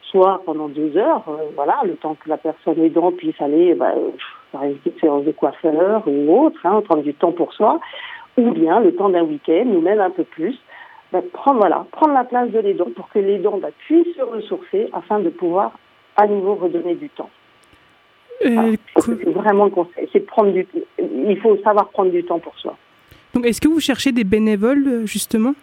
soit 0.03 0.41
pendant 0.45 0.69
deux 0.69 0.97
heures, 0.97 1.23
euh, 1.27 1.49
voilà, 1.55 1.81
le 1.83 1.95
temps 1.95 2.15
que 2.15 2.29
la 2.29 2.37
personne 2.37 2.79
aidante 2.83 3.17
puisse 3.17 3.39
aller 3.41 3.75
bah, 3.75 3.93
par 4.51 4.63
une 4.63 4.75
petite 4.75 4.99
séance 4.99 5.23
de 5.23 5.31
coiffeur 5.31 6.03
ou 6.07 6.45
autre, 6.45 6.59
hein, 6.63 6.81
prendre 6.81 7.03
du 7.03 7.13
temps 7.13 7.31
pour 7.31 7.53
soi, 7.53 7.79
ou 8.37 8.51
bien 8.51 8.79
le 8.79 8.95
temps 8.95 9.09
d'un 9.09 9.23
week-end, 9.23 9.67
ou 9.67 9.81
même 9.81 9.99
un 9.99 10.09
peu 10.09 10.23
plus, 10.23 10.57
bah, 11.11 11.21
prendre, 11.33 11.59
voilà, 11.59 11.85
prendre 11.91 12.13
la 12.13 12.23
place 12.23 12.49
de 12.49 12.59
l'aidant 12.59 12.87
pour 12.95 13.09
que 13.09 13.19
l'aidant 13.19 13.59
bah, 13.61 13.69
puisse 13.85 14.15
se 14.15 14.21
ressourcer 14.21 14.89
afin 14.93 15.19
de 15.19 15.29
pouvoir 15.29 15.73
à 16.15 16.25
nouveau 16.27 16.55
redonner 16.55 16.95
du 16.95 17.09
temps. 17.09 17.29
Euh, 18.45 18.75
co- 18.95 19.01
C'est 19.01 19.29
vraiment 19.29 19.65
le 19.65 19.71
conseil, 19.71 20.07
c'est 20.13 20.21
prendre 20.21 20.51
du 20.51 20.65
il 20.99 21.37
faut 21.41 21.57
savoir 21.57 21.89
prendre 21.89 22.11
du 22.11 22.23
temps 22.23 22.39
pour 22.39 22.57
soi. 22.57 22.75
donc, 23.33 23.45
est-ce 23.45 23.59
que 23.61 23.67
vous 23.67 23.79
cherchez 23.81 24.11
des 24.11 24.23
bénévoles, 24.23 24.85
euh, 24.87 25.05
justement? 25.05 25.53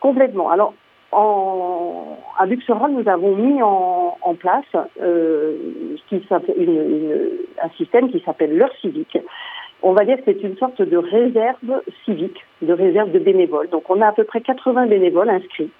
Complètement. 0.00 0.50
Alors, 0.50 0.74
en, 1.12 2.18
à 2.38 2.46
Buxerolles, 2.46 2.92
nous 2.92 3.08
avons 3.08 3.36
mis 3.36 3.62
en, 3.62 4.16
en 4.20 4.34
place 4.34 4.64
euh, 5.00 5.56
ce 5.96 6.02
qui 6.16 6.26
s'appelle 6.28 6.56
une- 6.58 6.70
une- 6.74 7.30
un 7.62 7.70
système 7.76 8.10
qui 8.10 8.20
s'appelle 8.20 8.56
l'heure 8.56 8.74
civique. 8.80 9.16
On 9.82 9.92
va 9.92 10.04
dire 10.04 10.16
que 10.16 10.22
c'est 10.26 10.42
une 10.42 10.56
sorte 10.56 10.82
de 10.82 10.96
réserve 10.96 11.82
civique, 12.04 12.38
de 12.62 12.72
réserve 12.72 13.12
de 13.12 13.18
bénévoles. 13.18 13.68
Donc, 13.70 13.88
on 13.90 14.00
a 14.00 14.08
à 14.08 14.12
peu 14.12 14.24
près 14.24 14.40
80 14.40 14.86
bénévoles 14.86 15.28
inscrits 15.30 15.70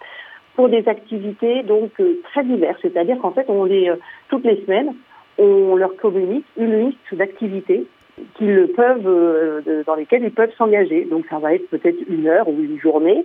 pour 0.56 0.68
des 0.68 0.86
activités 0.88 1.62
donc 1.64 1.90
euh, 2.00 2.20
très 2.30 2.44
diverses. 2.44 2.78
C'est-à-dire 2.82 3.18
qu'en 3.20 3.32
fait, 3.32 3.46
on 3.48 3.64
les, 3.64 3.88
euh, 3.88 3.96
toutes 4.28 4.44
les 4.44 4.62
semaines, 4.64 4.94
on 5.38 5.76
leur 5.76 5.96
communique 5.96 6.46
une 6.56 6.86
liste 6.86 7.14
d'activités 7.14 7.86
qu'ils 8.36 8.68
peuvent, 8.76 9.06
euh, 9.06 9.82
dans 9.86 9.96
lesquelles 9.96 10.24
ils 10.24 10.30
peuvent 10.30 10.54
s'engager. 10.56 11.04
Donc, 11.04 11.24
ça 11.28 11.38
va 11.38 11.54
être 11.54 11.68
peut-être 11.68 11.98
une 12.08 12.28
heure 12.28 12.48
ou 12.48 12.52
une 12.52 12.78
journée. 12.78 13.24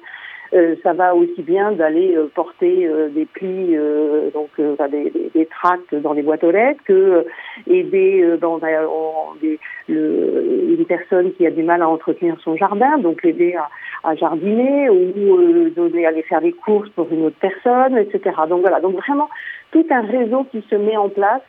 Euh, 0.54 0.76
ça 0.82 0.94
va 0.94 1.14
aussi 1.14 1.44
bien 1.44 1.74
d'aller 1.74 2.16
euh, 2.16 2.26
porter 2.34 2.88
euh, 2.88 3.10
des 3.10 3.26
plis, 3.26 3.78
euh, 3.78 4.32
donc 4.32 4.50
euh, 4.60 4.76
des, 4.90 5.14
des, 5.36 5.46
tracts 5.46 5.94
dans 5.94 6.14
les 6.14 6.24
boîtes 6.24 6.44
aux 6.44 6.50
lettres, 6.50 6.82
que 6.86 7.24
aider 7.68 8.26
dans 8.42 8.58
le- 8.58 9.58
une 9.88 10.86
personne 10.86 11.34
qui 11.34 11.46
a 11.46 11.52
du 11.52 11.62
mal 11.62 11.84
à 11.84 11.88
entretenir 11.88 12.36
son 12.44 12.56
jardin, 12.56 12.98
donc 12.98 13.22
l'aider 13.22 13.56
à, 13.56 13.70
à 14.10 14.16
jardiner 14.16 14.90
ou 14.90 15.70
donner 15.70 16.08
aller 16.08 16.24
faire 16.24 16.42
des 16.42 16.54
courses 16.54 16.90
pour 16.90 17.08
une 17.12 17.26
autre 17.26 17.38
personne, 17.40 17.96
etc. 17.98 18.36
Donc 18.50 18.62
voilà, 18.62 18.80
donc 18.80 18.96
vraiment 18.96 19.30
tout 19.72 19.86
un 19.92 20.02
réseau 20.02 20.46
qui 20.52 20.66
se 20.68 20.76
met 20.76 20.98
en 20.98 21.10
place. 21.10 21.44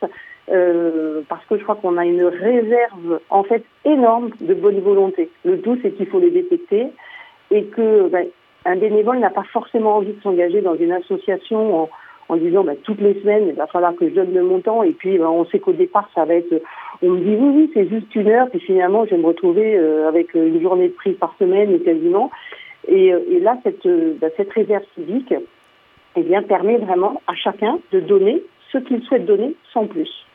Euh, 0.49 1.21
parce 1.29 1.45
que 1.45 1.57
je 1.57 1.63
crois 1.63 1.75
qu'on 1.75 1.97
a 1.97 2.05
une 2.05 2.23
réserve 2.23 3.19
en 3.29 3.43
fait 3.43 3.63
énorme 3.85 4.31
de 4.41 4.53
bonne 4.53 4.79
volonté. 4.79 5.29
Le 5.45 5.61
tout, 5.61 5.77
c'est 5.81 5.91
qu'il 5.91 6.07
faut 6.07 6.19
les 6.19 6.31
détecter 6.31 6.87
et 7.51 7.63
que 7.65 8.07
ben, 8.09 8.25
un 8.65 8.75
bénévole 8.75 9.19
n'a 9.19 9.29
pas 9.29 9.43
forcément 9.43 9.97
envie 9.97 10.13
de 10.13 10.21
s'engager 10.21 10.61
dans 10.61 10.75
une 10.75 10.91
association 10.91 11.83
en, 11.83 11.89
en 12.29 12.37
disant 12.37 12.63
ben, 12.63 12.75
toutes 12.83 13.01
les 13.01 13.19
semaines 13.21 13.49
il 13.49 13.55
va 13.55 13.67
falloir 13.67 13.95
que 13.95 14.07
je 14.07 14.13
donne 14.13 14.33
le 14.33 14.43
montant 14.43 14.83
et 14.83 14.91
puis 14.91 15.17
ben, 15.17 15.27
on 15.27 15.45
sait 15.45 15.59
qu'au 15.59 15.73
départ 15.73 16.09
ça 16.15 16.25
va 16.25 16.35
être 16.35 16.61
on 17.01 17.09
me 17.09 17.19
dit 17.19 17.35
oui 17.35 17.49
oui 17.55 17.71
c'est 17.73 17.89
juste 17.89 18.13
une 18.15 18.29
heure 18.29 18.49
puis 18.49 18.59
finalement 18.59 19.05
je 19.05 19.11
vais 19.11 19.17
me 19.17 19.27
retrouver 19.27 19.75
euh, 19.75 20.07
avec 20.07 20.33
une 20.33 20.61
journée 20.61 20.87
de 20.87 20.93
prise 20.93 21.17
par 21.17 21.35
semaine 21.39 21.79
quasiment 21.81 22.31
et, 22.87 23.13
euh, 23.13 23.19
là 23.41 23.57
cette 23.63 23.87
cette 24.37 24.53
réserve 24.53 24.83
civique 24.95 25.33
eh 26.15 26.21
bien 26.23 26.41
permet 26.41 26.77
vraiment 26.77 27.21
à 27.27 27.35
chacun 27.35 27.79
de 27.91 27.99
donner 27.99 28.41
ce 28.71 28.77
qu'il 28.77 29.01
souhaite 29.03 29.25
donner 29.25 29.55
sans 29.73 29.85
plus. 29.85 30.25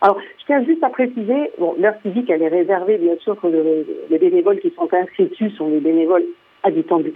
Alors, 0.00 0.18
je 0.38 0.44
tiens 0.46 0.64
juste 0.64 0.82
à 0.84 0.90
préciser, 0.90 1.50
bon, 1.58 1.74
l'heure 1.78 1.94
civique, 2.02 2.30
elle 2.30 2.42
est 2.42 2.48
réservée, 2.48 2.98
bien 2.98 3.16
sûr, 3.18 3.40
que 3.40 3.48
le- 3.48 3.86
les 4.10 4.18
bénévoles 4.18 4.60
qui 4.60 4.70
sont 4.70 4.88
inscrits 4.92 5.26
dessus 5.26 5.50
sont 5.50 5.68
les 5.68 5.80
bénévoles 5.80 6.24
habitants 6.62 6.98
de. 7.00 7.12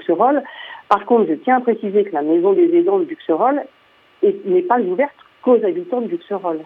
Par 0.88 1.06
contre, 1.06 1.26
je 1.28 1.34
tiens 1.34 1.58
à 1.58 1.60
préciser 1.60 2.04
que 2.04 2.12
la 2.12 2.22
maison 2.22 2.52
des 2.52 2.74
aidants 2.76 2.98
de 2.98 3.04
Buxerolles 3.04 3.62
est- 4.22 4.44
n'est 4.46 4.62
pas 4.62 4.80
ouverte 4.80 5.14
qu'aux 5.42 5.64
habitants 5.64 6.00
de 6.00 6.08
Buxerolles. 6.08 6.64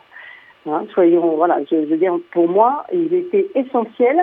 Hein, 0.66 0.84
soyons, 0.92 1.36
voilà, 1.36 1.60
je, 1.70 1.76
veux 1.76 1.96
dire, 1.96 2.18
pour 2.32 2.48
moi, 2.48 2.84
il 2.92 3.12
était 3.14 3.46
essentiel 3.54 4.18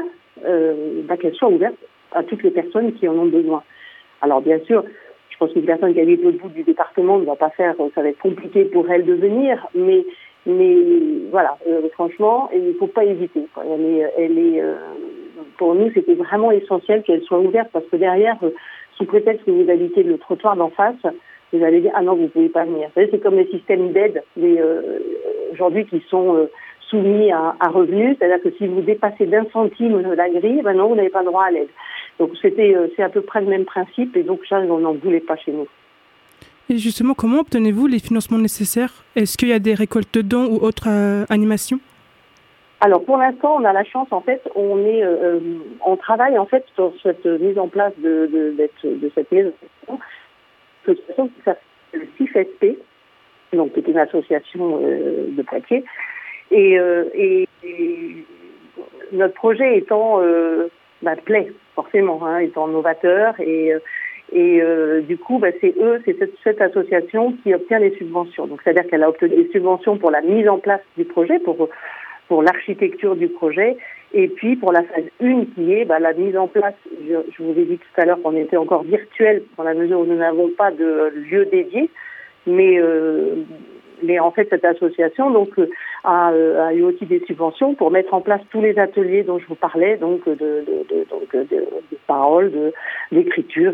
euh, 0.46 1.04
bah, 1.04 1.16
qu'elle 1.16 1.36
soit 1.36 1.48
ouverte 1.48 1.76
à 2.12 2.24
toutes 2.24 2.44
les 2.44 2.50
personnes 2.52 2.94
qui 2.94 3.08
en 3.08 3.14
ont 3.14 3.28
besoin. 3.28 3.64
Alors, 4.22 4.42
bien 4.42 4.60
sûr, 4.66 4.84
je 5.30 5.38
pense 5.38 5.54
qu'une 5.54 5.66
personne 5.66 5.94
qui 5.94 6.02
habite 6.02 6.24
l'autre 6.24 6.40
bout 6.40 6.50
du 6.50 6.64
département 6.64 7.18
ne 7.20 7.26
va 7.26 7.36
pas 7.36 7.52
faire, 7.52 7.76
ça 7.96 8.02
va 8.02 8.10
être 8.10 8.20
compliqué 8.20 8.66
pour 8.66 8.90
elle 8.90 9.06
de 9.06 9.14
venir, 9.14 9.66
mais 9.76 10.04
mais 10.46 10.76
voilà, 11.32 11.58
euh, 11.68 11.88
franchement, 11.94 12.50
il 12.54 12.68
ne 12.68 12.74
faut 12.74 12.88
pas 12.88 13.06
hésiter. 13.06 13.48
quoi. 13.54 13.64
Elle 13.66 13.86
est, 13.86 14.14
elle 14.18 14.38
est, 14.38 14.62
euh, 14.62 14.76
pour 15.58 15.76
nous, 15.76 15.92
c'était 15.94 16.16
vraiment 16.16 16.52
essentiel 16.52 17.04
qu'elle 17.04 17.22
soit 17.24 17.40
ouverte 17.40 17.70
parce 17.72 17.86
que 17.86 17.96
derrière, 17.96 18.38
euh, 18.44 18.52
sous 18.98 19.06
prétexte 19.06 19.46
que 19.46 19.52
vous 19.52 19.70
habitez 19.70 20.04
le 20.04 20.18
trottoir 20.18 20.56
d'en 20.56 20.70
face, 20.70 20.96
vous 21.54 21.64
allez 21.64 21.82
dire 21.82 21.92
ah 21.96 22.02
non, 22.02 22.16
vous 22.16 22.28
pouvez 22.28 22.50
pas 22.50 22.66
venir. 22.66 22.90
C'est 22.96 23.22
comme 23.22 23.36
les 23.36 23.48
systèmes 23.48 23.92
d'aide 23.92 24.24
euh, 24.40 25.00
aujourd'hui 25.54 25.86
qui 25.86 26.04
sont 26.10 26.36
euh, 26.36 26.46
soumis 26.90 27.32
à, 27.32 27.56
à 27.60 27.70
revenus, 27.70 28.18
c'est-à-dire 28.18 28.42
que 28.42 28.52
si 28.58 28.68
vous 28.68 28.82
dépassez 28.82 29.26
d'un 29.26 29.46
centime 29.52 30.02
la 30.02 30.30
grille, 30.30 30.62
ben 30.64 30.74
non, 30.74 30.90
vous 30.90 30.96
n'avez 30.96 31.10
pas 31.10 31.24
droit 31.24 31.44
à 31.46 31.52
l'aide. 31.52 31.70
Donc 32.20 32.32
c'était, 32.42 32.76
euh, 32.76 32.88
c'est 32.96 33.04
à 33.04 33.10
peu 33.10 33.22
près 33.22 33.42
le 33.42 33.48
même 33.48 33.66
principe 33.66 34.16
et 34.18 34.24
donc 34.24 34.42
ça, 34.48 34.60
on 34.60 34.80
n'en 34.80 34.94
voulait 34.94 35.20
pas 35.20 35.36
chez 35.38 35.52
nous. 35.52 35.68
Et 36.70 36.78
justement, 36.78 37.14
comment 37.14 37.40
obtenez-vous 37.40 37.88
les 37.88 38.00
financements 38.00 38.38
nécessaires? 38.38 39.04
Est-ce 39.16 39.38
qu'il 39.38 39.50
y 39.50 39.54
a 39.54 39.60
des 39.60 39.74
récoltes 39.74 40.18
de 40.18 40.38
ou 40.38 40.56
autres 40.64 40.88
euh, 40.88 41.26
animations? 41.30 41.80
Alors 42.84 43.02
pour 43.06 43.16
l'instant, 43.16 43.56
on 43.58 43.64
a 43.64 43.72
la 43.72 43.86
chance 43.86 44.10
en 44.12 44.20
fait, 44.20 44.42
on 44.56 44.78
est, 44.80 45.06
euh, 45.06 45.38
euh, 45.38 45.40
on 45.86 45.96
travaille 45.96 46.38
en 46.38 46.46
fait 46.46 46.66
sur 46.76 46.92
cette 47.02 47.26
mise 47.26 47.58
en 47.58 47.70
place 47.70 47.94
de 47.98 48.30
de, 48.30 48.54
de 48.84 49.12
cette 49.16 49.32
maison, 49.32 49.54
de 49.88 50.94
toute 50.94 51.06
façon, 51.08 51.30
s'appelle 51.46 51.62
le 51.94 52.08
CIFSP, 52.18 52.78
donc 53.54 53.72
qui 53.72 53.80
est 53.80 53.88
une 53.88 53.98
association 53.98 54.82
euh, 54.84 55.28
de 55.30 55.42
Poitiers, 55.44 55.86
et, 56.52 56.78
euh, 56.78 57.06
et, 57.14 57.48
notre 59.14 59.36
projet 59.36 59.78
étant 59.78 60.20
bah, 61.02 61.14
forcément, 61.76 62.26
hein, 62.26 62.40
étant 62.40 62.68
novateur 62.68 63.40
et 63.40 63.72
et 64.34 64.62
euh, 64.62 65.02
du 65.02 65.18
coup, 65.18 65.38
bah, 65.38 65.50
c'est 65.62 65.76
eux, 65.80 66.02
c'est 66.06 66.18
cette, 66.44 66.62
association 66.62 67.34
qui 67.44 67.54
obtient 67.54 67.80
les 67.80 67.96
subventions. 67.98 68.48
Donc, 68.48 68.62
c'est-à-dire 68.64 68.88
qu'elle 68.90 69.04
a 69.04 69.10
obtenu 69.10 69.36
des 69.36 69.50
subventions 69.52 69.98
pour 69.98 70.10
la 70.10 70.22
mise 70.22 70.50
en 70.50 70.58
place 70.58 70.82
du 70.98 71.06
projet, 71.06 71.40
pour 71.40 71.70
pour 72.30 72.42
l'architecture 72.42 73.16
du 73.16 73.28
projet, 73.28 73.76
et 74.14 74.30
puis 74.30 74.56
pour 74.56 74.72
la 74.72 74.82
phase 74.84 75.04
1 75.22 75.46
qui 75.54 75.74
est 75.74 75.86
bah, 75.86 76.00
la 76.00 76.14
mise 76.14 76.38
en 76.38 76.48
place. 76.48 76.74
Je, 77.08 77.16
je 77.32 77.44
vous 77.44 77.52
ai 77.60 77.66
dit 77.66 77.78
tout 77.78 78.02
à 78.02 78.06
l'heure 78.06 78.22
qu'on 78.24 78.36
était 78.36 78.58
encore 78.58 78.84
virtuel 78.84 79.44
dans 79.58 79.64
la 79.64 79.74
mesure 79.74 80.00
où 80.00 80.06
nous 80.06 80.18
n'avons 80.18 80.50
pas 80.50 80.72
de 80.72 81.12
lieu 81.30 81.46
dédié, 81.46 81.90
mais 82.48 82.80
euh, 82.80 83.44
mais 84.04 84.20
en 84.20 84.32
fait 84.32 84.48
cette 84.50 84.66
association 84.66 85.30
euh, 85.58 85.68
a, 86.04 86.32
euh, 86.32 86.68
a 86.68 86.74
eu 86.74 86.84
aussi 86.84 87.06
des 87.06 87.22
subventions 87.26 87.74
pour 87.76 87.92
mettre 87.92 88.14
en 88.14 88.22
place 88.22 88.42
tous 88.52 88.62
les 88.62 88.78
ateliers 88.78 89.24
dont 89.24 89.40
je 89.40 89.48
vous 89.48 89.56
parlais, 89.56 89.98
donc 89.98 90.26
de, 90.28 90.36
de, 90.36 90.76
de, 90.90 91.06
donc, 91.10 91.32
de, 91.34 91.66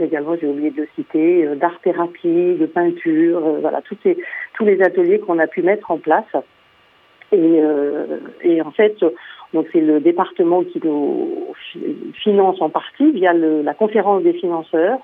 également, 0.02 0.36
j'ai 0.40 0.48
oublié 0.48 0.70
de 0.72 0.82
le 0.82 0.88
citer, 0.96 1.46
euh, 1.46 1.56
d'art 1.56 1.80
thérapie, 1.82 2.56
de 2.60 2.66
peinture, 2.66 3.42
voilà, 3.62 3.82
tous 4.54 4.66
les 4.66 4.82
ateliers 4.82 5.20
qu'on 5.20 5.40
a 5.40 5.48
pu 5.48 5.62
mettre 5.62 5.92
en 5.92 5.98
place. 5.98 6.34
Et, 7.32 7.62
en 8.62 8.72
fait, 8.72 8.96
donc 9.54 9.68
c'est 9.72 9.82
le 9.82 10.00
département 10.00 10.64
qui 10.64 10.80
nous 10.84 11.54
fi- 11.72 11.96
finance 12.24 12.60
en 12.62 12.70
partie 12.70 13.12
via 13.12 13.34
la 13.34 13.74
conférence 13.74 14.24
des 14.24 14.34
financeurs. 14.34 15.00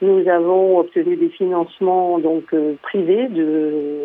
Nous 0.00 0.28
avons 0.28 0.78
obtenu 0.78 1.16
des 1.16 1.28
financements 1.30 2.18
donc 2.18 2.44
euh, 2.54 2.74
privés 2.82 3.28
de 3.28 4.00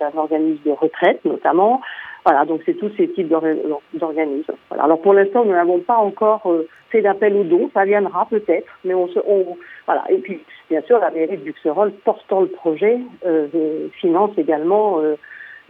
d'un 0.00 0.10
organisme 0.16 0.62
de 0.64 0.72
retraite 0.72 1.24
notamment. 1.24 1.80
Voilà, 2.26 2.46
donc 2.46 2.62
c'est 2.64 2.74
tous 2.74 2.90
ces 2.96 3.08
types 3.08 3.28
d'orga- 3.28 3.54
d'organismes. 3.92 4.54
Voilà. 4.70 4.84
Alors 4.84 5.00
pour 5.00 5.12
l'instant, 5.12 5.44
nous 5.44 5.52
n'avons 5.52 5.80
pas 5.80 5.98
encore 5.98 6.42
euh, 6.46 6.66
fait 6.88 7.02
d'appel 7.02 7.36
aux 7.36 7.44
dons, 7.44 7.68
ça 7.74 7.84
viendra 7.84 8.26
peut-être, 8.30 8.72
mais 8.84 8.94
on 8.94 9.08
se, 9.08 9.18
on, 9.26 9.58
voilà. 9.84 10.04
Et 10.08 10.16
puis 10.18 10.40
bien 10.70 10.80
sûr, 10.82 10.98
la 10.98 11.10
mairie 11.10 11.36
de 11.36 11.42
Buxerolles, 11.42 11.92
portant 12.04 12.40
le 12.40 12.48
projet, 12.48 12.98
euh, 13.26 13.88
finance 14.00 14.30
également. 14.38 15.00
Euh, 15.00 15.16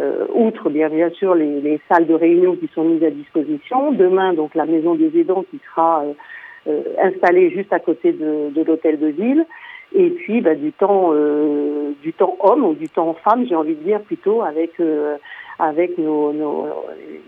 euh, 0.01 0.27
outre 0.35 0.71
bien 0.71 0.89
bien 0.89 1.11
sûr 1.11 1.37
les, 1.37 1.61
les 1.61 1.81
salles 1.89 2.07
de 2.07 2.15
réunion 2.15 2.57
qui 2.57 2.69
sont 2.75 2.83
mises 2.83 3.05
à 3.05 3.11
disposition. 3.11 3.93
Demain, 3.93 4.33
donc 4.35 4.55
la 4.55 4.67
maison 4.67 4.95
des 4.97 5.17
aidants 5.19 5.45
qui 5.51 5.61
sera 5.67 6.05
euh, 6.67 6.83
installée 7.01 7.51
juste 7.51 7.73
à 7.73 7.79
côté 7.79 8.13
de, 8.13 8.51
de 8.51 8.63
l'hôtel 8.63 8.99
de 8.99 9.09
ville. 9.09 9.45
Et 9.94 10.11
puis 10.11 10.40
bah, 10.40 10.57
du 10.57 10.72
temps 10.72 11.11
euh, 11.12 11.92
du 12.02 12.12
temps 12.12 12.37
homme 12.40 12.64
ou 12.64 12.74
du 12.74 12.88
temps 12.88 13.14
femme, 13.22 13.46
j'ai 13.48 13.54
envie 13.54 13.76
de 13.76 13.83
dire 13.83 14.00
plutôt 14.00 14.42
avec 14.42 14.80
euh, 14.80 15.16
avec 15.61 15.96
nos, 15.98 16.33
nos 16.33 16.66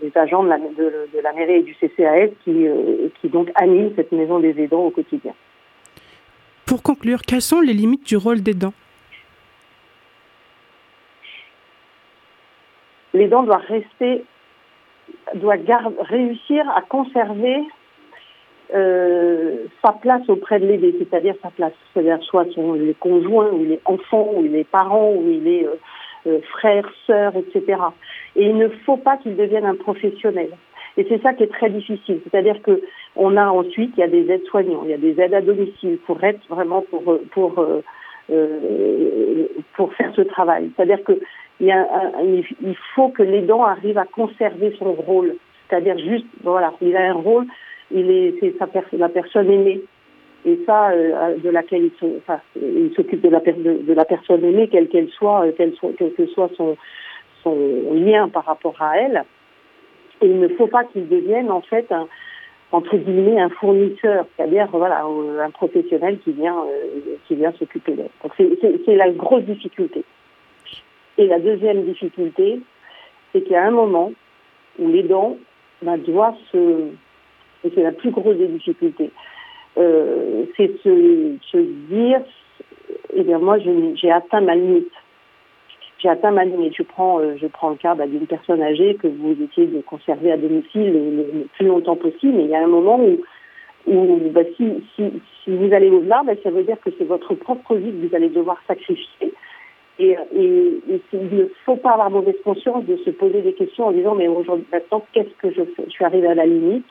les 0.01 0.11
agents 0.17 0.43
de 0.43 0.49
la, 0.49 0.57
de, 0.57 1.07
de 1.13 1.19
la 1.23 1.31
mairie 1.31 1.55
et 1.55 1.63
du 1.63 1.73
CCAS 1.75 2.29
qui 2.43 2.67
euh, 2.67 3.07
qui 3.21 3.29
donc 3.29 3.49
animent 3.55 3.91
cette 3.95 4.11
maison 4.11 4.39
des 4.39 4.59
aidants 4.61 4.83
au 4.83 4.91
quotidien. 4.91 5.33
Pour 6.65 6.83
conclure, 6.83 7.21
quelles 7.21 7.41
sont 7.41 7.61
les 7.61 7.71
limites 7.71 8.05
du 8.05 8.17
rôle 8.17 8.41
d'aidant 8.41 8.73
L'aidant 13.13 13.43
doit 13.43 13.57
rester 13.57 14.25
doit 15.35 15.57
garde, 15.57 15.95
réussir 15.99 16.69
à 16.75 16.81
conserver 16.81 17.63
sa 18.71 19.91
place 19.93 20.27
auprès 20.29 20.59
de 20.59 20.65
l'aidé, 20.67 20.93
c'est-à-dire 20.99 21.35
sa 21.41 21.49
place, 21.49 21.73
c'est-à-dire 21.93 22.21
soit 22.23 22.45
son, 22.53 22.75
il 22.75 22.89
est 22.89 22.99
conjoint, 22.99 23.49
ou 23.51 23.63
il 23.63 23.71
est 23.73 23.81
enfant, 23.85 24.29
ou 24.35 24.45
il 24.45 24.55
est 24.55 24.69
parent, 24.69 25.11
ou 25.13 25.23
il 25.29 25.47
est 25.47 25.65
euh, 25.65 25.75
euh, 26.27 26.39
frère, 26.51 26.89
sœur, 27.05 27.33
etc. 27.35 27.81
Et 28.35 28.45
il 28.45 28.57
ne 28.57 28.67
faut 28.85 28.97
pas 28.97 29.17
qu'il 29.17 29.35
devienne 29.35 29.65
un 29.65 29.75
professionnel. 29.75 30.49
Et 30.97 31.05
c'est 31.07 31.21
ça 31.21 31.33
qui 31.33 31.43
est 31.43 31.51
très 31.51 31.69
difficile. 31.69 32.19
C'est-à-dire 32.23 32.61
que 32.63 32.81
on 33.15 33.37
a 33.37 33.47
ensuite, 33.47 33.93
il 33.95 33.99
y 33.99 34.03
a 34.03 34.07
des 34.07 34.29
aides 34.31 34.45
soignants, 34.45 34.81
il 34.83 34.89
y 34.89 34.93
a 34.93 34.97
des 34.97 35.19
aides 35.21 35.33
à 35.33 35.41
domicile 35.41 35.97
pour 36.05 36.21
être 36.23 36.41
vraiment 36.49 36.81
pour 36.89 37.19
pour 37.31 37.59
euh, 37.59 37.81
euh, 38.31 39.45
pour 39.75 39.93
faire 39.93 40.11
ce 40.15 40.21
travail. 40.21 40.71
C'est-à-dire 40.75 41.03
que 41.03 41.19
il, 41.59 41.67
y 41.67 41.71
a 41.71 41.79
un- 41.81 42.11
il 42.23 42.75
faut 42.95 43.09
que 43.09 43.23
l'aidant 43.23 43.63
arrive 43.63 43.97
à 43.97 44.05
conserver 44.05 44.75
son 44.77 44.91
rôle. 44.93 45.35
C'est-à-dire 45.69 45.97
juste, 45.97 46.25
voilà, 46.43 46.73
il 46.81 46.95
a 46.95 47.09
un 47.09 47.13
rôle, 47.13 47.45
il 47.91 48.09
est, 48.11 48.35
c'est 48.39 48.57
sa 48.57 48.67
per- 48.67 48.81
la 48.93 49.09
personne 49.09 49.51
aimée. 49.51 49.81
Et 50.45 50.59
ça, 50.65 50.91
euh, 50.91 51.35
de 51.37 51.49
laquelle 51.49 51.85
il, 51.85 51.91
se- 51.99 52.17
enfin, 52.17 52.39
s'occupe 52.95 53.21
de 53.21 53.29
la, 53.29 53.39
de, 53.39 53.81
de 53.83 53.93
la 53.93 54.05
personne 54.05 54.45
aimée, 54.45 54.69
quelle 54.69 54.87
qu'elle 54.87 55.09
soit, 55.09 55.45
euh, 55.45 55.51
quelle 55.57 55.73
soit, 55.75 55.91
quel 55.97 56.13
que 56.13 56.25
soit 56.27 56.49
son, 56.55 56.77
son 57.43 57.55
lien 57.93 58.29
par 58.29 58.45
rapport 58.45 58.75
à 58.81 58.97
elle. 58.97 59.23
Et 60.21 60.27
il 60.27 60.39
ne 60.39 60.47
faut 60.49 60.67
pas 60.67 60.83
qu'il 60.85 61.07
devienne 61.07 61.51
en 61.51 61.61
fait 61.61 61.91
un, 61.91 62.07
entre 62.71 62.97
guillemets 62.97 63.39
un 63.39 63.49
fournisseur, 63.49 64.25
c'est-à-dire 64.35 64.67
voilà 64.71 65.05
euh, 65.05 65.41
un 65.41 65.49
professionnel 65.49 66.19
qui 66.23 66.31
vient 66.31 66.57
euh, 66.57 67.15
qui 67.27 67.35
vient 67.35 67.51
s'occuper 67.53 67.93
d'elle. 67.93 68.09
Donc 68.23 68.33
c'est, 68.85 68.95
la 68.95 69.09
grosse 69.09 69.43
difficulté. 69.43 70.03
Et 71.17 71.27
la 71.27 71.39
deuxième 71.39 71.83
difficulté, 71.83 72.59
c'est 73.31 73.41
qu'il 73.41 73.53
y 73.53 73.55
a 73.55 73.65
un 73.65 73.71
moment 73.71 74.11
où 74.79 74.87
l'aidant 74.87 75.37
ben, 75.81 75.97
doit 75.97 76.35
se 76.51 76.89
c'est 77.73 77.83
la 77.83 77.91
plus 77.91 78.11
grosse 78.11 78.37
des 78.37 78.47
difficultés, 78.47 79.11
euh, 79.77 80.45
c'est 80.55 80.71
se, 80.83 81.35
se 81.51 81.57
dire 81.89 82.21
eh 83.13 83.23
bien 83.23 83.39
moi 83.39 83.57
j'ai 83.59 84.11
atteint 84.11 84.41
ma 84.41 84.55
limite 84.55 84.91
j'ai 85.99 86.09
atteint 86.09 86.31
ma 86.31 86.45
limite. 86.45 86.75
Je 86.75 86.83
prends, 86.83 87.19
euh, 87.19 87.35
je 87.41 87.47
prends 87.47 87.69
le 87.69 87.75
cas 87.75 87.95
bah, 87.95 88.07
d'une 88.07 88.27
personne 88.27 88.61
âgée 88.61 88.95
que 88.95 89.07
vous 89.07 89.35
essayez 89.41 89.67
de 89.67 89.81
conserver 89.81 90.31
à 90.31 90.37
domicile 90.37 90.93
le, 90.93 91.47
plus 91.55 91.65
longtemps 91.65 91.95
possible. 91.95 92.33
Mais 92.35 92.43
il 92.43 92.49
y 92.49 92.55
a 92.55 92.63
un 92.63 92.67
moment 92.67 92.99
où, 93.87 94.19
bah, 94.31 94.41
si, 94.55 94.83
vous 95.47 95.73
allez 95.73 95.89
au-delà, 95.89 96.21
bah, 96.25 96.33
ça 96.43 96.51
veut 96.51 96.63
dire 96.63 96.79
que 96.81 96.91
c'est 96.97 97.05
votre 97.05 97.33
propre 97.33 97.75
vie 97.75 97.91
que 97.91 98.07
vous 98.07 98.15
allez 98.15 98.29
devoir 98.29 98.57
sacrifier. 98.67 99.33
Et, 99.99 100.15
et, 100.35 100.81
il 101.13 101.35
ne 101.35 101.45
faut 101.65 101.77
pas 101.77 101.91
avoir 101.91 102.11
mauvaise 102.11 102.35
conscience 102.43 102.85
de 102.85 102.97
se 102.97 103.09
poser 103.09 103.41
des 103.41 103.53
questions 103.53 103.87
en 103.87 103.91
disant 103.91 104.13
mais 104.13 104.27
aujourd'hui 104.27 104.67
maintenant 104.71 105.03
qu'est-ce 105.11 105.33
que 105.41 105.51
je 105.51 105.63
fais? 105.75 105.85
Je 105.87 105.89
suis 105.89 106.05
arrivée 106.05 106.27
à 106.27 106.35
la 106.35 106.45
limite. 106.45 106.85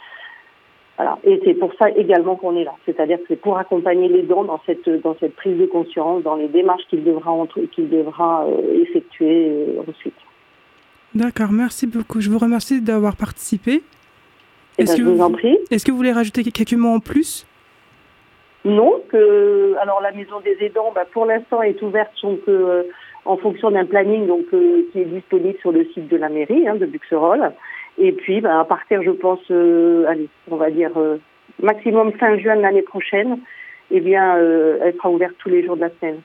Voilà. 0.96 1.18
Et 1.24 1.40
c'est 1.44 1.54
pour 1.54 1.72
ça 1.78 1.90
également 1.90 2.37
qu'on 2.37 2.56
est 2.56 2.64
là. 2.64 2.72
C'est-à-dire 2.87 3.18
que 3.18 3.24
c'est 3.28 3.40
pour 3.40 3.59
accompagner 3.59 4.09
les 4.09 4.22
dans 4.22 4.61
cette, 4.64 4.88
dans 5.02 5.14
cette 5.20 5.37
prise 5.37 5.59
de 5.59 5.66
conscience, 5.66 6.22
dans 6.22 6.37
les 6.37 6.48
démarches 6.48 6.85
qu'il 6.88 7.04
devra, 7.04 7.30
entre- 7.30 7.61
qu'il 7.72 7.88
devra 7.90 8.46
euh, 8.46 8.82
effectuer 8.82 9.48
euh, 9.50 9.82
ensuite. 9.90 10.14
D'accord, 11.14 11.52
merci 11.52 11.87
beaucoup. 11.87 12.20
Je 12.20 12.30
vous 12.30 12.38
remercie 12.38 12.80
d'avoir 12.80 13.16
participé. 13.16 13.82
Eh 14.78 14.82
Est-ce 14.82 14.92
ben, 14.92 14.98
que 14.98 15.04
je 15.04 15.14
vous 15.14 15.22
en 15.22 15.30
prie. 15.30 15.59
Est-ce 15.70 15.85
que 15.85 15.90
vous 15.90 15.96
voulez 15.96 16.12
rajouter 16.12 16.42
quelques 16.44 16.74
mots 16.74 16.94
en 16.94 17.00
plus? 17.00 17.46
Non, 18.64 19.00
que 19.11 19.74
alors 19.80 20.00
la 20.00 20.12
maison 20.12 20.40
des 20.44 20.56
aidants, 20.64 20.92
bah, 20.94 21.04
pour 21.12 21.24
l'instant, 21.24 21.62
est 21.62 21.80
ouverte 21.82 22.11
donc, 22.22 22.40
euh, 22.48 22.82
en 23.24 23.37
fonction 23.37 23.70
d'un 23.70 23.85
planning 23.87 24.26
donc 24.26 24.46
euh, 24.52 24.82
qui 24.92 25.00
est 25.00 25.04
disponible 25.04 25.59
sur 25.61 25.72
le 25.72 25.85
site 25.94 26.09
de 26.09 26.16
la 26.16 26.28
mairie 26.28 26.66
hein, 26.66 26.74
de 26.76 26.87
Buxerolles. 26.87 27.52
Et 27.98 28.12
puis, 28.12 28.40
bah, 28.40 28.61
à 28.61 28.64
partir, 28.64 29.02
je 29.02 29.11
pense, 29.11 29.40
euh, 29.50 30.06
allez, 30.09 30.28
on 30.50 30.56
va 30.56 30.70
dire 30.70 30.90
euh, 30.96 31.18
maximum 31.62 32.12
fin 32.12 32.38
juin 32.38 32.56
de 32.56 32.62
l'année 32.62 32.82
prochaine, 32.82 33.38
eh 33.90 34.00
bien, 34.00 34.37
euh, 34.37 34.78
elle 34.82 34.94
sera 34.94 35.11
ouverte 35.11 35.35
tous 35.38 35.48
les 35.48 35.64
jours 35.64 35.76
de 35.76 35.82
la 35.82 35.90
semaine. 36.00 36.20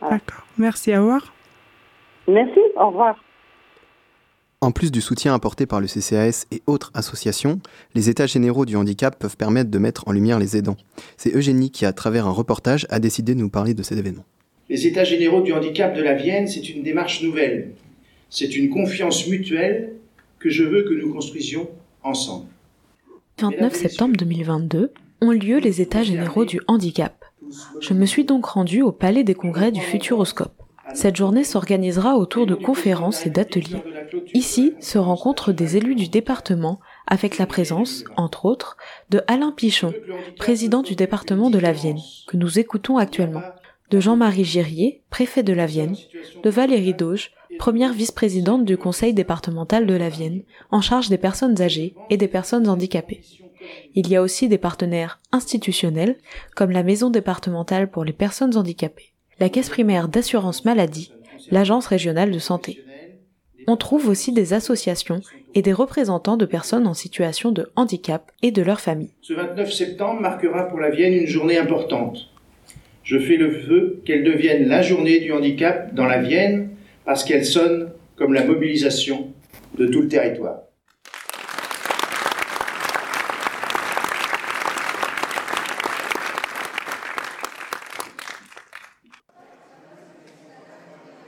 D'accord, 0.00 0.46
merci, 0.58 0.94
au 0.94 1.00
revoir. 1.00 1.32
Merci, 2.28 2.60
au 2.76 2.88
revoir. 2.88 3.16
En 4.60 4.72
plus 4.72 4.90
du 4.90 5.00
soutien 5.00 5.34
apporté 5.34 5.66
par 5.66 5.80
le 5.80 5.86
CCAS 5.86 6.46
et 6.50 6.62
autres 6.66 6.90
associations, 6.94 7.60
les 7.94 8.10
États 8.10 8.26
généraux 8.26 8.66
du 8.66 8.76
handicap 8.76 9.16
peuvent 9.18 9.36
permettre 9.36 9.70
de 9.70 9.78
mettre 9.78 10.08
en 10.08 10.12
lumière 10.12 10.40
les 10.40 10.56
aidants. 10.56 10.76
C'est 11.16 11.34
Eugénie 11.34 11.70
qui, 11.70 11.86
à 11.86 11.92
travers 11.92 12.26
un 12.26 12.32
reportage, 12.32 12.84
a 12.90 12.98
décidé 12.98 13.34
de 13.34 13.40
nous 13.40 13.50
parler 13.50 13.72
de 13.72 13.82
cet 13.84 13.98
événement. 13.98 14.24
Les 14.68 14.86
États 14.86 15.04
généraux 15.04 15.42
du 15.42 15.52
handicap 15.52 15.94
de 15.94 16.02
la 16.02 16.14
Vienne, 16.14 16.48
c'est 16.48 16.68
une 16.68 16.82
démarche 16.82 17.22
nouvelle. 17.22 17.70
C'est 18.30 18.56
une 18.56 18.68
confiance 18.68 19.28
mutuelle 19.28 19.92
que 20.38 20.50
je 20.50 20.64
veux 20.64 20.84
que 20.84 20.94
nous 20.94 21.12
construisions 21.12 21.68
ensemble. 22.02 22.46
29 23.40 23.74
septembre 23.74 24.16
2022 24.16 24.92
ont 25.20 25.30
lieu 25.30 25.58
les 25.58 25.80
États 25.80 26.02
généraux 26.02 26.44
du 26.44 26.60
handicap. 26.66 27.24
Je 27.80 27.94
me 27.94 28.06
suis 28.06 28.24
donc 28.24 28.46
rendue 28.46 28.82
au 28.82 28.92
Palais 28.92 29.24
des 29.24 29.34
Congrès 29.34 29.72
du 29.72 29.80
Futuroscope. 29.80 30.52
Cette 30.94 31.16
journée 31.16 31.44
s'organisera 31.44 32.16
autour 32.16 32.46
de 32.46 32.54
conférences 32.54 33.26
et 33.26 33.30
d'ateliers. 33.30 33.82
Ici 34.32 34.74
se 34.80 34.98
rencontrent 34.98 35.52
des 35.52 35.76
élus 35.76 35.94
du 35.94 36.08
département 36.08 36.80
avec 37.06 37.36
la 37.38 37.46
présence, 37.46 38.04
entre 38.16 38.46
autres, 38.46 38.76
de 39.10 39.22
Alain 39.26 39.52
Pichon, 39.52 39.92
président 40.38 40.82
du 40.82 40.94
département 40.94 41.50
de 41.50 41.58
la 41.58 41.72
Vienne, 41.72 42.00
que 42.26 42.36
nous 42.36 42.58
écoutons 42.58 42.96
actuellement, 42.96 43.42
de 43.90 44.00
Jean-Marie 44.00 44.44
Girier, 44.44 45.02
préfet 45.10 45.42
de 45.42 45.52
la 45.52 45.66
Vienne, 45.66 45.96
de 46.42 46.50
Valérie 46.50 46.94
Dauge, 46.94 47.32
première 47.58 47.92
vice-présidente 47.92 48.64
du 48.64 48.78
conseil 48.78 49.12
départemental 49.12 49.86
de 49.86 49.94
la 49.94 50.08
Vienne, 50.08 50.42
en 50.70 50.80
charge 50.80 51.10
des 51.10 51.18
personnes 51.18 51.60
âgées 51.60 51.94
et 52.08 52.16
des 52.16 52.28
personnes 52.28 52.68
handicapées. 52.68 53.20
Il 53.94 54.08
y 54.08 54.16
a 54.16 54.22
aussi 54.22 54.48
des 54.48 54.56
partenaires 54.56 55.20
institutionnels, 55.32 56.16
comme 56.56 56.70
la 56.70 56.82
maison 56.82 57.10
départementale 57.10 57.90
pour 57.90 58.04
les 58.04 58.14
personnes 58.14 58.56
handicapées, 58.56 59.12
la 59.40 59.50
caisse 59.50 59.68
primaire 59.68 60.08
d'assurance 60.08 60.64
maladie, 60.64 61.12
l'agence 61.50 61.86
régionale 61.86 62.30
de 62.30 62.38
santé. 62.38 62.82
On 63.66 63.76
trouve 63.76 64.08
aussi 64.08 64.32
des 64.32 64.54
associations 64.54 65.20
et 65.54 65.60
des 65.60 65.74
représentants 65.74 66.38
de 66.38 66.46
personnes 66.46 66.86
en 66.86 66.94
situation 66.94 67.52
de 67.52 67.70
handicap 67.76 68.32
et 68.42 68.50
de 68.50 68.62
leurs 68.62 68.80
familles. 68.80 69.12
Ce 69.20 69.34
29 69.34 69.70
septembre 69.70 70.20
marquera 70.22 70.68
pour 70.68 70.78
la 70.78 70.90
Vienne 70.90 71.12
une 71.12 71.26
journée 71.26 71.58
importante. 71.58 72.30
Je 73.02 73.18
fais 73.18 73.36
le 73.36 73.48
vœu 73.48 74.00
qu'elle 74.04 74.24
devienne 74.24 74.68
la 74.68 74.82
journée 74.82 75.20
du 75.20 75.32
handicap 75.32 75.94
dans 75.94 76.06
la 76.06 76.22
Vienne 76.22 76.70
parce 77.08 77.24
qu'elle 77.24 77.46
sonne 77.46 77.90
comme 78.16 78.34
la 78.34 78.44
mobilisation 78.44 79.32
de 79.78 79.86
tout 79.86 80.02
le 80.02 80.08
territoire. 80.08 80.58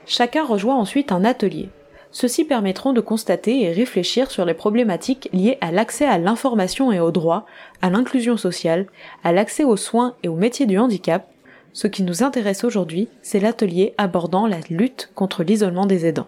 Chacun 0.05 0.45
rejoint 0.45 0.75
ensuite 0.75 1.11
un 1.11 1.25
atelier. 1.25 1.69
Ceux-ci 2.11 2.45
permettront 2.45 2.93
de 2.93 3.01
constater 3.01 3.63
et 3.63 3.71
réfléchir 3.71 4.29
sur 4.29 4.45
les 4.45 4.53
problématiques 4.53 5.29
liées 5.33 5.57
à 5.61 5.71
l'accès 5.71 6.05
à 6.05 6.19
l'information 6.19 6.91
et 6.91 6.99
aux 6.99 7.09
droits, 7.09 7.47
à 7.81 7.89
l'inclusion 7.89 8.37
sociale, 8.37 8.85
à 9.23 9.31
l'accès 9.31 9.63
aux 9.63 9.77
soins 9.77 10.15
et 10.21 10.27
aux 10.27 10.35
métiers 10.35 10.67
du 10.67 10.77
handicap. 10.77 11.30
Ce 11.73 11.87
qui 11.87 12.03
nous 12.03 12.23
intéresse 12.23 12.63
aujourd'hui, 12.63 13.07
c'est 13.21 13.39
l'atelier 13.39 13.93
abordant 13.97 14.45
la 14.47 14.57
lutte 14.69 15.09
contre 15.15 15.43
l'isolement 15.43 15.85
des 15.85 16.05
aidants. 16.05 16.27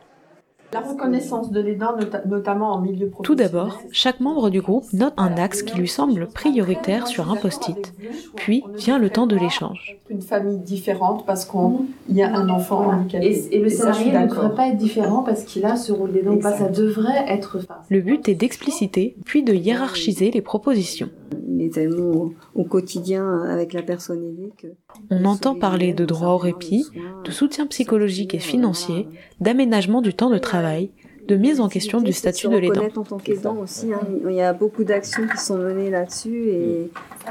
La 0.72 0.80
reconnaissance 0.80 1.52
de 1.52 1.60
l'aidant, 1.60 1.96
nota- 1.96 2.24
notamment 2.26 2.72
en 2.72 2.82
milieu 2.82 3.08
professionnel. 3.08 3.24
Tout 3.26 3.36
d'abord, 3.36 3.80
chaque 3.92 4.20
membre 4.20 4.50
du 4.50 4.60
groupe 4.60 4.92
note 4.92 5.14
un 5.18 5.34
axe 5.38 5.62
qui 5.62 5.78
lui 5.78 5.88
semble 5.88 6.26
prioritaire 6.30 7.06
sur 7.06 7.30
un 7.32 7.36
post-it, 7.36 7.94
puis 8.36 8.64
vient 8.78 8.98
le 8.98 9.12
temps 9.12 9.28
de 9.28 9.36
l'échange. 9.36 10.00
Une 10.10 10.24
famille 10.24 10.58
différente 10.58 11.28
parce 11.28 11.46
qu'il 11.46 12.16
y 12.16 12.24
a 12.24 12.34
un 12.36 12.50
enfant 12.50 12.88
handicapé. 12.88 13.28
Et, 13.52 13.58
et 13.58 13.60
le 13.60 13.70
salarié 13.70 14.12
ne 14.14 14.26
devrait 14.26 14.56
pas 14.56 14.70
être 14.70 14.78
différent 14.78 15.22
parce 15.22 15.44
qu'il 15.44 15.64
a 15.66 15.76
ce 15.76 15.92
rôle 15.92 16.12
d'aidant 16.12 16.40
pas. 16.40 16.58
Ça 16.58 16.70
devrait 16.70 17.24
être. 17.28 17.60
Le 17.90 18.02
but 18.02 18.28
est 18.28 18.34
d'expliciter, 18.34 19.16
puis 19.26 19.44
de 19.44 19.54
hiérarchiser 19.54 20.32
les 20.32 20.42
propositions. 20.42 21.10
Il 21.50 21.62
est 21.66 21.74
tellement 21.74 22.12
au, 22.12 22.34
au 22.56 22.64
quotidien 22.64 23.42
avec 23.44 23.74
la 23.74 23.82
personne 23.82 24.24
aidée 24.24 24.52
que 24.58 24.68
On 25.10 25.26
entend 25.26 25.56
parler 25.56 25.94
de 25.94 26.06
droit 26.06 26.30
au 26.30 26.38
répit, 26.38 26.86
de 27.26 27.32
soutien 27.32 27.68
psychologique 27.68 28.34
et 28.36 28.40
financier, 28.40 29.08
d'aménagement 29.40 30.02
du 30.02 30.14
temps 30.14 30.30
de 30.30 30.38
travail, 30.38 30.92
de 31.28 31.38
mise 31.38 31.62
en 31.62 31.70
question 31.70 32.02
du 32.02 32.12
statut 32.12 32.50
de 32.50 32.58
l'aidant. 32.58 32.74
reconnaître 32.74 33.00
en 33.00 33.04
tant 33.04 33.18
qu'aidant 33.18 33.56
aussi. 33.64 33.94
hein. 33.94 34.02
Il 34.28 34.36
y 34.36 34.42
a 34.42 34.52
beaucoup 34.52 34.84
d'actions 34.84 35.24
qui 35.26 35.38
sont 35.42 35.58
menées 35.58 35.90
là-dessus 35.90 36.50
et, 36.50 36.90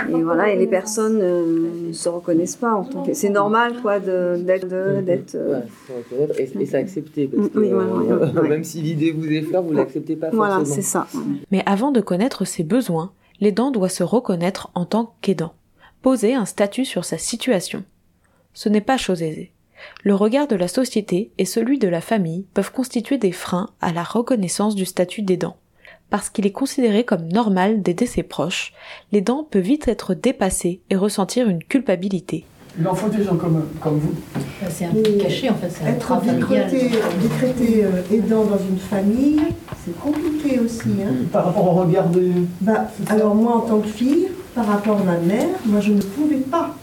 et 0.08 0.22
voilà 0.22 0.50
et 0.50 0.56
les 0.58 0.66
personnes 0.66 1.18
euh, 1.20 1.88
ne 1.88 1.92
se 1.92 2.08
reconnaissent 2.08 2.56
pas 2.56 2.72
en 2.72 2.84
tant 2.84 3.02
que. 3.02 3.12
C'est 3.12 3.28
normal 3.28 3.74
quoi 3.82 4.00
de- 4.00 4.38
d'être 4.42 4.72
euh, 4.72 5.60
Ouais, 6.18 6.28
et, 6.38 6.50
et 6.62 6.64
c'est 6.66 6.76
accepté. 6.78 7.26
Parce 7.28 7.48
que, 7.50 7.58
Oui, 7.58 7.68
voilà, 7.70 7.90
euh, 7.92 8.32
ouais. 8.40 8.48
Même 8.48 8.64
si 8.64 8.80
l'idée 8.80 9.12
vous 9.12 9.26
effleure, 9.30 9.62
vous 9.62 9.74
l'acceptez 9.74 10.16
pas 10.16 10.30
Voilà, 10.32 10.56
forcément. 10.56 10.74
c'est 10.74 10.80
ça. 10.82 11.06
Mais 11.50 11.62
avant 11.66 11.90
de 11.92 12.00
connaître 12.00 12.46
ses 12.46 12.64
besoins, 12.64 13.12
l'aidant 13.42 13.72
doit 13.72 13.88
se 13.88 14.04
reconnaître 14.04 14.70
en 14.76 14.86
tant 14.86 15.16
qu'aidant, 15.20 15.52
poser 16.00 16.32
un 16.34 16.46
statut 16.46 16.84
sur 16.84 17.04
sa 17.04 17.18
situation. 17.18 17.82
Ce 18.54 18.68
n'est 18.68 18.80
pas 18.80 18.96
chose 18.96 19.20
aisée. 19.20 19.50
Le 20.04 20.14
regard 20.14 20.46
de 20.46 20.54
la 20.54 20.68
société 20.68 21.32
et 21.38 21.44
celui 21.44 21.80
de 21.80 21.88
la 21.88 22.00
famille 22.00 22.46
peuvent 22.54 22.70
constituer 22.70 23.18
des 23.18 23.32
freins 23.32 23.70
à 23.80 23.92
la 23.92 24.04
reconnaissance 24.04 24.76
du 24.76 24.86
statut 24.86 25.22
d'aidant. 25.22 25.56
Parce 26.08 26.30
qu'il 26.30 26.46
est 26.46 26.52
considéré 26.52 27.02
comme 27.02 27.26
normal 27.26 27.82
d'aider 27.82 28.06
ses 28.06 28.22
proches, 28.22 28.74
l'aidant 29.10 29.42
peut 29.42 29.58
vite 29.58 29.88
être 29.88 30.14
dépassé 30.14 30.80
et 30.88 30.94
ressentir 30.94 31.48
une 31.48 31.64
culpabilité. 31.64 32.44
Il 32.78 32.88
en 32.88 32.94
faut 32.94 33.08
des 33.08 33.22
gens 33.22 33.36
comme, 33.36 33.64
comme 33.80 33.98
vous. 33.98 34.14
Bah, 34.34 34.68
C'est 34.70 34.86
un 34.86 34.92
peu 34.92 35.02
caché 35.20 35.50
en 35.50 35.54
fait, 35.54 35.68
c'est 35.70 35.84
un 35.84 35.88
Être 35.88 36.06
drame 36.06 36.20
familial. 36.24 36.70
décrété, 36.70 36.98
décrété 37.20 37.84
euh, 37.84 38.02
aidant 38.14 38.44
dans 38.44 38.58
une 38.58 38.78
famille, 38.78 39.40
c'est 39.84 39.98
compliqué 40.00 40.58
aussi. 40.58 40.88
Hein. 41.02 41.26
Par 41.32 41.44
rapport 41.46 41.66
au 41.66 41.72
regard 41.82 42.08
des. 42.08 42.32
Bah, 42.60 42.86
alors 43.08 43.34
moi, 43.34 43.56
en 43.56 43.60
tant 43.60 43.80
que 43.80 43.88
fille, 43.88 44.28
par 44.54 44.66
rapport 44.66 45.00
à 45.00 45.04
ma 45.04 45.18
mère, 45.18 45.48
moi, 45.66 45.80
je 45.80 45.92
ne 45.92 46.00
pouvais 46.00 46.36
pas. 46.36 46.74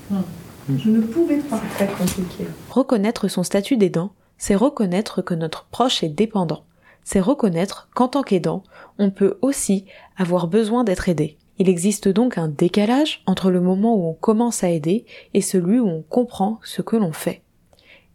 Je 0.78 0.90
ne 0.92 1.02
pouvais 1.02 1.38
pas. 1.38 1.60
C'est 1.78 1.86
très 1.88 1.96
compliqué. 1.98 2.46
Reconnaître 2.70 3.28
son 3.28 3.42
statut 3.42 3.76
d'aidant, 3.78 4.12
c'est 4.38 4.56
reconnaître 4.56 5.24
que 5.24 5.34
notre 5.34 5.66
proche 5.72 6.04
est 6.04 6.10
dépendant. 6.10 6.64
C'est 7.04 7.20
reconnaître 7.20 7.90
qu'en 7.96 8.08
tant 8.08 8.22
qu'aidant, 8.22 8.62
on 9.00 9.10
peut 9.10 9.40
aussi 9.42 9.86
avoir 10.18 10.48
besoin 10.48 10.84
d'être 10.84 11.10
aidé. 11.10 11.38
Il 11.60 11.68
existe 11.68 12.08
donc 12.08 12.38
un 12.38 12.48
décalage 12.48 13.22
entre 13.26 13.52
le 13.52 13.60
moment 13.60 13.94
où 13.96 14.08
on 14.08 14.14
commence 14.14 14.64
à 14.64 14.70
aider 14.70 15.06
et 15.34 15.42
celui 15.42 15.80
où 15.80 15.88
on 15.88 16.02
comprend 16.02 16.60
ce 16.64 16.82
que 16.82 16.96
l'on 16.96 17.12
fait. 17.12 17.42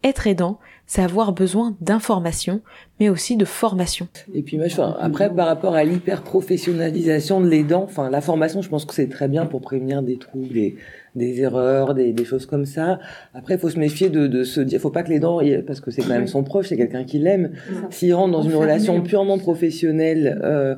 Être 0.02 0.26
aidant, 0.26 0.58
c'est 0.86 1.02
avoir 1.02 1.32
besoin 1.32 1.76
d'informations, 1.80 2.62
mais 3.00 3.08
aussi 3.08 3.36
de 3.36 3.44
formation. 3.44 4.08
Et 4.34 4.42
puis 4.42 4.58
après, 4.98 5.34
par 5.34 5.46
rapport 5.46 5.74
à 5.74 5.84
l'hyper-professionnalisation 5.84 7.40
de 7.40 7.48
l'aidant, 7.48 7.84
enfin, 7.84 8.10
la 8.10 8.20
formation, 8.20 8.62
je 8.62 8.68
pense 8.68 8.84
que 8.84 8.94
c'est 8.94 9.08
très 9.08 9.28
bien 9.28 9.46
pour 9.46 9.60
prévenir 9.60 10.02
des 10.02 10.18
troubles, 10.18 10.48
des, 10.48 10.76
des 11.14 11.40
erreurs, 11.40 11.94
des, 11.94 12.12
des 12.12 12.24
choses 12.24 12.46
comme 12.46 12.64
ça. 12.64 12.98
Après, 13.34 13.54
il 13.54 13.60
faut 13.60 13.70
se 13.70 13.78
méfier 13.78 14.08
de, 14.10 14.26
de 14.26 14.42
se 14.44 14.60
dire, 14.60 14.80
faut 14.80 14.90
pas 14.90 15.02
que 15.02 15.10
l'aidant, 15.10 15.40
il- 15.40 15.62
parce 15.64 15.80
que 15.80 15.90
c'est 15.90 16.02
quand 16.02 16.08
même 16.08 16.26
son 16.26 16.42
proche, 16.42 16.68
c'est 16.68 16.76
quelqu'un 16.76 17.04
qui 17.04 17.18
l'aime. 17.18 17.50
S'il 17.90 18.12
rentre 18.14 18.32
dans 18.32 18.42
une 18.42 18.54
relation 18.54 19.00
purement 19.02 19.38
professionnelle 19.38 20.40
euh, 20.42 20.74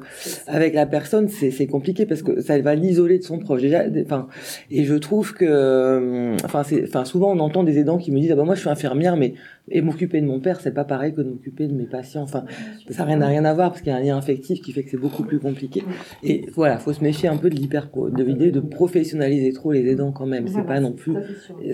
avec 0.46 0.75
la 0.75 0.87
personne, 0.87 1.29
c'est 1.29 1.51
c'est 1.51 1.66
compliqué 1.66 2.07
parce 2.07 2.22
que 2.22 2.40
ça 2.40 2.59
va 2.61 2.75
l'isoler 2.75 3.18
de 3.18 3.25
son 3.25 3.38
proche. 3.38 3.62
Déjà, 3.62 3.85
enfin, 4.05 4.29
et 4.70 4.85
je 4.85 4.94
trouve 4.94 5.33
que, 5.35 5.44
euh, 5.49 6.37
enfin, 6.44 6.62
c'est, 6.62 6.85
enfin, 6.85 7.05
souvent 7.05 7.33
on 7.33 7.38
entend 7.40 7.64
des 7.64 7.79
aidants 7.79 7.99
qui 7.99 8.11
me 8.12 8.20
disent, 8.20 8.33
ah 8.33 8.37
bah 8.37 8.44
moi 8.44 8.55
je 8.55 8.61
suis 8.61 8.68
infirmière, 8.70 9.16
mais 9.16 9.35
et 9.68 9.81
m'occuper 9.81 10.20
de 10.20 10.26
mon 10.26 10.40
père, 10.40 10.61
c'est 10.61 10.72
pas 10.72 10.85
pareil 10.85 11.12
que 11.12 11.20
de 11.20 11.31
m'occuper 11.31 11.66
de 11.66 11.74
mes 11.74 11.87
patients. 11.87 12.22
Enfin, 12.22 12.44
ça 12.88 13.02
n'a 13.02 13.05
rien, 13.05 13.16
n'a 13.16 13.26
rien 13.26 13.44
à 13.44 13.52
voir 13.52 13.70
parce 13.70 13.83
qu'il 13.83 13.92
y 13.92 13.94
a 13.94 13.98
un 13.98 14.02
lien 14.02 14.16
affectif 14.16 14.61
qui 14.61 14.72
fait 14.72 14.85
que 14.85 14.90
c'est 14.90 14.96
beaucoup 14.96 15.24
plus 15.24 15.40
compliqué. 15.40 15.83
Et 16.22 16.46
voilà, 16.55 16.79
faut 16.79 16.92
se 16.92 17.02
méfier 17.02 17.29
un 17.29 17.37
peu 17.37 17.50
de 17.50 17.57
l'hyper, 17.57 17.88
de 17.94 18.22
l'idée 18.22 18.52
de 18.52 18.61
professionnaliser 18.61 19.52
trop 19.52 19.72
les 19.72 19.87
aidants 19.87 20.12
quand 20.12 20.26
même. 20.26 20.46
C'est 20.48 20.66
pas 20.66 20.81
non 20.81 20.92
plus. 20.92 21.14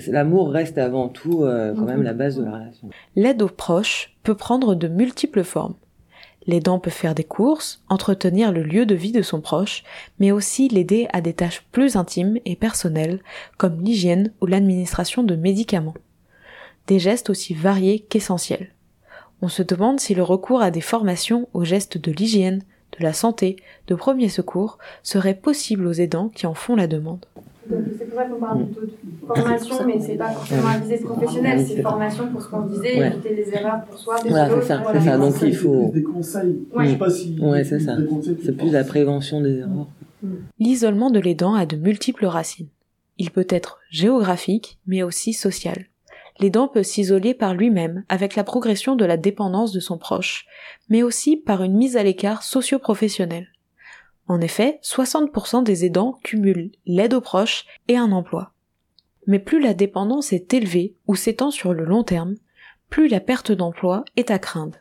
L'amour 0.09 0.51
reste 0.51 0.79
avant 0.79 1.09
tout 1.09 1.45
euh, 1.45 1.75
quand 1.75 1.85
même 1.85 2.03
la 2.03 2.15
base 2.15 2.37
de 2.37 2.45
la 2.45 2.53
relation. 2.53 2.89
L'aide 3.17 3.43
aux 3.43 3.49
proches 3.49 4.17
peut 4.23 4.35
prendre 4.35 4.75
de 4.75 4.89
multiples 4.89 5.45
formes. 5.45 5.75
L'aidant 6.47 6.81
peut 6.81 6.91
faire 6.91 7.15
des 7.15 7.25
courses, 7.25 7.85
entretenir 7.89 8.51
le 8.53 8.63
lieu 8.63 8.85
de 8.85 8.97
vie 8.97 9.13
de 9.13 9.23
son 9.23 9.41
proche, 9.41 9.85
mais 10.19 10.33
aussi 10.33 10.69
l'aider 10.69 11.07
à 11.13 11.21
des 11.21 11.35
tâches 11.35 11.65
plus 11.71 11.95
intimes 11.95 12.39
et 12.45 12.57
personnelles, 12.57 13.21
comme 13.59 13.81
l'hygiène 13.81 14.33
ou 14.41 14.47
l'administration 14.47 15.23
de 15.23 15.37
médicaments. 15.37 15.95
Des 16.93 16.99
gestes 16.99 17.31
aussi 17.31 17.55
variés 17.55 18.01
qu'essentiels. 18.01 18.69
On 19.41 19.49
se 19.49 19.63
demande 19.63 19.99
si 19.99 20.15
le 20.15 20.23
recours 20.23 20.61
à 20.61 20.71
des 20.71 20.83
formations 20.83 21.49
aux 21.55 21.65
gestes 21.65 21.97
de 21.97 22.13
l'hygiène, 22.13 22.59
de 22.99 23.03
la 23.03 23.15
santé, 23.15 23.57
de 23.87 23.95
premier 23.95 24.29
secours 24.29 24.77
serait 25.03 25.33
possible 25.33 25.87
aux 25.87 25.93
aidants 25.95 26.29
qui 26.29 26.47
en 26.47 26.53
font 26.53 26.77
la 26.77 26.87
demande. 26.87 27.25
C'est 27.67 28.11
pour 28.11 28.19
ça 28.19 28.25
qu'on 28.27 28.39
parle 28.39 28.67
plutôt 28.67 28.83
de 28.83 29.27
formation, 29.27 29.87
mais 29.87 30.01
c'est 30.01 30.17
pas 30.17 30.33
forcément 30.33 30.69
à 30.69 30.79
visée 30.81 30.99
professionnelle, 30.99 31.67
c'est 31.67 31.81
formation 31.81 32.29
pour 32.31 32.43
ce 32.43 32.49
qu'on 32.51 32.67
disait, 32.67 32.99
Ouais. 33.01 33.07
éviter 33.07 33.37
les 33.37 33.55
erreurs 33.55 33.85
pour 33.89 33.99
soi, 33.99 34.17
Voilà, 34.29 34.51
c'est 34.61 34.67
ça, 34.67 34.77
voilà. 34.83 35.01
c'est 35.01 35.07
ça. 35.07 35.17
Donc 35.17 35.35
il 35.41 35.57
faut. 35.57 35.91
Des 35.95 36.03
conseils. 36.03 36.59
Ouais. 36.75 36.85
Je 36.85 36.91
sais 36.91 36.99
pas 36.99 37.09
si. 37.11 37.39
Ouais, 37.41 37.65
c'est 37.65 37.81
ça. 37.81 37.97
C'est 38.45 38.55
plus 38.55 38.71
la 38.71 38.85
prévention 38.85 39.41
des 39.41 39.61
erreurs. 39.61 39.87
L'isolement 40.59 41.09
de 41.09 41.21
l'aidant 41.21 41.55
a 41.55 41.65
de 41.65 41.77
multiples 41.77 42.27
racines. 42.27 42.69
Il 43.17 43.31
peut 43.31 43.47
être 43.49 43.79
géographique, 43.89 44.79
mais 44.87 45.03
aussi 45.03 45.33
social. 45.33 45.87
L'aidant 46.43 46.67
peut 46.67 46.83
s'isoler 46.83 47.35
par 47.35 47.55
lui-même 47.55 48.03
avec 48.09 48.35
la 48.35 48.43
progression 48.43 48.97
de 48.97 49.05
la 49.05 49.17
dépendance 49.17 49.71
de 49.71 49.79
son 49.79 49.97
proche, 49.97 50.47
mais 50.89 51.05
aussi 51.05 51.37
par 51.37 51.63
une 51.63 51.77
mise 51.77 51.97
à 51.97 52.03
l'écart 52.03 52.43
socio-professionnelle. 52.43 53.47
En 54.27 54.41
effet, 54.41 54.81
60% 54.83 55.63
des 55.63 55.85
aidants 55.85 56.19
cumulent 56.25 56.73
l'aide 56.85 57.15
aux 57.15 57.21
proches 57.21 57.67
et 57.87 57.97
un 57.97 58.11
emploi. 58.11 58.55
Mais 59.29 59.39
plus 59.39 59.61
la 59.61 59.73
dépendance 59.73 60.33
est 60.33 60.53
élevée 60.53 60.97
ou 61.07 61.15
s'étend 61.15 61.53
sur 61.53 61.73
le 61.75 61.85
long 61.85 62.03
terme, 62.03 62.35
plus 62.91 63.07
la 63.07 63.21
perte 63.21 63.53
d'emploi 63.53 64.05
est 64.17 64.33
à 64.33 64.41
craindre. 64.41 64.79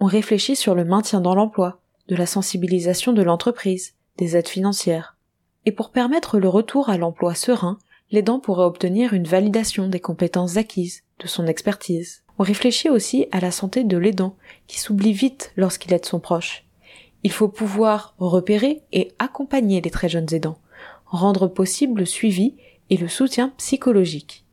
On 0.00 0.06
réfléchit 0.06 0.56
sur 0.56 0.74
le 0.74 0.86
maintien 0.86 1.20
dans 1.20 1.34
l'emploi, 1.34 1.82
de 2.08 2.16
la 2.16 2.24
sensibilisation 2.24 3.12
de 3.12 3.22
l'entreprise, 3.22 3.96
des 4.16 4.34
aides 4.34 4.48
financières. 4.48 5.18
Et 5.66 5.72
pour 5.72 5.90
permettre 5.90 6.38
le 6.38 6.48
retour 6.48 6.88
à 6.88 6.96
l'emploi 6.96 7.34
serein, 7.34 7.76
l'aidant 8.10 8.40
pourrait 8.40 8.64
obtenir 8.64 9.12
une 9.12 9.26
validation 9.26 9.88
des 9.88 10.00
compétences 10.00 10.56
acquises, 10.56 11.02
de 11.18 11.26
son 11.26 11.46
expertise. 11.46 12.22
On 12.38 12.42
réfléchit 12.42 12.88
aussi 12.88 13.26
à 13.32 13.40
la 13.40 13.50
santé 13.50 13.84
de 13.84 13.96
l'aidant, 13.96 14.36
qui 14.66 14.80
s'oublie 14.80 15.12
vite 15.12 15.52
lorsqu'il 15.56 15.92
aide 15.92 16.06
son 16.06 16.20
proche. 16.20 16.64
Il 17.22 17.30
faut 17.30 17.48
pouvoir 17.48 18.14
repérer 18.18 18.82
et 18.92 19.12
accompagner 19.18 19.80
les 19.80 19.90
très 19.90 20.08
jeunes 20.08 20.32
aidants, 20.32 20.58
rendre 21.06 21.48
possible 21.48 22.00
le 22.00 22.06
suivi 22.06 22.54
et 22.88 22.96
le 22.96 23.08
soutien 23.08 23.52
psychologique. 23.58 24.44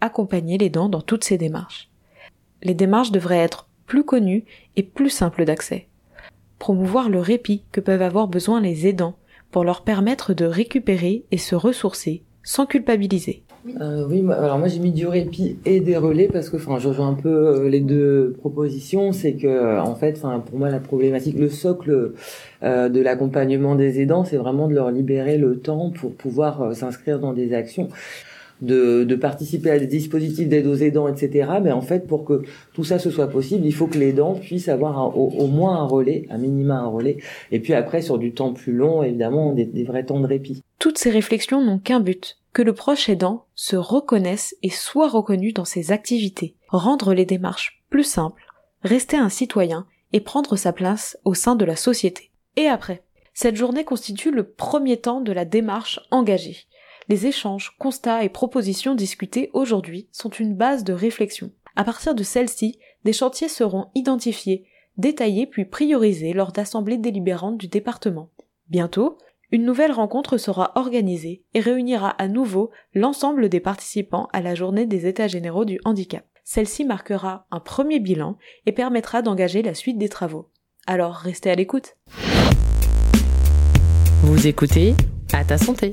Accompagner 0.00 0.58
l'aidant 0.58 0.88
dans 0.88 1.00
toutes 1.00 1.24
ses 1.24 1.38
démarches. 1.38 1.88
Les 2.62 2.74
démarches 2.74 3.10
devraient 3.10 3.38
être 3.38 3.68
plus 3.86 4.04
connues 4.04 4.44
et 4.76 4.82
plus 4.82 5.10
simples 5.10 5.44
d'accès. 5.44 5.88
Promouvoir 6.58 7.08
le 7.08 7.20
répit 7.20 7.64
que 7.72 7.80
peuvent 7.80 8.02
avoir 8.02 8.28
besoin 8.28 8.60
les 8.60 8.86
aidants 8.86 9.16
pour 9.50 9.64
leur 9.64 9.82
permettre 9.82 10.34
de 10.34 10.44
récupérer 10.44 11.24
et 11.30 11.38
se 11.38 11.54
ressourcer 11.54 12.22
sans 12.42 12.66
culpabiliser. 12.66 13.42
Euh, 13.80 14.06
oui, 14.08 14.24
alors 14.30 14.58
moi 14.58 14.68
j'ai 14.68 14.78
mis 14.78 14.92
du 14.92 15.06
répit 15.06 15.58
et 15.66 15.80
des 15.80 15.96
relais 15.98 16.28
parce 16.32 16.48
que, 16.48 16.56
enfin, 16.56 16.78
je 16.78 16.88
rejoins 16.88 17.08
un 17.08 17.14
peu 17.14 17.28
euh, 17.28 17.68
les 17.68 17.80
deux 17.80 18.34
propositions. 18.38 19.12
C'est 19.12 19.34
que, 19.34 19.46
euh, 19.46 19.82
en 19.82 19.94
fait, 19.94 20.16
enfin, 20.16 20.40
pour 20.40 20.58
moi 20.58 20.70
la 20.70 20.80
problématique, 20.80 21.38
le 21.38 21.50
socle 21.50 22.14
euh, 22.62 22.88
de 22.88 23.00
l'accompagnement 23.00 23.74
des 23.74 24.00
aidants, 24.00 24.24
c'est 24.24 24.38
vraiment 24.38 24.68
de 24.68 24.74
leur 24.74 24.90
libérer 24.90 25.36
le 25.36 25.58
temps 25.58 25.90
pour 25.90 26.14
pouvoir 26.14 26.62
euh, 26.62 26.74
s'inscrire 26.74 27.18
dans 27.18 27.32
des 27.32 27.52
actions. 27.54 27.88
De, 28.62 29.04
de 29.04 29.14
participer 29.14 29.70
à 29.70 29.78
des 29.78 29.86
dispositifs 29.86 30.46
d'aide 30.46 30.66
aux 30.66 30.74
aidants, 30.74 31.08
etc. 31.08 31.48
Mais 31.62 31.72
en 31.72 31.80
fait, 31.80 32.06
pour 32.06 32.26
que 32.26 32.42
tout 32.74 32.84
ça 32.84 32.98
se 32.98 33.08
soit 33.08 33.28
possible, 33.28 33.64
il 33.64 33.72
faut 33.72 33.86
que 33.86 33.96
l'aidant 33.96 34.34
puisse 34.34 34.68
avoir 34.68 35.16
au, 35.16 35.46
moins 35.46 35.78
un 35.78 35.86
relais, 35.86 36.26
un 36.28 36.36
minima 36.36 36.74
un 36.74 36.86
relais. 36.86 37.16
Et 37.52 37.60
puis 37.60 37.72
après, 37.72 38.02
sur 38.02 38.18
du 38.18 38.34
temps 38.34 38.52
plus 38.52 38.74
long, 38.74 39.02
évidemment, 39.02 39.54
des 39.54 39.84
vrais 39.84 40.04
temps 40.04 40.20
de 40.20 40.26
répit. 40.26 40.62
Toutes 40.80 40.96
ces 40.96 41.10
réflexions 41.10 41.62
n'ont 41.62 41.78
qu'un 41.78 42.00
but, 42.00 42.38
que 42.54 42.62
le 42.62 42.72
proche 42.72 43.10
aidant 43.10 43.44
se 43.54 43.76
reconnaisse 43.76 44.56
et 44.62 44.70
soit 44.70 45.10
reconnu 45.10 45.52
dans 45.52 45.66
ses 45.66 45.92
activités, 45.92 46.56
rendre 46.68 47.12
les 47.12 47.26
démarches 47.26 47.84
plus 47.90 48.02
simples, 48.02 48.46
rester 48.82 49.18
un 49.18 49.28
citoyen 49.28 49.86
et 50.14 50.20
prendre 50.20 50.56
sa 50.56 50.72
place 50.72 51.18
au 51.26 51.34
sein 51.34 51.54
de 51.54 51.66
la 51.66 51.76
société. 51.76 52.30
Et 52.56 52.66
après 52.66 53.04
Cette 53.34 53.56
journée 53.56 53.84
constitue 53.84 54.30
le 54.30 54.48
premier 54.48 54.96
temps 54.96 55.20
de 55.20 55.32
la 55.32 55.44
démarche 55.44 56.00
engagée. 56.10 56.64
Les 57.08 57.26
échanges, 57.26 57.76
constats 57.78 58.24
et 58.24 58.30
propositions 58.30 58.94
discutés 58.94 59.50
aujourd'hui 59.52 60.08
sont 60.12 60.30
une 60.30 60.56
base 60.56 60.82
de 60.82 60.94
réflexion. 60.94 61.52
À 61.76 61.84
partir 61.84 62.14
de 62.14 62.22
celle-ci, 62.22 62.78
des 63.04 63.12
chantiers 63.12 63.48
seront 63.48 63.90
identifiés, 63.94 64.64
détaillés 64.96 65.46
puis 65.46 65.66
priorisés 65.66 66.32
lors 66.32 66.52
d'assemblées 66.52 66.96
délibérantes 66.96 67.58
du 67.58 67.68
département. 67.68 68.30
Bientôt, 68.68 69.18
une 69.52 69.64
nouvelle 69.64 69.92
rencontre 69.92 70.36
sera 70.38 70.72
organisée 70.76 71.42
et 71.54 71.60
réunira 71.60 72.10
à 72.10 72.28
nouveau 72.28 72.70
l'ensemble 72.94 73.48
des 73.48 73.60
participants 73.60 74.28
à 74.32 74.40
la 74.40 74.54
journée 74.54 74.86
des 74.86 75.06
États 75.06 75.28
généraux 75.28 75.64
du 75.64 75.80
handicap. 75.84 76.24
Celle-ci 76.44 76.84
marquera 76.84 77.46
un 77.50 77.60
premier 77.60 77.98
bilan 78.00 78.36
et 78.66 78.72
permettra 78.72 79.22
d'engager 79.22 79.62
la 79.62 79.74
suite 79.74 79.98
des 79.98 80.08
travaux. 80.08 80.50
Alors 80.86 81.14
restez 81.14 81.50
à 81.50 81.54
l'écoute. 81.54 81.96
Vous 84.22 84.46
écoutez 84.46 84.94
À 85.32 85.44
ta 85.44 85.58
santé. 85.58 85.90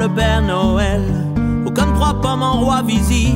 Le 0.00 0.08
Père 0.08 0.40
Noël. 0.40 1.02
Ou 1.66 1.70
comme 1.70 1.92
trois 1.92 2.14
pommes 2.14 2.42
en 2.42 2.58
roi 2.60 2.82
vizir, 2.82 3.34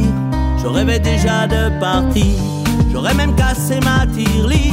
je 0.63 0.67
rêvais 0.67 0.99
déjà 0.99 1.47
de 1.47 1.79
partir. 1.79 2.35
J'aurais 2.91 3.13
même 3.13 3.35
cassé 3.35 3.79
ma 3.81 4.07
tirelire 4.07 4.73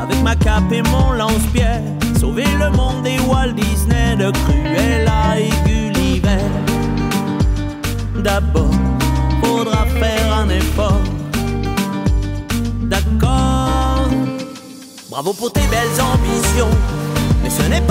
avec 0.00 0.22
ma 0.22 0.36
cape 0.36 0.70
et 0.70 0.82
mon 0.82 1.12
lance-pierre. 1.12 1.82
Sauver 2.20 2.46
le 2.60 2.70
monde 2.70 3.04
et 3.04 3.18
Walt 3.28 3.52
Disney 3.54 4.14
de 4.16 4.30
Cruella 4.30 5.40
et 5.40 5.50
Gulliver. 5.66 6.38
D'abord, 8.22 8.70
faudra 9.42 9.86
faire 9.86 10.38
un 10.38 10.48
effort. 10.50 11.02
D'accord. 12.82 14.08
Bravo 15.10 15.32
pour 15.32 15.52
tes 15.52 15.66
belles 15.72 16.00
ambitions. 16.00 16.70
Mais 17.42 17.50
ce 17.50 17.62
n'est 17.68 17.83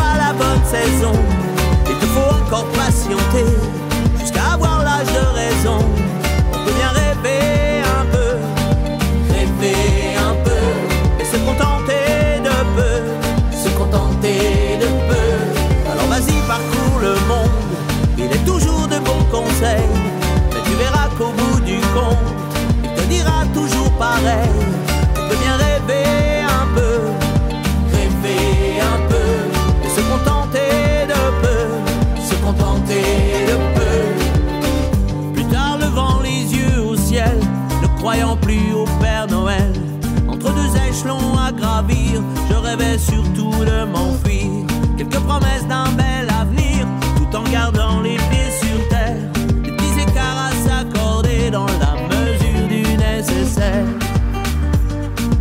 rêvais 42.56 42.98
surtout 42.98 43.52
de 43.66 43.86
m'enfuir. 43.86 44.66
Quelques 44.98 45.20
promesses 45.20 45.68
d'un 45.68 45.92
bel 45.92 46.28
avenir, 46.30 46.86
tout 47.18 47.36
en 47.36 47.44
gardant 47.44 48.02
les 48.02 48.18
pieds 48.30 48.52
sur 48.62 48.88
terre. 48.90 49.18
Des 49.64 49.72
petits 49.72 50.02
écarts 50.02 50.50
à 50.50 50.52
s'accorder 50.66 51.50
dans 51.52 51.66
la 51.66 51.94
mesure 52.10 52.68
du 52.68 52.84
nécessaire. 52.98 53.86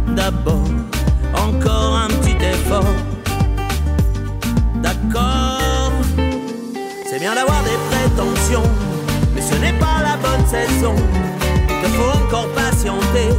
D'abord, 0.09 0.69
encore 1.35 1.97
un 1.97 2.09
petit 2.09 2.37
effort. 2.45 2.95
D'accord, 4.83 5.93
c'est 7.09 7.19
bien 7.19 7.35
d'avoir 7.35 7.63
des 7.63 7.79
prétentions, 7.91 8.69
mais 9.35 9.43
ce 9.43 9.55
n'est 9.57 9.79
pas 9.79 9.99
la 10.03 10.17
bonne 10.17 10.47
saison. 10.47 10.95
Il 11.69 11.83
te 11.83 11.89
faut 11.89 12.25
encore 12.25 12.49
patienter 12.49 13.31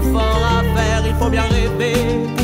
faire, 0.00 1.02
il 1.06 1.14
faut 1.14 1.28
bien 1.28 1.44
rêver 1.44 2.41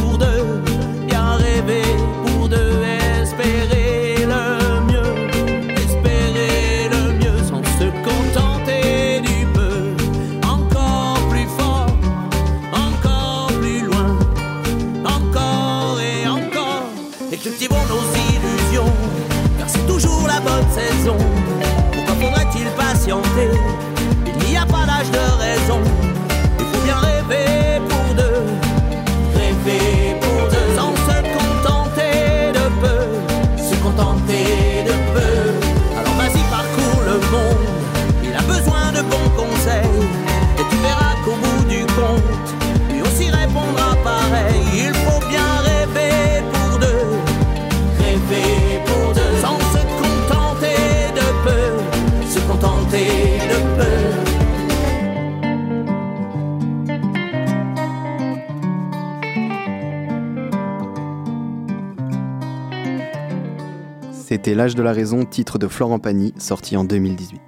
C'était 64.48 64.56
L'âge 64.56 64.74
de 64.74 64.82
la 64.82 64.94
raison, 64.94 65.26
titre 65.26 65.58
de 65.58 65.68
Florent 65.68 65.98
Pagny, 65.98 66.32
sorti 66.38 66.74
en 66.78 66.84
2018. 66.84 67.38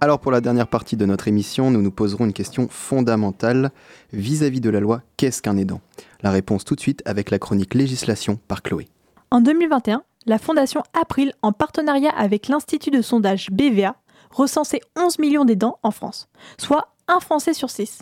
Alors 0.00 0.18
pour 0.18 0.32
la 0.32 0.40
dernière 0.40 0.66
partie 0.66 0.96
de 0.96 1.06
notre 1.06 1.28
émission, 1.28 1.70
nous 1.70 1.80
nous 1.80 1.92
poserons 1.92 2.24
une 2.24 2.32
question 2.32 2.66
fondamentale 2.68 3.70
vis-à-vis 4.12 4.60
de 4.60 4.68
la 4.68 4.80
loi 4.80 5.02
Qu'est-ce 5.16 5.40
qu'un 5.40 5.56
aidant? 5.56 5.80
La 6.22 6.32
réponse 6.32 6.64
tout 6.64 6.74
de 6.74 6.80
suite 6.80 7.00
avec 7.04 7.30
la 7.30 7.38
chronique 7.38 7.74
législation 7.74 8.40
par 8.48 8.62
Chloé. 8.62 8.88
En 9.30 9.40
2021, 9.40 10.02
la 10.26 10.38
Fondation 10.38 10.82
April, 11.00 11.32
en 11.42 11.52
partenariat 11.52 12.10
avec 12.10 12.48
l'Institut 12.48 12.90
de 12.90 13.02
sondage 13.02 13.50
BVA, 13.52 13.94
recensait 14.32 14.80
11 14.98 15.20
millions 15.20 15.44
d'aidants 15.44 15.78
en 15.84 15.92
France, 15.92 16.28
soit 16.58 16.88
un 17.06 17.20
Français 17.20 17.54
sur 17.54 17.70
six. 17.70 18.00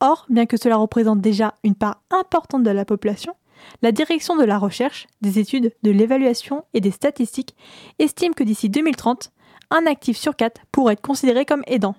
Or, 0.00 0.24
bien 0.30 0.46
que 0.46 0.56
cela 0.56 0.76
représente 0.76 1.20
déjà 1.20 1.52
une 1.64 1.74
part 1.74 2.00
importante 2.10 2.62
de 2.62 2.70
la 2.70 2.86
population, 2.86 3.34
la 3.82 3.92
Direction 3.92 4.36
de 4.36 4.44
la 4.44 4.58
recherche, 4.58 5.06
des 5.20 5.38
études, 5.38 5.72
de 5.82 5.90
l'évaluation 5.90 6.64
et 6.74 6.80
des 6.80 6.90
statistiques 6.90 7.54
estime 7.98 8.34
que 8.34 8.44
d'ici 8.44 8.68
2030, 8.68 9.32
un 9.70 9.86
actif 9.86 10.16
sur 10.16 10.36
quatre 10.36 10.62
pourrait 10.72 10.94
être 10.94 11.02
considéré 11.02 11.44
comme 11.44 11.62
aidant. 11.66 11.94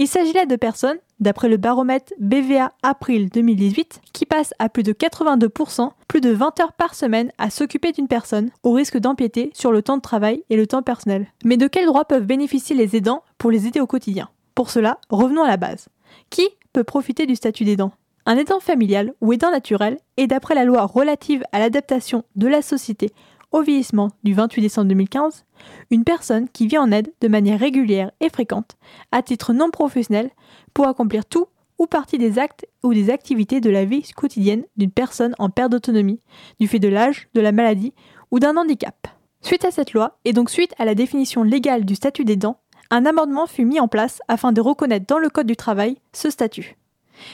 Il 0.00 0.06
s'agit 0.06 0.32
là 0.32 0.46
de 0.46 0.54
personnes, 0.54 0.98
d'après 1.18 1.48
le 1.48 1.56
baromètre 1.56 2.12
BVA 2.20 2.72
April 2.84 3.30
2018, 3.30 4.00
qui 4.12 4.26
passent 4.26 4.54
à 4.60 4.68
plus 4.68 4.84
de 4.84 4.92
82%, 4.92 5.90
plus 6.06 6.20
de 6.20 6.30
20 6.30 6.60
heures 6.60 6.72
par 6.72 6.94
semaine 6.94 7.32
à 7.36 7.50
s'occuper 7.50 7.90
d'une 7.90 8.06
personne, 8.06 8.50
au 8.62 8.70
risque 8.70 8.96
d'empiéter 8.96 9.50
sur 9.54 9.72
le 9.72 9.82
temps 9.82 9.96
de 9.96 10.02
travail 10.02 10.44
et 10.50 10.56
le 10.56 10.68
temps 10.68 10.84
personnel. 10.84 11.26
Mais 11.44 11.56
de 11.56 11.66
quels 11.66 11.86
droits 11.86 12.04
peuvent 12.04 12.26
bénéficier 12.26 12.76
les 12.76 12.94
aidants 12.94 13.24
pour 13.38 13.50
les 13.50 13.66
aider 13.66 13.80
au 13.80 13.88
quotidien? 13.88 14.28
Pour 14.54 14.70
cela, 14.70 14.98
revenons 15.10 15.42
à 15.42 15.48
la 15.48 15.56
base. 15.56 15.88
Qui 16.30 16.48
peut 16.72 16.84
profiter 16.84 17.26
du 17.26 17.34
statut 17.34 17.64
d'aidant? 17.64 17.90
Un 18.30 18.36
aidant 18.36 18.60
familial 18.60 19.14
ou 19.22 19.32
aidant 19.32 19.50
naturel 19.50 19.96
est 20.18 20.26
d'après 20.26 20.54
la 20.54 20.66
loi 20.66 20.84
relative 20.84 21.42
à 21.52 21.58
l'adaptation 21.58 22.24
de 22.36 22.46
la 22.46 22.60
société 22.60 23.10
au 23.52 23.62
vieillissement 23.62 24.10
du 24.22 24.34
28 24.34 24.60
décembre 24.60 24.88
2015, 24.88 25.46
une 25.90 26.04
personne 26.04 26.46
qui 26.50 26.66
vient 26.66 26.82
en 26.82 26.92
aide 26.92 27.10
de 27.22 27.28
manière 27.28 27.58
régulière 27.58 28.10
et 28.20 28.28
fréquente, 28.28 28.76
à 29.12 29.22
titre 29.22 29.54
non 29.54 29.70
professionnel, 29.70 30.28
pour 30.74 30.86
accomplir 30.86 31.24
tout 31.24 31.46
ou 31.78 31.86
partie 31.86 32.18
des 32.18 32.38
actes 32.38 32.66
ou 32.82 32.92
des 32.92 33.08
activités 33.08 33.62
de 33.62 33.70
la 33.70 33.86
vie 33.86 34.02
quotidienne 34.14 34.64
d'une 34.76 34.90
personne 34.90 35.34
en 35.38 35.48
perte 35.48 35.72
d'autonomie, 35.72 36.20
du 36.60 36.68
fait 36.68 36.80
de 36.80 36.88
l'âge, 36.88 37.30
de 37.32 37.40
la 37.40 37.52
maladie 37.52 37.94
ou 38.30 38.40
d'un 38.40 38.58
handicap. 38.58 39.08
Suite 39.40 39.64
à 39.64 39.70
cette 39.70 39.94
loi, 39.94 40.18
et 40.26 40.34
donc 40.34 40.50
suite 40.50 40.74
à 40.76 40.84
la 40.84 40.94
définition 40.94 41.44
légale 41.44 41.86
du 41.86 41.94
statut 41.94 42.26
d'aidant, 42.26 42.60
un 42.90 43.06
amendement 43.06 43.46
fut 43.46 43.64
mis 43.64 43.80
en 43.80 43.88
place 43.88 44.20
afin 44.28 44.52
de 44.52 44.60
reconnaître 44.60 45.06
dans 45.06 45.18
le 45.18 45.30
Code 45.30 45.46
du 45.46 45.56
travail 45.56 45.96
ce 46.12 46.28
statut. 46.28 46.77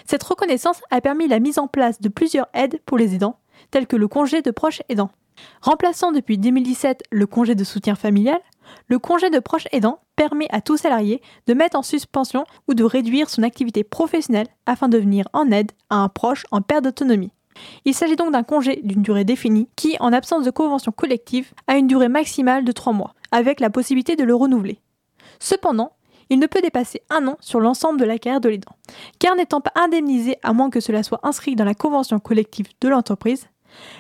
Cette 0.07 0.23
reconnaissance 0.23 0.81
a 0.91 1.01
permis 1.01 1.29
la 1.29 1.41
mise 1.41 1.59
en 1.59 1.67
place 1.67 2.01
de 2.01 2.09
plusieurs 2.09 2.49
aides 2.55 2.81
pour 2.87 2.99
les 2.99 3.15
aidants, 3.15 3.39
telles 3.71 3.87
que 3.87 3.97
le 3.97 4.09
congé 4.09 4.43
de 4.43 4.51
proche 4.51 4.83
aidant. 4.89 5.11
Remplaçant 5.63 6.13
depuis 6.13 6.39
2017 6.39 7.03
le 7.11 7.27
congé 7.27 7.55
de 7.55 7.65
soutien 7.65 7.95
familial, 7.95 8.41
le 8.87 8.99
congé 8.99 9.31
de 9.31 9.39
proche 9.39 9.67
aidant 9.73 10.01
permet 10.17 10.47
à 10.51 10.61
tout 10.61 10.77
salarié 10.77 11.21
de 11.47 11.55
mettre 11.55 11.77
en 11.77 11.83
suspension 11.83 12.45
ou 12.69 12.75
de 12.75 12.85
réduire 12.85 13.29
son 13.29 13.43
activité 13.43 13.85
professionnelle 13.85 14.49
afin 14.67 14.89
de 14.89 14.99
venir 14.99 15.29
en 15.33 15.51
aide 15.51 15.73
à 15.91 15.97
un 15.97 16.09
proche 16.09 16.45
en 16.51 16.61
perte 16.61 16.85
d'autonomie. 16.85 17.33
Il 17.85 17.95
s'agit 17.95 18.17
donc 18.17 18.33
d'un 18.33 18.43
congé 18.43 18.81
d'une 18.83 19.03
durée 19.03 19.25
définie 19.25 19.69
qui, 19.77 19.97
en 20.01 20.13
absence 20.13 20.45
de 20.45 20.51
convention 20.51 20.93
collective, 20.93 21.53
a 21.67 21.77
une 21.77 21.87
durée 21.87 22.09
maximale 22.09 22.65
de 22.65 22.73
3 22.73 22.93
mois, 22.93 23.15
avec 23.31 23.61
la 23.61 23.71
possibilité 23.71 24.17
de 24.17 24.25
le 24.25 24.35
renouveler. 24.35 24.81
Cependant, 25.39 25.93
il 26.31 26.39
ne 26.39 26.47
peut 26.47 26.61
dépasser 26.61 27.03
un 27.11 27.27
an 27.29 27.37
sur 27.41 27.61
l'ensemble 27.61 28.01
de 28.01 28.05
la 28.05 28.19
carrière 28.19 28.41
de 28.41 28.49
l'aidant, 28.49 28.77
car 29.19 29.37
n'étant 29.37 29.61
pas 29.61 29.73
indemnisé 29.75 30.37
à 30.43 30.53
moins 30.53 30.71
que 30.71 30.81
cela 30.81 31.03
soit 31.03 31.21
inscrit 31.23 31.57
dans 31.57 31.65
la 31.65 31.75
convention 31.75 32.19
collective 32.21 32.69
de 32.81 32.89
l'entreprise, 32.89 33.49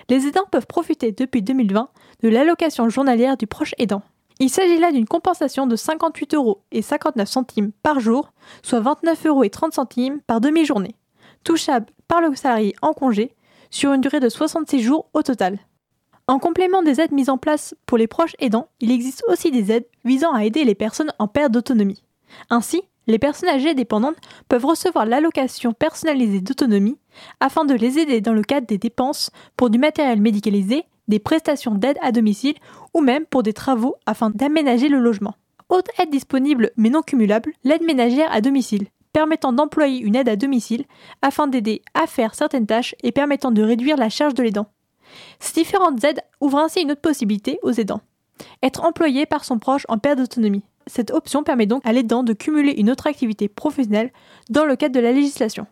les 0.08 0.26
aidants 0.26 0.46
peuvent 0.50 0.66
profiter 0.66 1.12
depuis 1.12 1.42
2020 1.42 1.88
de 2.22 2.28
l'allocation 2.28 2.88
journalière 2.88 3.36
du 3.36 3.46
proche 3.46 3.74
aidant. 3.78 4.02
Il 4.40 4.50
s'agit 4.50 4.78
là 4.78 4.90
d'une 4.90 5.06
compensation 5.06 5.66
de 5.66 5.76
58 5.76 6.34
euros 6.34 6.62
et 6.72 6.82
59 6.82 7.28
centimes 7.28 7.72
par 7.82 8.00
jour, 8.00 8.32
soit 8.62 8.80
29 8.80 9.26
euros 9.26 9.44
et 9.44 9.50
30 9.50 9.74
centimes 9.74 10.20
par 10.26 10.40
demi-journée, 10.40 10.96
touchable 11.44 11.86
par 12.08 12.20
le 12.20 12.34
salarié 12.34 12.74
en 12.82 12.92
congé 12.92 13.34
sur 13.70 13.92
une 13.92 14.00
durée 14.00 14.20
de 14.20 14.28
66 14.28 14.80
jours 14.80 15.08
au 15.14 15.22
total. 15.22 15.58
En 16.26 16.38
complément 16.38 16.82
des 16.82 17.00
aides 17.00 17.12
mises 17.12 17.28
en 17.28 17.38
place 17.38 17.74
pour 17.86 17.98
les 17.98 18.06
proches 18.06 18.34
aidants, 18.38 18.68
il 18.80 18.90
existe 18.90 19.22
aussi 19.28 19.50
des 19.50 19.70
aides 19.70 19.86
visant 20.04 20.32
à 20.32 20.44
aider 20.44 20.64
les 20.64 20.74
personnes 20.74 21.12
en 21.18 21.28
perte 21.28 21.52
d'autonomie. 21.52 22.03
Ainsi, 22.50 22.82
les 23.06 23.18
personnes 23.18 23.48
âgées 23.48 23.74
dépendantes 23.74 24.16
peuvent 24.48 24.64
recevoir 24.64 25.06
l'allocation 25.06 25.72
personnalisée 25.72 26.40
d'autonomie 26.40 26.98
afin 27.40 27.64
de 27.64 27.74
les 27.74 27.98
aider 27.98 28.20
dans 28.20 28.32
le 28.32 28.42
cadre 28.42 28.66
des 28.66 28.78
dépenses 28.78 29.30
pour 29.56 29.70
du 29.70 29.78
matériel 29.78 30.20
médicalisé, 30.20 30.84
des 31.08 31.18
prestations 31.18 31.74
d'aide 31.74 31.98
à 32.00 32.12
domicile 32.12 32.54
ou 32.94 33.00
même 33.00 33.26
pour 33.26 33.42
des 33.42 33.52
travaux 33.52 33.96
afin 34.06 34.30
d'aménager 34.30 34.88
le 34.88 34.98
logement. 34.98 35.34
Autre 35.68 35.90
aide 35.98 36.10
disponible 36.10 36.70
mais 36.76 36.90
non 36.90 37.02
cumulable, 37.02 37.52
l'aide 37.62 37.82
ménagère 37.82 38.32
à 38.32 38.40
domicile. 38.40 38.86
permettant 39.12 39.52
d'employer 39.52 40.00
une 40.00 40.16
aide 40.16 40.28
à 40.28 40.34
domicile 40.34 40.86
afin 41.22 41.46
d'aider 41.46 41.82
à 41.94 42.08
faire 42.08 42.34
certaines 42.34 42.66
tâches 42.66 42.96
et 43.04 43.12
permettant 43.12 43.52
de 43.52 43.62
réduire 43.62 43.96
la 43.96 44.08
charge 44.08 44.34
de 44.34 44.42
l'aidant. 44.42 44.66
Ces 45.38 45.62
différentes 45.62 46.02
aides 46.02 46.20
ouvrent 46.40 46.58
ainsi 46.58 46.80
une 46.80 46.90
autre 46.90 47.00
possibilité 47.00 47.60
aux 47.62 47.70
aidants. 47.70 48.00
Être 48.62 48.84
employé 48.84 49.24
par 49.24 49.44
son 49.44 49.60
proche 49.60 49.86
en 49.88 49.98
perte 49.98 50.18
d'autonomie. 50.18 50.64
Cette 50.86 51.10
option 51.10 51.42
permet 51.42 51.66
donc 51.66 51.84
à 51.84 51.92
l'aidant 51.92 52.22
de 52.22 52.32
cumuler 52.32 52.72
une 52.72 52.90
autre 52.90 53.06
activité 53.06 53.48
professionnelle 53.48 54.12
dans 54.50 54.64
le 54.64 54.76
cadre 54.76 54.94
de 54.94 55.00
la 55.00 55.12
législation. 55.12 55.66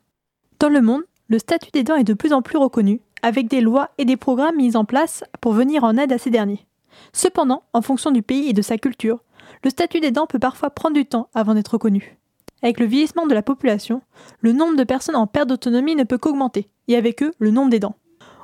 Dans 0.58 0.68
le 0.68 0.80
monde, 0.80 1.02
le 1.28 1.38
statut 1.38 1.70
d'aidant 1.70 1.96
est 1.96 2.04
de 2.04 2.14
plus 2.14 2.32
en 2.32 2.42
plus 2.42 2.58
reconnu, 2.58 3.00
avec 3.22 3.48
des 3.48 3.60
lois 3.60 3.90
et 3.98 4.04
des 4.04 4.16
programmes 4.16 4.56
mis 4.56 4.76
en 4.76 4.84
place 4.84 5.24
pour 5.40 5.52
venir 5.52 5.84
en 5.84 5.96
aide 5.96 6.12
à 6.12 6.18
ces 6.18 6.30
derniers. 6.30 6.66
Cependant, 7.12 7.62
en 7.72 7.82
fonction 7.82 8.10
du 8.10 8.22
pays 8.22 8.48
et 8.48 8.52
de 8.52 8.62
sa 8.62 8.78
culture, 8.78 9.20
le 9.64 9.70
statut 9.70 10.00
d'aidant 10.00 10.26
peut 10.26 10.38
parfois 10.38 10.70
prendre 10.70 10.94
du 10.94 11.06
temps 11.06 11.28
avant 11.34 11.54
d'être 11.54 11.72
reconnu. 11.72 12.18
Avec 12.62 12.78
le 12.78 12.86
vieillissement 12.86 13.26
de 13.26 13.34
la 13.34 13.42
population, 13.42 14.02
le 14.40 14.52
nombre 14.52 14.76
de 14.76 14.84
personnes 14.84 15.16
en 15.16 15.26
perte 15.26 15.48
d'autonomie 15.48 15.96
ne 15.96 16.04
peut 16.04 16.18
qu'augmenter, 16.18 16.68
et 16.88 16.96
avec 16.96 17.22
eux 17.22 17.32
le 17.38 17.50
nombre 17.50 17.70
d'aidants. 17.70 17.96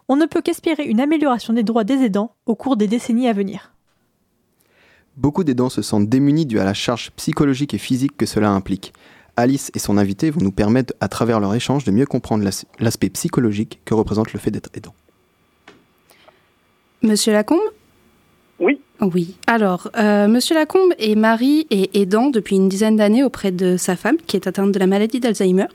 On 0.09 0.17
ne 0.17 0.27
peut 0.27 0.41
qu'espérer 0.41 0.85
une 0.85 1.01
amélioration 1.01 1.53
des 1.53 1.63
droits 1.63 1.85
des 1.85 2.03
aidants 2.03 2.35
au 2.47 2.55
cours 2.55 2.77
des 2.77 2.89
décennies 2.89 3.29
à 3.29 3.33
venir. 3.33 3.73
Beaucoup 5.19 5.43
d'aidants 5.43 5.69
se 5.69 5.83
sentent 5.83 6.09
démunis 6.09 6.47
dû 6.47 6.61
à 6.61 6.65
la 6.65 6.75
charge 6.75 7.11
psychologique 7.17 7.75
et 7.75 7.79
physique 7.79 8.17
que 8.17 8.25
cela 8.25 8.51
implique. 8.51 8.93
Alice 9.37 9.71
et 9.75 9.81
son 9.81 9.99
invité 9.99 10.31
vont 10.31 10.41
nous 10.41 10.53
permettre, 10.53 10.95
à 11.01 11.09
travers 11.09 11.41
leur 11.41 11.53
échange, 11.55 11.83
de 11.85 11.91
mieux 11.91 12.07
comprendre 12.07 12.45
l'as- 12.45 12.65
l'aspect 12.79 13.09
psychologique 13.09 13.81
que 13.85 13.95
représente 13.95 14.33
le 14.33 14.39
fait 14.39 14.53
d'être 14.53 14.71
aidant. 14.75 14.95
Monsieur 17.03 17.33
Lacombe? 17.33 17.59
Oui. 18.61 18.81
Oui. 19.01 19.37
Alors, 19.47 19.89
euh, 19.97 20.27
Monsieur 20.29 20.55
Lacombe 20.57 20.93
est 20.99 21.15
mari 21.15 21.67
et 21.71 22.01
aidant 22.01 22.31
depuis 22.31 22.57
une 22.57 22.69
dizaine 22.69 22.97
d'années 22.97 23.23
auprès 23.23 23.53
de 23.53 23.77
sa 23.77 23.95
femme 23.97 24.17
qui 24.27 24.37
est 24.37 24.47
atteinte 24.49 24.73
de 24.73 24.79
la 24.79 24.87
maladie 24.89 25.21
d'Alzheimer. 25.21 25.67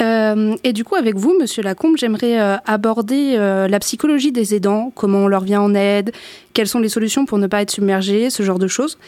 Euh, 0.00 0.56
et 0.64 0.72
du 0.72 0.84
coup, 0.84 0.94
avec 0.96 1.16
vous, 1.16 1.36
Monsieur 1.38 1.62
Lacombe, 1.62 1.96
j'aimerais 1.96 2.40
euh, 2.40 2.56
aborder 2.64 3.34
euh, 3.36 3.68
la 3.68 3.78
psychologie 3.78 4.32
des 4.32 4.54
aidants, 4.54 4.90
comment 4.94 5.18
on 5.18 5.28
leur 5.28 5.42
vient 5.44 5.60
en 5.60 5.74
aide, 5.74 6.12
quelles 6.54 6.66
sont 6.68 6.80
les 6.80 6.88
solutions 6.88 7.24
pour 7.26 7.38
ne 7.38 7.46
pas 7.46 7.62
être 7.62 7.70
submergé, 7.70 8.30
ce 8.30 8.42
genre 8.42 8.58
de 8.58 8.66
choses. 8.68 8.98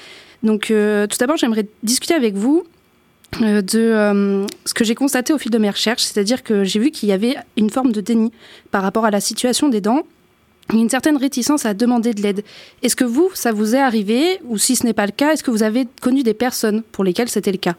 Donc, 0.42 0.66
tout 0.66 1.16
d'abord, 1.18 1.38
j'aimerais 1.38 1.66
discuter 1.82 2.12
avec 2.12 2.34
vous 2.34 2.64
de 3.40 4.44
ce 4.66 4.74
que 4.74 4.84
j'ai 4.84 4.94
constaté 4.94 5.32
au 5.32 5.38
fil 5.38 5.50
de 5.50 5.56
mes 5.56 5.70
recherches, 5.70 6.02
c'est-à-dire 6.02 6.42
que 6.42 6.64
j'ai 6.64 6.78
vu 6.78 6.90
qu'il 6.90 7.08
y 7.08 7.12
avait 7.12 7.36
une 7.56 7.70
forme 7.70 7.92
de 7.92 8.02
déni 8.02 8.30
par 8.70 8.82
rapport 8.82 9.06
à 9.06 9.10
la 9.10 9.20
situation 9.20 9.70
des 9.70 9.80
dents, 9.80 10.02
une 10.70 10.90
certaine 10.90 11.16
réticence 11.16 11.64
à 11.64 11.72
demander 11.72 12.12
de 12.12 12.20
l'aide. 12.20 12.44
Est-ce 12.82 12.94
que 12.94 13.04
vous, 13.04 13.30
ça 13.32 13.52
vous 13.52 13.74
est 13.74 13.80
arrivé, 13.80 14.38
ou 14.44 14.58
si 14.58 14.76
ce 14.76 14.84
n'est 14.84 14.92
pas 14.92 15.06
le 15.06 15.12
cas, 15.12 15.32
est-ce 15.32 15.42
que 15.42 15.50
vous 15.50 15.62
avez 15.62 15.88
connu 16.02 16.22
des 16.22 16.34
personnes 16.34 16.82
pour 16.92 17.04
lesquelles 17.04 17.30
c'était 17.30 17.52
le 17.52 17.56
cas 17.58 17.74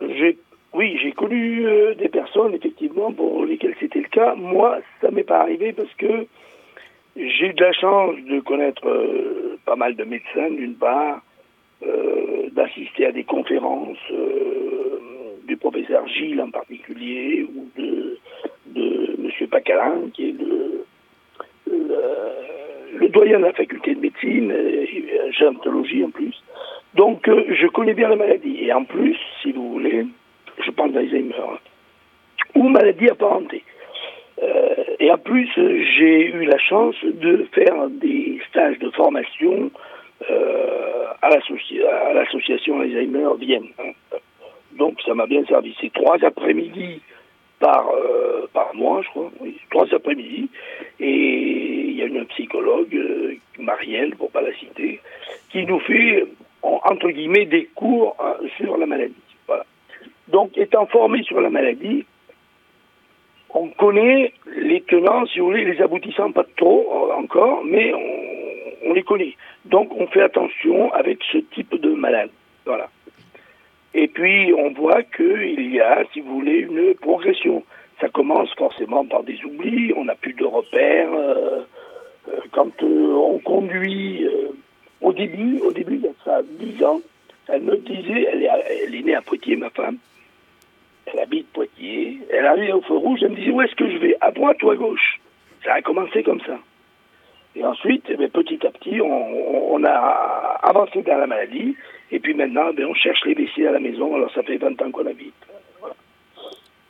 J'ai- 0.00 0.38
Oui, 0.84 0.98
j'ai 1.02 1.12
connu 1.12 1.66
euh, 1.66 1.94
des 1.94 2.10
personnes, 2.10 2.52
effectivement, 2.52 3.10
pour 3.10 3.46
lesquelles 3.46 3.74
c'était 3.80 4.00
le 4.00 4.08
cas. 4.08 4.34
Moi, 4.34 4.80
ça 5.00 5.10
m'est 5.10 5.24
pas 5.24 5.40
arrivé 5.40 5.72
parce 5.72 5.94
que 5.94 6.26
j'ai 7.16 7.46
eu 7.46 7.54
de 7.54 7.64
la 7.64 7.72
chance 7.72 8.16
de 8.16 8.40
connaître 8.40 8.86
euh, 8.86 9.58
pas 9.64 9.76
mal 9.76 9.96
de 9.96 10.04
médecins, 10.04 10.50
d'une 10.50 10.74
part, 10.74 11.22
euh, 11.86 12.50
d'assister 12.52 13.06
à 13.06 13.12
des 13.12 13.24
conférences 13.24 14.12
du 15.48 15.56
professeur 15.56 16.06
Gilles 16.06 16.42
en 16.42 16.50
particulier, 16.50 17.44
ou 17.44 17.66
de, 17.80 18.18
de 18.66 19.16
M. 19.24 19.48
Pacalin, 19.48 20.10
qui 20.12 20.28
est 20.28 20.36
le, 20.38 20.84
le, 22.98 23.08
doyen 23.08 23.38
de 23.38 23.44
la 23.44 23.54
faculté 23.54 23.94
de 23.94 24.00
médecine, 24.00 24.50
et 24.52 25.32
gérontologie 25.32 26.04
en 26.04 26.10
plus. 26.10 26.34
Donc, 26.94 27.26
je 27.26 27.66
connais 27.68 27.94
bien 27.94 28.10
la 28.10 28.16
maladie. 28.16 28.58
Et 28.60 28.72
en 28.74 28.84
plus, 28.84 29.16
si 29.40 29.52
vous 29.52 29.72
voulez, 29.72 30.04
je 30.62 30.70
parle 30.70 30.92
d'Alzheimer, 30.92 31.34
hein, 31.38 31.58
ou 32.54 32.68
maladie 32.68 33.08
apparentée. 33.08 33.64
Euh, 34.42 34.74
et 35.00 35.10
en 35.10 35.18
plus, 35.18 35.48
j'ai 35.56 36.26
eu 36.26 36.44
la 36.44 36.58
chance 36.58 36.96
de 37.04 37.46
faire 37.52 37.88
des 37.88 38.40
stages 38.50 38.78
de 38.78 38.90
formation 38.90 39.70
euh, 40.30 41.04
à 41.22 41.30
l'associ- 41.30 41.82
à 41.84 42.12
l'association 42.14 42.80
Alzheimer 42.80 43.28
Vienne. 43.38 43.68
hein. 43.78 43.92
Donc 44.72 45.00
ça 45.02 45.14
m'a 45.14 45.26
bien 45.26 45.44
servi. 45.46 45.74
C'est 45.80 45.92
trois 45.92 46.16
après-midi 46.24 47.00
par, 47.60 47.88
euh, 47.90 48.46
par 48.52 48.74
mois, 48.74 49.02
je 49.02 49.08
crois. 49.08 49.30
Oui, 49.40 49.56
trois 49.70 49.86
après-midi. 49.94 50.48
Et 50.98 51.10
il 51.90 51.96
y 51.96 52.02
a 52.02 52.06
une 52.06 52.24
psychologue, 52.26 53.38
Marielle, 53.58 54.16
pour 54.16 54.30
pas 54.32 54.42
la 54.42 54.52
citer, 54.54 55.00
qui 55.50 55.64
nous 55.64 55.78
fait, 55.80 56.24
en- 56.62 56.80
entre 56.84 57.08
guillemets, 57.10 57.44
des 57.46 57.66
cours 57.76 58.16
sur 58.56 58.76
la 58.76 58.86
maladie. 58.86 59.14
Donc, 60.28 60.56
étant 60.56 60.86
formé 60.86 61.22
sur 61.22 61.40
la 61.40 61.50
maladie, 61.50 62.04
on 63.54 63.68
connaît 63.68 64.32
les 64.56 64.80
tenants, 64.82 65.26
si 65.26 65.38
vous 65.38 65.46
voulez, 65.46 65.64
les 65.64 65.80
aboutissants, 65.80 66.32
pas 66.32 66.44
trop 66.56 67.12
encore, 67.12 67.62
mais 67.64 67.92
on, 68.84 68.92
les 68.92 69.02
connaît. 69.02 69.34
Donc, 69.64 69.92
on 69.96 70.06
fait 70.08 70.22
attention 70.22 70.92
avec 70.92 71.18
ce 71.32 71.38
type 71.38 71.80
de 71.80 71.90
malade. 71.90 72.30
Voilà. 72.64 72.88
Et 73.94 74.08
puis, 74.08 74.52
on 74.54 74.72
voit 74.72 75.02
qu'il 75.02 75.72
y 75.72 75.80
a, 75.80 76.02
si 76.12 76.20
vous 76.20 76.34
voulez, 76.34 76.58
une 76.58 76.94
progression. 76.94 77.62
Ça 78.00 78.08
commence 78.08 78.52
forcément 78.54 79.04
par 79.04 79.22
des 79.22 79.38
oublis, 79.44 79.92
on 79.96 80.04
n'a 80.04 80.14
plus 80.16 80.34
de 80.34 80.44
repères. 80.44 81.12
euh, 81.12 81.60
euh, 82.28 82.40
quand 82.52 82.82
euh, 82.82 83.12
on 83.12 83.38
conduit, 83.38 84.26
au 85.00 85.12
début, 85.12 85.60
au 85.60 85.70
début, 85.70 85.96
il 85.96 86.00
y 86.02 86.08
a 86.08 86.12
ça 86.24 86.40
10 86.42 86.82
ans, 86.84 87.00
elle 87.48 87.62
me 87.62 87.76
disait, 87.76 88.26
elle 88.32 88.42
est, 88.42 88.48
elle 88.84 88.94
est 88.94 89.02
née 89.02 89.14
à 89.14 89.22
Poitiers, 89.22 89.56
ma 89.56 89.70
femme, 89.70 89.98
elle 91.06 91.18
habite 91.18 91.48
Poitiers, 91.52 92.18
elle 92.30 92.46
arrivait 92.46 92.72
au 92.72 92.80
feu 92.82 92.96
rouge, 92.96 93.20
elle 93.22 93.30
me 93.30 93.36
disait, 93.36 93.50
où 93.50 93.62
est-ce 93.62 93.74
que 93.74 93.90
je 93.90 93.98
vais? 93.98 94.16
À 94.20 94.30
droite 94.30 94.62
ou 94.62 94.70
à 94.70 94.76
gauche? 94.76 95.20
Ça 95.64 95.74
a 95.74 95.82
commencé 95.82 96.22
comme 96.22 96.40
ça. 96.40 96.58
Et 97.56 97.64
ensuite, 97.64 98.04
eh 98.08 98.16
bien, 98.16 98.28
petit 98.28 98.66
à 98.66 98.70
petit, 98.70 99.00
on, 99.00 99.84
a 99.84 100.58
avancé 100.62 101.02
dans 101.02 101.18
la 101.18 101.26
maladie. 101.26 101.76
Et 102.10 102.18
puis 102.18 102.34
maintenant, 102.34 102.68
eh 102.70 102.74
bien, 102.74 102.88
on 102.88 102.94
cherche 102.94 103.24
les 103.24 103.34
WC 103.34 103.66
à 103.66 103.72
la 103.72 103.78
maison. 103.78 104.14
Alors 104.14 104.30
ça 104.32 104.42
fait 104.42 104.56
20 104.56 104.80
ans 104.82 104.90
qu'on 104.90 105.06
habite. 105.06 105.34
Voilà. 105.78 105.94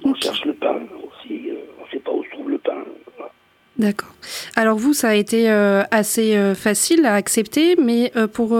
On 0.04 0.14
cherche 0.14 0.44
le 0.44 0.54
pain 0.54 0.80
aussi. 1.02 1.50
euh, 1.50 1.56
on 1.80 1.84
ne 1.84 1.90
sait 1.90 1.98
pas 1.98 2.12
où 2.12 2.24
se 2.24 2.30
trouve 2.30 2.50
le 2.50 2.58
pain. 2.58 2.82
Voilà. 3.16 3.32
D'accord. 3.76 4.10
Alors 4.54 4.76
vous, 4.76 4.92
ça 4.92 5.08
a 5.08 5.14
été 5.14 5.50
euh, 5.50 5.82
assez 5.90 6.36
euh, 6.36 6.54
facile 6.54 7.06
à 7.06 7.14
accepter, 7.14 7.74
mais 7.76 8.12
euh, 8.14 8.28
pour 8.28 8.56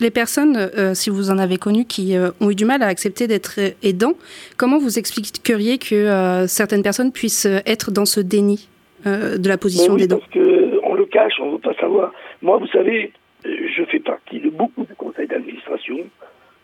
les 0.00 0.10
personnes, 0.10 0.70
si 0.94 1.10
vous 1.10 1.30
en 1.30 1.38
avez 1.38 1.56
connu, 1.56 1.84
qui 1.84 2.16
ont 2.40 2.50
eu 2.50 2.54
du 2.54 2.64
mal 2.64 2.82
à 2.82 2.86
accepter 2.86 3.26
d'être 3.26 3.60
aidants, 3.82 4.14
comment 4.56 4.78
vous 4.78 4.98
expliqueriez 4.98 5.78
que 5.78 6.44
certaines 6.46 6.82
personnes 6.82 7.12
puissent 7.12 7.46
être 7.66 7.90
dans 7.90 8.04
ce 8.04 8.20
déni 8.20 8.68
de 9.04 9.48
la 9.48 9.56
position 9.56 9.94
oui, 9.94 10.02
d'aidant 10.02 10.18
parce 10.18 10.32
qu'on 10.32 10.94
le 10.94 11.06
cache, 11.06 11.34
on 11.40 11.46
ne 11.46 11.52
veut 11.52 11.58
pas 11.58 11.74
savoir. 11.74 12.12
Moi, 12.42 12.58
vous 12.58 12.66
savez, 12.68 13.12
je 13.44 13.84
fais 13.90 14.00
partie 14.00 14.40
de 14.40 14.50
beaucoup 14.50 14.84
de 14.84 14.94
conseils 14.94 15.28
d'administration. 15.28 15.98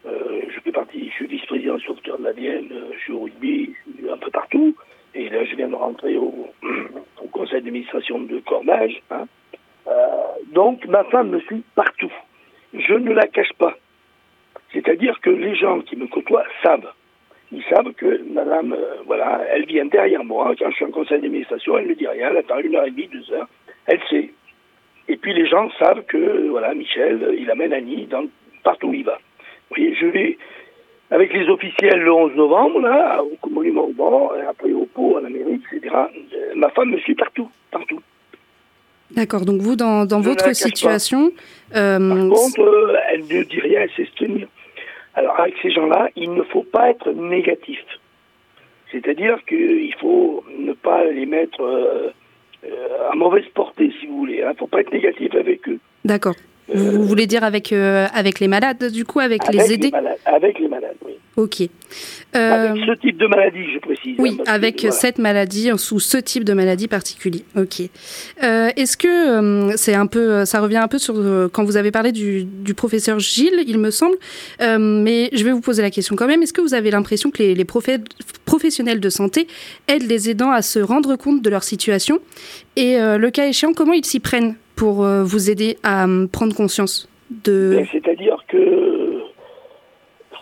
Je 0.04 0.60
fais 0.64 0.72
partie, 0.72 1.08
je 1.08 1.14
suis 1.14 1.26
vice-président 1.26 1.78
sauveteur 1.78 2.18
de 2.18 2.24
la 2.24 2.32
Vienne, 2.32 2.68
je 2.94 2.98
suis 3.00 3.12
au 3.12 3.20
rugby, 3.20 3.72
je 3.86 4.02
suis 4.02 4.10
un 4.10 4.16
peu 4.16 4.30
partout. 4.30 4.74
Et 5.14 5.28
là, 5.30 5.44
je 5.44 5.56
viens 5.56 5.68
de 5.68 5.74
rentrer 5.74 6.16
au 6.16 6.48
conseil 7.36 7.62
d'administration 7.62 8.20
de 8.20 8.38
Cornage. 8.40 9.02
hein. 9.10 9.26
Euh, 9.88 9.92
donc, 10.52 10.84
ma 10.86 11.04
femme 11.04 11.30
me 11.30 11.40
suit 11.40 11.62
partout. 11.74 12.12
Je 12.74 12.94
ne 12.94 13.12
la 13.12 13.26
cache 13.26 13.52
pas. 13.58 13.76
C'est-à-dire 14.72 15.20
que 15.20 15.30
les 15.30 15.54
gens 15.54 15.80
qui 15.80 15.96
me 15.96 16.06
côtoient 16.06 16.44
savent. 16.62 16.92
Ils 17.52 17.62
savent 17.64 17.92
que 17.92 18.22
madame, 18.32 18.72
euh, 18.72 18.96
voilà, 19.06 19.42
elle 19.50 19.66
vient 19.66 19.86
derrière 19.86 20.24
moi. 20.24 20.54
Quand 20.58 20.70
je 20.70 20.76
suis 20.76 20.84
en 20.84 20.90
conseil 20.90 21.20
d'administration, 21.20 21.78
elle 21.78 21.86
ne 21.86 21.94
dit 21.94 22.06
rien. 22.06 22.30
Elle 22.30 22.38
attend 22.38 22.58
une 22.58 22.74
heure 22.74 22.86
et 22.86 22.90
demie, 22.90 23.08
deux 23.08 23.32
heures. 23.32 23.48
Elle 23.86 24.00
sait. 24.10 24.30
Et 25.08 25.16
puis 25.16 25.32
les 25.32 25.46
gens 25.46 25.70
savent 25.78 26.04
que, 26.06 26.48
voilà, 26.48 26.74
Michel, 26.74 27.36
il 27.38 27.48
amène 27.50 27.72
Annie 27.72 28.06
dans, 28.06 28.26
partout 28.64 28.88
où 28.88 28.94
il 28.94 29.04
va. 29.04 29.18
Vous 29.70 29.76
voyez, 29.76 29.94
je 29.94 30.06
vais 30.06 30.38
avec 31.10 31.32
les 31.32 31.48
officiels 31.48 32.00
le 32.00 32.12
11 32.12 32.34
novembre, 32.34 32.80
là, 32.80 33.22
au 33.22 33.48
monument 33.48 33.84
au 33.84 33.92
banc, 33.92 34.30
après 34.48 34.72
au 34.72 34.86
pot, 34.86 35.18
en 35.18 35.24
Amérique, 35.24 35.62
etc. 35.72 35.94
Euh, 35.94 36.52
Ma 36.56 36.70
femme 36.70 36.90
me 36.90 36.98
suit 36.98 37.14
partout, 37.14 37.48
partout. 37.70 38.00
D'accord. 39.12 39.44
Donc 39.44 39.60
vous, 39.60 39.76
dans, 39.76 40.04
dans 40.04 40.18
la 40.18 40.24
votre 40.24 40.54
situation, 40.54 41.30
euh, 41.74 41.98
Par 42.08 42.28
contre, 42.28 42.60
euh, 42.60 42.96
elle 43.12 43.20
ne 43.20 43.42
dit 43.44 43.60
rien, 43.60 43.82
elle 43.82 43.90
sait 43.96 44.10
se 44.10 44.16
tenir. 44.24 44.48
Alors, 45.14 45.38
avec 45.40 45.54
ces 45.62 45.70
gens-là, 45.70 46.10
il 46.16 46.32
ne 46.34 46.42
faut 46.42 46.64
pas 46.64 46.90
être 46.90 47.10
négatif. 47.12 47.78
C'est-à-dire 48.90 49.38
qu'il 49.48 49.94
faut 50.00 50.44
ne 50.58 50.72
pas 50.72 51.04
les 51.04 51.26
mettre 51.26 51.60
euh, 51.62 52.10
à 53.10 53.14
mauvaise 53.14 53.46
portée, 53.54 53.92
si 54.00 54.06
vous 54.06 54.18
voulez. 54.18 54.38
Il 54.42 54.48
ne 54.48 54.54
faut 54.54 54.66
pas 54.66 54.80
être 54.80 54.92
négatif 54.92 55.34
avec 55.34 55.68
eux. 55.68 55.78
d'accord. 56.04 56.34
Vous 56.74 57.02
voulez 57.04 57.26
dire 57.26 57.44
avec 57.44 57.72
euh, 57.72 58.06
avec 58.12 58.40
les 58.40 58.48
malades, 58.48 58.90
du 58.90 59.04
coup, 59.04 59.20
avec, 59.20 59.42
Avec 59.48 59.54
les 59.68 59.72
aidés 59.74 59.90
malades, 59.90 60.18
avec 60.24 60.58
les 60.58 60.68
malades, 60.68 60.96
oui. 61.04 61.12
Ok. 61.36 61.60
Euh, 62.34 62.70
Avec 62.70 62.82
ce 62.86 62.92
type 62.98 63.18
de 63.18 63.26
maladie, 63.26 63.58
je 63.74 63.78
précise. 63.78 64.12
hein, 64.12 64.22
Oui, 64.22 64.38
que, 64.38 64.50
avec 64.50 64.80
voilà. 64.80 64.90
cette 64.96 65.18
maladie, 65.18 65.70
sous 65.76 66.00
ce 66.00 66.16
type 66.16 66.44
de 66.44 66.54
maladie 66.54 66.88
particulier. 66.88 67.44
Ok. 67.56 67.82
Euh, 68.42 68.70
Est-ce 68.76 68.96
que 68.96 69.06
euh, 69.06 69.76
c'est 69.76 69.94
un 69.94 70.06
peu, 70.06 70.46
ça 70.46 70.60
revient 70.60 70.78
un 70.78 70.88
peu 70.88 70.96
sur 70.98 71.14
euh, 71.18 71.48
quand 71.52 71.62
vous 71.62 71.76
avez 71.76 71.90
parlé 71.90 72.10
du, 72.10 72.44
du 72.44 72.72
professeur 72.72 73.18
Gilles, 73.20 73.62
il 73.66 73.78
me 73.78 73.90
semble. 73.90 74.16
Euh, 74.62 74.78
mais 74.78 75.28
je 75.34 75.44
vais 75.44 75.52
vous 75.52 75.60
poser 75.60 75.82
la 75.82 75.90
question 75.90 76.16
quand 76.16 76.26
même. 76.26 76.42
Est-ce 76.42 76.54
que 76.54 76.62
vous 76.62 76.72
avez 76.74 76.90
l'impression 76.90 77.30
que 77.30 77.42
les, 77.42 77.54
les 77.54 77.66
professionnels 78.44 79.00
de 79.00 79.10
santé 79.10 79.46
aident 79.88 80.08
les 80.08 80.30
aidants 80.30 80.50
à 80.52 80.62
se 80.62 80.78
rendre 80.78 81.16
compte 81.16 81.42
de 81.42 81.50
leur 81.50 81.64
situation? 81.64 82.18
Et 82.76 82.96
euh, 82.98 83.18
le 83.18 83.30
cas 83.30 83.46
échéant, 83.46 83.74
comment 83.74 83.92
ils 83.92 84.04
s'y 84.06 84.20
prennent? 84.20 84.56
Pour 84.76 85.04
euh, 85.04 85.24
vous 85.24 85.50
aider 85.50 85.78
à 85.82 86.06
euh, 86.06 86.26
prendre 86.26 86.54
conscience 86.54 87.08
de 87.30 87.82
C'est-à-dire 87.90 88.44
que 88.46 89.22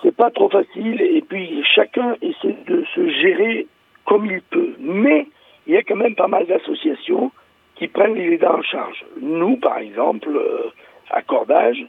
c'est 0.03 0.15
pas 0.15 0.31
trop 0.31 0.51
facile 0.51 1.01
et 1.01 1.23
puis 1.23 1.63
chacun 1.75 2.17
essaie 2.21 2.57
de 2.67 2.85
se 2.95 3.09
gérer 3.09 3.67
comme 4.05 4.27
il 4.27 4.43
peut. 4.43 4.75
Mais 4.79 5.27
il 5.67 5.75
y 5.75 5.77
a 5.77 5.83
quand 5.83 5.97
même 5.97 6.15
pas 6.15 6.29
mal 6.29 6.47
d'associations 6.47 7.33
qui 7.77 7.89
prennent 7.89 8.15
les 8.15 8.35
aidants 8.35 8.59
en 8.59 8.63
charge. 8.63 9.05
Nous, 9.21 9.57
par 9.57 9.79
exemple, 9.79 10.29
euh, 10.29 10.71
à 11.11 11.23
Cordage, 11.23 11.85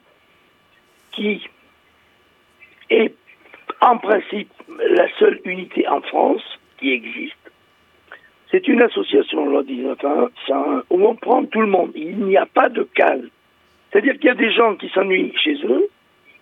qui 1.11 1.41
est 2.89 3.13
en 3.81 3.97
principe 3.97 4.51
la 4.79 5.07
seule 5.19 5.39
unité 5.45 5.87
en 5.87 6.01
France 6.01 6.41
qui 6.79 6.91
existe. 6.91 7.35
C'est 8.51 8.67
une 8.67 8.81
association, 8.81 9.45
loi 9.45 9.63
1901, 9.63 10.83
où 10.89 11.05
on 11.05 11.15
prend 11.15 11.43
tout 11.45 11.61
le 11.61 11.67
monde. 11.67 11.91
Il 11.95 12.25
n'y 12.25 12.37
a 12.37 12.45
pas 12.45 12.69
de 12.69 12.83
case. 12.95 13.23
C'est-à-dire 13.91 14.15
qu'il 14.15 14.25
y 14.25 14.29
a 14.29 14.35
des 14.35 14.51
gens 14.51 14.75
qui 14.75 14.89
s'ennuient 14.89 15.33
chez 15.41 15.55
eux 15.63 15.89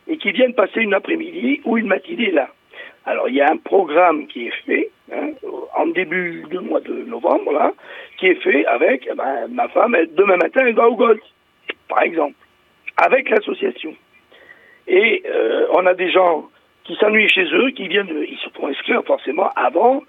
et 0.07 0.17
qui 0.17 0.31
viennent 0.31 0.53
passer 0.53 0.81
une 0.81 0.93
après-midi 0.93 1.61
ou 1.65 1.77
une 1.77 1.87
matinée 1.87 2.31
là. 2.31 2.49
Alors 3.05 3.29
il 3.29 3.35
y 3.35 3.41
a 3.41 3.51
un 3.51 3.57
programme 3.57 4.27
qui 4.27 4.47
est 4.47 4.53
fait 4.65 4.89
hein, 5.11 5.31
en 5.75 5.87
début 5.87 6.45
du 6.49 6.59
mois 6.59 6.79
de 6.79 6.93
novembre 7.05 7.51
là, 7.51 7.73
qui 8.17 8.27
est 8.27 8.41
fait 8.41 8.65
avec 8.65 9.07
eh 9.09 9.15
ben, 9.15 9.47
ma 9.49 9.67
femme. 9.69 9.95
demain 10.15 10.37
matin, 10.37 10.61
elle 10.65 10.75
va 10.75 10.87
au 10.87 10.95
golf, 10.95 11.21
par 11.87 12.01
exemple, 12.01 12.35
avec 12.97 13.29
l'association. 13.29 13.93
Et 14.87 15.23
euh, 15.25 15.67
on 15.73 15.85
a 15.85 15.93
des 15.93 16.11
gens 16.11 16.49
qui 16.83 16.95
s'ennuient 16.95 17.29
chez 17.29 17.45
eux, 17.53 17.71
qui 17.71 17.87
viennent, 17.87 18.09
ils 18.27 18.37
se 18.37 18.49
font 18.49 18.67
inscrire 18.67 19.03
forcément 19.05 19.49
avant, 19.55 20.03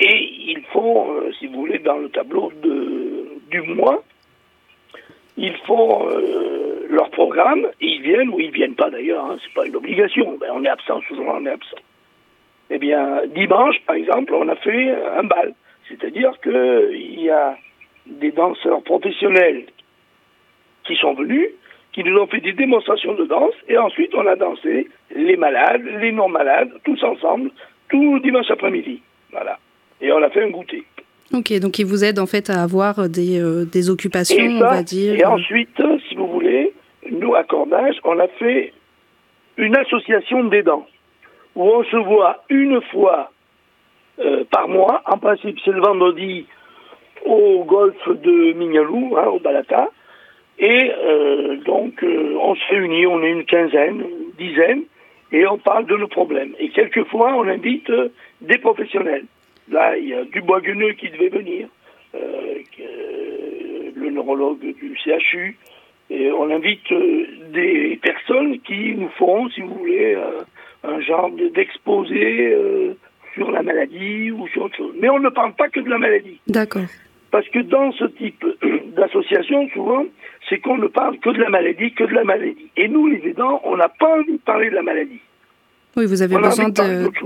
et 0.00 0.50
ils 0.52 0.62
font, 0.72 1.12
euh, 1.12 1.30
si 1.38 1.46
vous 1.46 1.60
voulez, 1.60 1.78
dans 1.78 1.98
le 1.98 2.08
tableau 2.08 2.50
du 3.50 3.62
mois, 3.62 4.02
ils 5.36 5.56
font 5.66 6.08
euh, 6.08 6.86
leur 6.88 7.10
programme, 7.10 7.66
et 7.80 7.86
ils 7.86 8.02
viennent 8.02 8.30
ou 8.30 8.40
ils 8.40 8.50
viennent 8.50 8.74
pas 8.74 8.90
d'ailleurs, 8.90 9.24
hein, 9.24 9.36
c'est 9.42 9.54
pas 9.54 9.66
une 9.66 9.76
obligation, 9.76 10.36
ben, 10.38 10.50
on 10.54 10.64
est 10.64 10.68
absent, 10.68 11.00
souvent 11.06 11.36
on 11.36 11.46
est 11.46 11.50
absent. 11.50 11.76
Eh 12.70 12.78
bien, 12.78 13.22
dimanche, 13.26 13.76
par 13.86 13.96
exemple, 13.96 14.34
on 14.34 14.48
a 14.48 14.56
fait 14.56 14.90
un 15.18 15.24
bal, 15.24 15.54
c'est-à-dire 15.88 16.32
qu'il 16.40 17.20
y 17.20 17.30
a 17.30 17.56
des 18.06 18.32
danseurs 18.32 18.82
professionnels 18.82 19.66
qui 20.84 20.96
sont 20.96 21.14
venus, 21.14 21.48
qui 21.92 22.04
nous 22.04 22.16
ont 22.18 22.26
fait 22.26 22.40
des 22.40 22.52
démonstrations 22.52 23.14
de 23.14 23.24
danse, 23.24 23.54
et 23.68 23.76
ensuite 23.76 24.14
on 24.14 24.26
a 24.26 24.36
dansé 24.36 24.88
les 25.14 25.36
malades, 25.36 25.84
les 26.00 26.12
non-malades, 26.12 26.70
tous 26.84 27.02
ensemble, 27.02 27.50
tout 27.88 28.18
dimanche 28.20 28.50
après-midi. 28.50 29.02
Voilà. 29.32 29.58
Et 30.00 30.12
on 30.12 30.22
a 30.22 30.30
fait 30.30 30.42
un 30.42 30.50
goûter. 30.50 30.84
Ok, 31.32 31.52
donc 31.60 31.78
ils 31.78 31.86
vous 31.86 32.04
aident 32.04 32.18
en 32.18 32.26
fait 32.26 32.50
à 32.50 32.62
avoir 32.62 33.08
des, 33.08 33.40
euh, 33.40 33.64
des 33.64 33.88
occupations, 33.88 34.42
on 34.42 34.58
va 34.58 34.82
dire. 34.82 35.14
et 35.14 35.24
ensuite, 35.24 35.80
si 36.08 36.16
vous 36.16 36.26
voulez, 36.26 36.72
nous, 37.10 37.34
à 37.34 37.44
Cordage, 37.44 37.96
on 38.04 38.18
a 38.18 38.26
fait 38.26 38.72
une 39.56 39.76
association 39.76 40.44
d'aidants, 40.44 40.86
où 41.54 41.62
on 41.62 41.84
se 41.84 41.96
voit 41.96 42.42
une 42.48 42.80
fois 42.90 43.30
euh, 44.18 44.44
par 44.50 44.68
mois. 44.68 45.02
En 45.06 45.18
principe, 45.18 45.58
c'est 45.64 45.70
le 45.70 45.80
vendredi 45.80 46.46
au 47.24 47.64
golfe 47.64 48.08
de 48.08 48.52
Mignalou, 48.54 49.16
hein, 49.16 49.26
au 49.26 49.38
Balata. 49.38 49.88
Et 50.58 50.92
euh, 50.92 51.56
donc, 51.64 52.02
euh, 52.02 52.36
on 52.40 52.54
se 52.54 52.68
réunit, 52.70 53.06
on 53.06 53.22
est 53.22 53.30
une 53.30 53.44
quinzaine, 53.44 54.00
une 54.00 54.32
dizaine, 54.46 54.82
et 55.32 55.46
on 55.46 55.58
parle 55.58 55.86
de 55.86 55.96
nos 55.96 56.08
problèmes. 56.08 56.54
Et 56.58 56.68
quelquefois, 56.70 57.34
on 57.34 57.48
invite 57.48 57.88
euh, 57.90 58.08
des 58.42 58.58
professionnels. 58.58 59.24
Là, 59.70 59.96
il 59.96 60.08
y 60.08 60.14
a 60.14 60.24
Dubois 60.24 60.60
Gueneux 60.60 60.92
qui 60.94 61.08
devait 61.10 61.28
venir, 61.28 61.68
euh, 62.14 62.18
que- 62.76 63.98
le 64.00 64.10
neurologue 64.10 64.60
du 64.60 64.96
CHU, 65.04 65.56
et 66.10 66.30
on 66.32 66.50
invite 66.50 66.90
euh, 66.92 67.26
des 67.52 67.98
personnes 68.02 68.58
qui 68.60 68.94
nous 68.94 69.08
feront, 69.10 69.48
si 69.50 69.60
vous 69.60 69.74
voulez, 69.74 70.14
euh, 70.16 70.40
un 70.84 71.00
genre 71.00 71.30
de- 71.30 71.48
d'exposé 71.48 72.52
euh, 72.52 72.94
sur 73.34 73.50
la 73.50 73.62
maladie 73.62 74.30
ou 74.32 74.48
sur 74.48 74.64
autre 74.64 74.76
chose. 74.76 74.94
Mais 75.00 75.08
on 75.08 75.18
ne 75.20 75.28
parle 75.28 75.52
pas 75.54 75.68
que 75.68 75.80
de 75.80 75.88
la 75.90 75.98
maladie. 75.98 76.40
D'accord. 76.48 76.82
Parce 77.30 77.48
que 77.50 77.60
dans 77.60 77.92
ce 77.92 78.06
type 78.06 78.44
d'association, 78.96 79.68
souvent, 79.68 80.04
c'est 80.48 80.58
qu'on 80.58 80.78
ne 80.78 80.88
parle 80.88 81.18
que 81.20 81.30
de 81.30 81.38
la 81.40 81.48
maladie, 81.50 81.92
que 81.92 82.04
de 82.04 82.14
la 82.14 82.24
maladie. 82.24 82.70
Et 82.76 82.88
nous, 82.88 83.06
les 83.06 83.24
aidants, 83.28 83.60
on 83.64 83.76
n'a 83.76 83.88
pas 83.88 84.16
envie 84.18 84.32
de 84.32 84.38
parler 84.38 84.70
de 84.70 84.74
la 84.74 84.82
maladie. 84.82 85.20
Oui, 85.96 86.06
vous 86.06 86.22
avez 86.22 86.36
besoin 86.36 86.68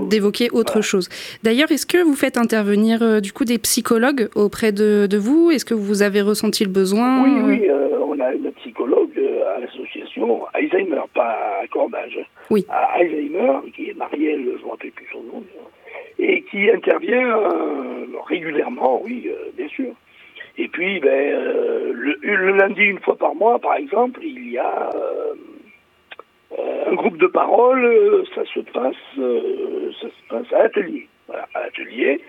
d'évoquer 0.09 0.49
autre 0.51 0.81
chose. 0.81 1.07
D'ailleurs, 1.43 1.71
est-ce 1.71 1.85
que 1.85 2.01
vous 2.03 2.15
faites 2.15 2.37
intervenir 2.37 3.03
euh, 3.03 3.19
du 3.19 3.31
coup 3.31 3.45
des 3.45 3.59
psychologues 3.59 4.29
auprès 4.35 4.71
de, 4.71 5.07
de 5.07 5.17
vous? 5.17 5.51
Est-ce 5.51 5.65
que 5.65 5.75
vous 5.75 6.01
avez 6.01 6.21
ressenti 6.21 6.63
le 6.63 6.71
besoin? 6.71 7.23
Oui, 7.23 7.31
oui, 7.43 7.69
euh, 7.69 7.89
on 8.01 8.19
a 8.19 8.33
une 8.33 8.51
psychologue 8.53 9.11
euh, 9.17 9.55
à 9.55 9.59
l'association 9.59 10.45
Alzheimer, 10.53 11.01
pas 11.13 11.59
à 11.61 11.67
Cordage. 11.67 12.19
Oui. 12.49 12.65
À 12.69 12.95
Alzheimer, 12.95 13.53
qui 13.75 13.89
est 13.89 13.93
Marielle, 13.93 14.41
je 14.45 14.59
ne 14.59 14.65
me 14.65 14.71
rappelle 14.71 14.91
plus 14.91 15.07
son 15.11 15.21
nom, 15.21 15.43
et 16.17 16.41
qui 16.49 16.69
intervient 16.69 17.37
euh, 17.37 18.05
régulièrement, 18.27 19.01
oui, 19.03 19.29
bien 19.55 19.67
sûr. 19.67 19.93
Et 20.57 20.69
puis, 20.69 20.99
ben, 21.01 21.35
le, 21.93 22.17
le 22.21 22.57
lundi, 22.57 22.81
une 22.81 22.99
fois 22.99 23.15
par 23.17 23.35
mois, 23.35 23.59
par 23.59 23.75
exemple, 23.75 24.21
il 24.23 24.51
y 24.51 24.57
a 24.57 24.89
un 26.87 26.93
groupe 26.93 27.17
de 27.17 27.27
parole, 27.27 27.83
euh, 27.85 28.23
ça 28.35 28.43
se 28.45 28.59
passe, 28.59 28.95
euh, 29.17 29.91
ça 30.01 30.07
se 30.07 30.27
passe 30.29 30.53
à 30.53 30.63
l'atelier. 30.63 31.07
Voilà, 31.27 31.47
à 31.55 31.61
l'atelier, 31.63 32.21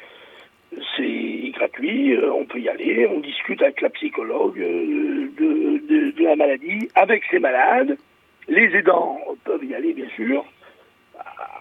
c'est 0.97 1.51
gratuit, 1.55 2.15
euh, 2.17 2.33
on 2.33 2.45
peut 2.45 2.59
y 2.59 2.69
aller, 2.69 3.07
on 3.07 3.21
discute 3.21 3.63
avec 3.63 3.81
la 3.83 3.91
psychologue 3.91 4.59
euh, 4.59 5.29
de, 5.39 5.79
de- 5.87 6.11
de 6.13 6.25
la 6.25 6.37
maladie, 6.37 6.89
avec 6.95 7.23
ses 7.31 7.39
malades. 7.39 7.97
Les 8.49 8.75
aidants 8.77 9.21
peuvent 9.45 9.65
y 9.65 9.75
aller, 9.75 9.93
bien 9.93 10.09
sûr, 10.15 10.45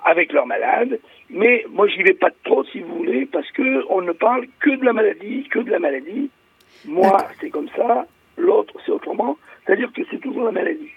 avec 0.06 0.32
leurs 0.32 0.46
malades. 0.46 1.00
Mais 1.30 1.66
moi, 1.70 1.88
j'y 1.88 2.04
vais 2.04 2.14
pas 2.14 2.30
trop, 2.44 2.64
si 2.66 2.80
vous 2.80 2.96
voulez, 2.98 3.26
parce 3.26 3.50
que 3.52 3.84
on 3.90 4.02
ne 4.02 4.12
parle 4.12 4.46
que 4.60 4.70
de 4.70 4.86
la 4.86 4.94
maladie, 4.94 5.48
que 5.50 5.60
de 5.60 5.72
la 5.72 5.80
maladie. 5.80 6.30
Moi, 6.86 7.18
c'est 7.42 7.50
comme 7.50 7.70
ça, 7.76 8.06
l'autre, 8.38 8.74
c'est 8.86 8.92
autrement. 8.92 9.38
C'est-à-dire 9.66 9.92
que 9.94 10.02
c'est 10.12 10.20
toujours 10.22 10.44
la 10.46 10.52
maladie. 10.52 10.92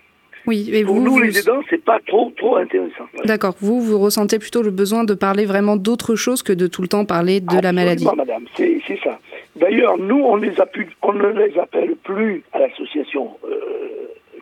Oui, 0.46 0.70
et 0.72 0.84
Pour 0.84 0.94
vous, 0.94 1.02
nous, 1.02 1.10
vous- 1.12 1.18
les 1.20 1.38
aidants, 1.38 1.60
c'est 1.68 1.82
pas 1.84 1.98
trop, 2.06 2.32
trop 2.36 2.56
intéressant. 2.56 3.04
D'accord. 3.24 3.54
Vous, 3.60 3.80
vous 3.80 3.98
ressentez 3.98 4.38
plutôt 4.38 4.62
le 4.62 4.70
besoin 4.70 5.04
de 5.04 5.14
parler 5.14 5.44
vraiment 5.44 5.76
d'autre 5.76 6.14
chose 6.16 6.42
que 6.42 6.52
de 6.52 6.66
tout 6.66 6.80
le 6.82 6.88
temps 6.88 7.04
parler 7.04 7.40
de 7.40 7.60
la 7.62 7.72
maladie. 7.72 8.06
Madame, 8.16 8.44
c'est 8.56 8.80
c'est 8.86 8.98
ça. 9.02 9.18
D'ailleurs, 9.56 9.98
nous, 9.98 10.20
on, 10.20 10.36
les 10.36 10.58
appuie- 10.60 10.86
on 11.02 11.12
ne 11.12 11.28
les 11.28 11.58
appelle 11.58 11.96
plus 12.04 12.42
à 12.52 12.60
l'association 12.60 13.30
euh, 13.44 13.56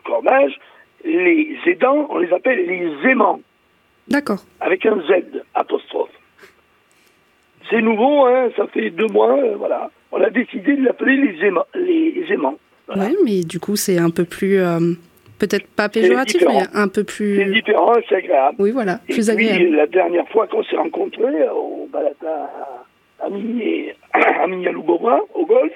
Cordage, 0.05 0.57
les 1.03 1.57
aidants, 1.65 2.07
on 2.09 2.19
les 2.19 2.31
appelle 2.31 2.65
les 2.65 3.09
aimants, 3.09 3.41
D'accord. 4.07 4.39
avec 4.61 4.85
un 4.85 4.97
Z 5.01 5.23
apostrophe. 5.55 6.09
C'est 7.69 7.81
nouveau, 7.81 8.25
hein, 8.25 8.49
ça 8.55 8.67
fait 8.67 8.89
deux 8.91 9.07
mois, 9.07 9.37
euh, 9.37 9.55
voilà. 9.57 9.89
On 10.11 10.21
a 10.21 10.29
décidé 10.29 10.75
de 10.77 10.83
l'appeler 10.85 11.17
les, 11.17 11.45
aimants. 11.47 11.65
les 11.75 12.23
aimants. 12.29 12.57
Ouais, 12.95 13.13
mais 13.25 13.41
du 13.43 13.59
coup, 13.59 13.75
c'est 13.75 13.97
un 13.97 14.09
peu 14.09 14.23
plus. 14.23 14.59
euh, 14.59 14.93
Peut-être 15.39 15.67
pas 15.67 15.87
péjoratif, 15.89 16.43
mais 16.47 16.63
un 16.73 16.87
peu 16.87 17.03
plus. 17.03 17.37
C'est 17.37 17.51
différent, 17.51 17.93
c'est 18.09 18.15
agréable. 18.15 18.55
Oui, 18.59 18.71
voilà, 18.71 18.99
Et 19.07 19.13
plus 19.13 19.27
puis, 19.27 19.31
agréable. 19.31 19.75
la 19.75 19.87
dernière 19.87 20.27
fois 20.29 20.47
qu'on 20.47 20.63
s'est 20.63 20.75
rencontrés 20.77 21.47
au 21.49 21.87
Balata 21.91 22.49
à 23.19 23.29
Mignaloubova, 24.47 25.21
au 25.35 25.45
golf, 25.45 25.71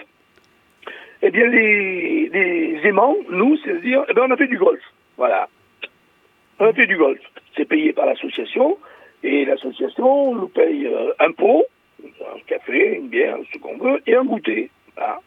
eh 1.21 1.29
bien, 1.29 1.45
les, 1.47 2.29
les 2.29 2.79
aimants, 2.87 3.15
nous, 3.29 3.55
c'est-à-dire, 3.57 4.03
eh 4.09 4.13
bien, 4.13 4.23
on 4.27 4.31
a 4.31 4.37
fait 4.37 4.47
du 4.47 4.57
golf. 4.57 4.81
Voilà. 5.17 5.47
On 6.59 6.65
a 6.65 6.73
fait 6.73 6.87
du 6.87 6.97
golf. 6.97 7.19
C'est 7.55 7.65
payé 7.65 7.93
par 7.93 8.05
l'association, 8.07 8.77
et 9.23 9.45
l'association 9.45 10.33
nous 10.35 10.47
paye 10.47 10.87
euh, 10.87 11.11
un 11.19 11.31
pot, 11.31 11.65
un 12.03 12.39
café, 12.47 12.95
une 12.95 13.09
bière, 13.09 13.37
ce 13.53 13.59
qu'on 13.59 13.77
veut, 13.77 14.01
et 14.07 14.15
un 14.15 14.23
goûter. 14.23 14.69
Voilà. 14.95 15.19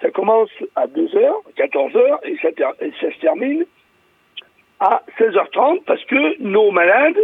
Ça 0.00 0.10
commence 0.10 0.50
à 0.76 0.86
2h, 0.86 1.32
14h, 1.56 2.18
et 2.24 2.36
ça, 2.38 2.48
et 2.80 2.92
ça 3.00 3.12
se 3.12 3.20
termine 3.20 3.64
à 4.80 5.02
16h30 5.18 5.84
parce 5.84 6.04
que 6.04 6.42
nos 6.42 6.70
malades, 6.70 7.18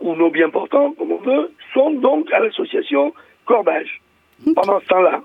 ou 0.00 0.14
nos 0.14 0.30
bien 0.30 0.50
portants, 0.50 0.92
comme 0.92 1.12
on 1.12 1.18
veut, 1.18 1.52
sont 1.74 1.90
donc 1.90 2.32
à 2.32 2.40
l'association 2.40 3.12
Cordage 3.46 4.00
pendant 4.54 4.80
ce 4.80 4.86
temps-là. 4.86 5.22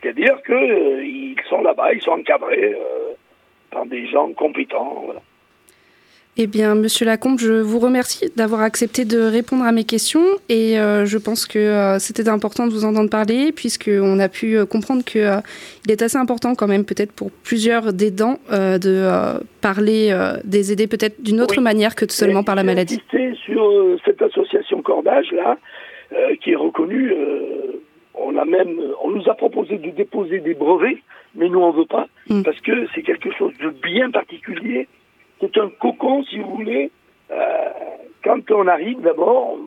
C'est-à-dire 0.00 0.40
qu'ils 0.44 1.40
sont 1.48 1.62
là-bas, 1.62 1.92
ils 1.92 2.02
sont 2.02 2.12
encadrés 2.12 2.74
euh, 2.74 3.14
par 3.70 3.84
des 3.86 4.06
gens 4.06 4.32
compétents. 4.32 5.02
voilà. 5.04 5.20
Eh 6.40 6.46
bien, 6.46 6.76
Monsieur 6.76 7.04
Lacombe, 7.04 7.40
je 7.40 7.52
vous 7.52 7.80
remercie 7.80 8.30
d'avoir 8.36 8.60
accepté 8.60 9.04
de 9.04 9.18
répondre 9.18 9.64
à 9.64 9.72
mes 9.72 9.82
questions 9.82 10.22
et 10.48 10.78
euh, 10.78 11.04
je 11.04 11.18
pense 11.18 11.46
que 11.46 11.58
euh, 11.58 11.98
c'était 11.98 12.28
important 12.28 12.68
de 12.68 12.72
vous 12.72 12.84
entendre 12.84 13.10
parler 13.10 13.50
puisqu'on 13.50 14.20
a 14.20 14.28
pu 14.28 14.56
euh, 14.56 14.64
comprendre 14.64 15.04
que 15.04 15.18
il 15.84 15.90
est 15.90 16.00
assez 16.00 16.16
important 16.16 16.54
quand 16.54 16.68
même 16.68 16.84
peut-être 16.84 17.10
pour 17.10 17.32
plusieurs 17.42 17.92
d'aidants 17.92 18.38
euh, 18.52 18.78
de 18.78 19.42
parler 19.60 20.16
des 20.44 20.70
aidés 20.70 20.86
peut-être 20.86 21.20
d'une 21.20 21.40
autre 21.40 21.56
Oui. 21.58 21.62
manière 21.64 21.96
que 21.96 22.04
seulement 22.08 22.44
par 22.44 22.54
la 22.54 22.62
maladie. 22.62 23.02
sur 23.44 23.98
cette 24.04 24.22
association 24.22 24.80
Cordage 24.80 25.32
là, 25.32 25.58
qui 26.40 26.52
est 26.52 26.56
reconnue. 26.56 27.12
on 28.14 28.36
a 28.36 28.44
même, 28.44 28.78
on 29.02 29.10
nous 29.10 29.28
a 29.28 29.34
proposé 29.34 29.78
de 29.78 29.90
déposer 29.90 30.38
des 30.38 30.54
brevets, 30.54 30.98
mais 31.34 31.48
nous 31.48 31.58
on 31.58 31.72
veut 31.72 31.86
pas 31.86 32.06
parce 32.44 32.60
que 32.60 32.86
c'est 32.94 33.02
quelque 33.02 33.32
chose 33.36 33.52
de 33.60 33.70
bien 33.82 34.12
particulier. 34.12 34.86
C'est 35.40 35.56
un 35.58 35.68
cocon, 35.80 36.24
si 36.24 36.38
vous 36.38 36.56
voulez. 36.56 36.90
Euh, 37.30 37.68
quand 38.24 38.50
on 38.50 38.66
arrive, 38.66 39.00
d'abord, 39.00 39.58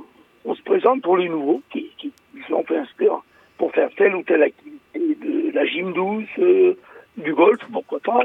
on, 0.46 0.56
se 0.56 0.62
présente 0.64 1.02
pour 1.02 1.18
les 1.18 1.30
nouveaux 1.30 1.62
qui, 1.72 1.92
qui, 1.98 2.12
qui 2.12 2.42
sont 2.50 2.64
fait 2.64 2.78
inscrire 2.78 3.22
pour 3.58 3.72
faire 3.72 3.90
telle 3.96 4.16
ou 4.16 4.24
telle 4.24 4.44
activité, 4.44 4.80
de 4.96 5.52
la 5.54 5.66
gym 5.66 5.94
douce, 5.94 6.26
euh, 6.40 6.74
du 7.18 7.34
golf, 7.34 7.60
pourquoi 7.72 8.00
pas. 8.00 8.22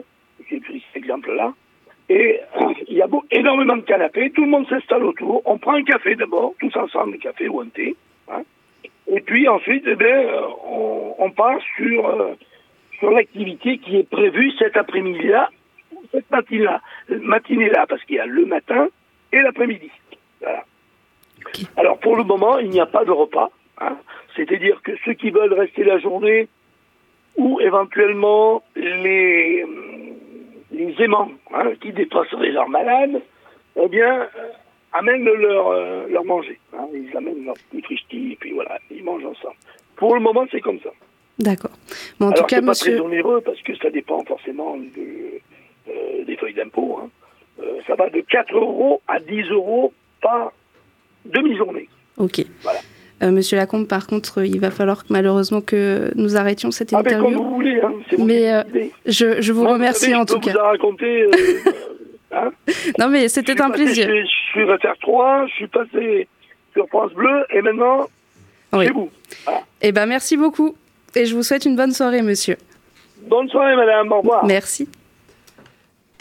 J'ai 0.49 0.61
pris 0.61 0.83
cet 0.93 1.03
exemple-là. 1.03 1.53
Et 2.09 2.41
euh, 2.61 2.73
il 2.89 2.97
y 2.97 3.03
a 3.03 3.09
énormément 3.31 3.77
de 3.77 3.83
canapés, 3.83 4.31
tout 4.31 4.45
le 4.45 4.51
monde 4.51 4.69
s'installe 4.69 5.05
autour, 5.05 5.43
on 5.45 5.59
prend 5.59 5.75
un 5.75 5.83
café 5.83 6.15
d'abord, 6.15 6.55
tous 6.61 6.75
ensemble, 6.77 7.15
un 7.15 7.19
café 7.19 7.49
ou 7.49 7.61
un 7.61 7.69
thé. 7.69 7.97
hein. 8.31 8.43
Et 9.09 9.21
puis 9.21 9.49
ensuite, 9.49 9.85
eh 9.87 9.97
ben, 9.97 10.27
euh, 10.27 10.41
on, 10.69 11.15
on 11.19 11.31
part 11.31 11.59
sur, 11.77 12.09
euh, 12.09 12.35
sur 12.99 13.11
l'activité 13.11 13.79
qui 13.79 13.97
est 13.97 14.09
prévue 14.09 14.53
cet 14.59 14.77
après-midi-là, 14.77 15.51
cette 16.13 16.31
matinée-là, 16.31 16.81
matinée-là, 17.09 17.87
parce 17.89 18.03
qu'il 18.05 18.17
y 18.17 18.21
a 18.21 18.27
le 18.27 18.45
matin 18.47 18.89
et 19.33 19.41
l'après-midi. 19.41 19.91
Voilà. 20.41 20.65
Alors 21.77 21.99
pour 21.99 22.17
le 22.17 22.25
moment, 22.25 22.59
il 22.59 22.71
n'y 22.71 22.81
a 22.81 22.87
pas 22.87 23.05
de 23.05 23.11
repas. 23.11 23.51
hein. 23.81 23.97
C'est-à-dire 24.35 24.81
que 24.83 24.93
ceux 25.05 25.15
qui 25.15 25.31
veulent 25.31 25.53
rester 25.55 25.85
la 25.85 25.99
journée 25.99 26.49
ou 27.37 27.61
éventuellement 27.61 28.63
les, 28.75 29.65
les 30.73 30.95
aimants 31.03 31.31
hein, 31.55 31.73
qui 31.81 31.93
dépasseraient 31.93 32.51
leurs 32.51 32.69
malades, 32.69 33.21
eh 33.81 33.89
bien, 33.89 34.23
euh, 34.23 34.27
amènent 34.93 35.25
leur, 35.25 35.69
euh, 35.69 36.07
leur 36.09 36.25
manger. 36.25 36.59
hein. 36.77 36.87
Ils 36.95 37.15
amènent 37.17 37.45
leur 37.45 37.57
frichti 37.85 38.33
et 38.33 38.37
puis 38.37 38.53
voilà, 38.53 38.79
ils 38.91 39.05
mangent 39.05 39.25
ensemble. 39.27 39.57
Pour 39.97 40.15
le 40.15 40.21
moment, 40.21 40.47
c'est 40.51 40.61
comme 40.61 40.81
ça. 40.81 40.91
D'accord. 41.39 41.73
Bon, 42.19 42.27
en 42.27 42.31
Alors 42.31 42.41
tout 42.47 42.47
cas, 42.55 42.61
pas 42.61 42.67
Monsieur. 42.69 42.93
très 42.97 43.01
onéreux 43.05 43.41
parce 43.43 43.61
que 43.63 43.77
ça 43.77 43.91
dépend 43.91 44.25
forcément 44.25 44.77
de, 44.79 45.41
euh, 45.89 46.25
des 46.25 46.37
feuilles 46.37 46.55
d'impôt. 46.55 46.99
hein. 47.03 47.09
Euh, 47.63 47.81
ça 47.87 47.95
va 47.95 48.11
de 48.11 48.21
4 48.21 48.55
euros 48.55 49.01
à 49.09 49.19
10 49.19 49.51
euros 49.51 49.93
par 50.21 50.53
demi-journée. 51.25 51.89
Ok. 52.19 52.41
Euh, 53.23 53.31
Monsieur 53.31 53.57
Lacombe, 53.57 53.87
par 53.89 54.07
contre, 54.07 54.45
il 54.45 54.61
va 54.61 54.71
falloir 54.71 55.05
malheureusement 55.09 55.63
que 55.63 56.11
nous 56.17 56.37
arrêtions 56.37 56.71
cette 56.71 56.93
Ah, 56.93 57.01
mais 57.03 57.13
comme 57.13 57.21
interview. 57.21 57.43
vous 57.43 57.55
voulez, 57.55 57.81
hein, 57.81 57.93
c'est 58.11 58.19
Mais 58.19 58.53
euh, 58.53 58.63
je, 59.07 59.41
je 59.41 59.53
vous 59.53 59.63
Moi, 59.63 59.73
remercie 59.73 60.01
savez, 60.11 60.17
en 60.17 60.21
je 60.21 60.35
tout 60.35 60.41
peux 60.41 60.51
cas. 60.53 60.53
vous 60.53 60.97
euh, 61.03 61.31
hein. 62.33 62.51
Non, 62.99 63.09
mais 63.09 63.29
c'était 63.29 63.57
Je 63.57 63.63
un 63.63 63.71
passé 63.71 63.85
plaisir. 63.85 64.07
chez- 64.07 64.23
Je 64.23 64.51
suis 64.53 64.65
réfère 64.65 64.95
3, 65.01 65.47
je 65.47 65.53
suis 65.55 65.67
passé 65.69 66.29
sur 66.75 66.87
France 66.89 67.13
Bleu 67.15 67.47
et 67.55 67.63
maintenant, 67.63 68.07
Oui. 68.75 68.85
chez 68.87 68.93
vous. 68.93 69.09
Voilà. 69.47 69.61
Eh 69.81 69.93
ben, 69.93 70.05
merci 70.05 70.37
beaucoup. 70.37 70.77
Et 71.15 71.25
je 71.25 71.35
vous 71.35 71.43
souhaite 71.43 71.65
une 71.65 71.77
bonne 71.77 71.93
soirée, 71.93 72.21
monsieur. 72.21 72.57
Bonne 73.23 73.49
soirée, 73.49 73.77
madame. 73.77 74.13
Au 74.13 74.19
revoir. 74.21 74.45
Merci. 74.45 74.87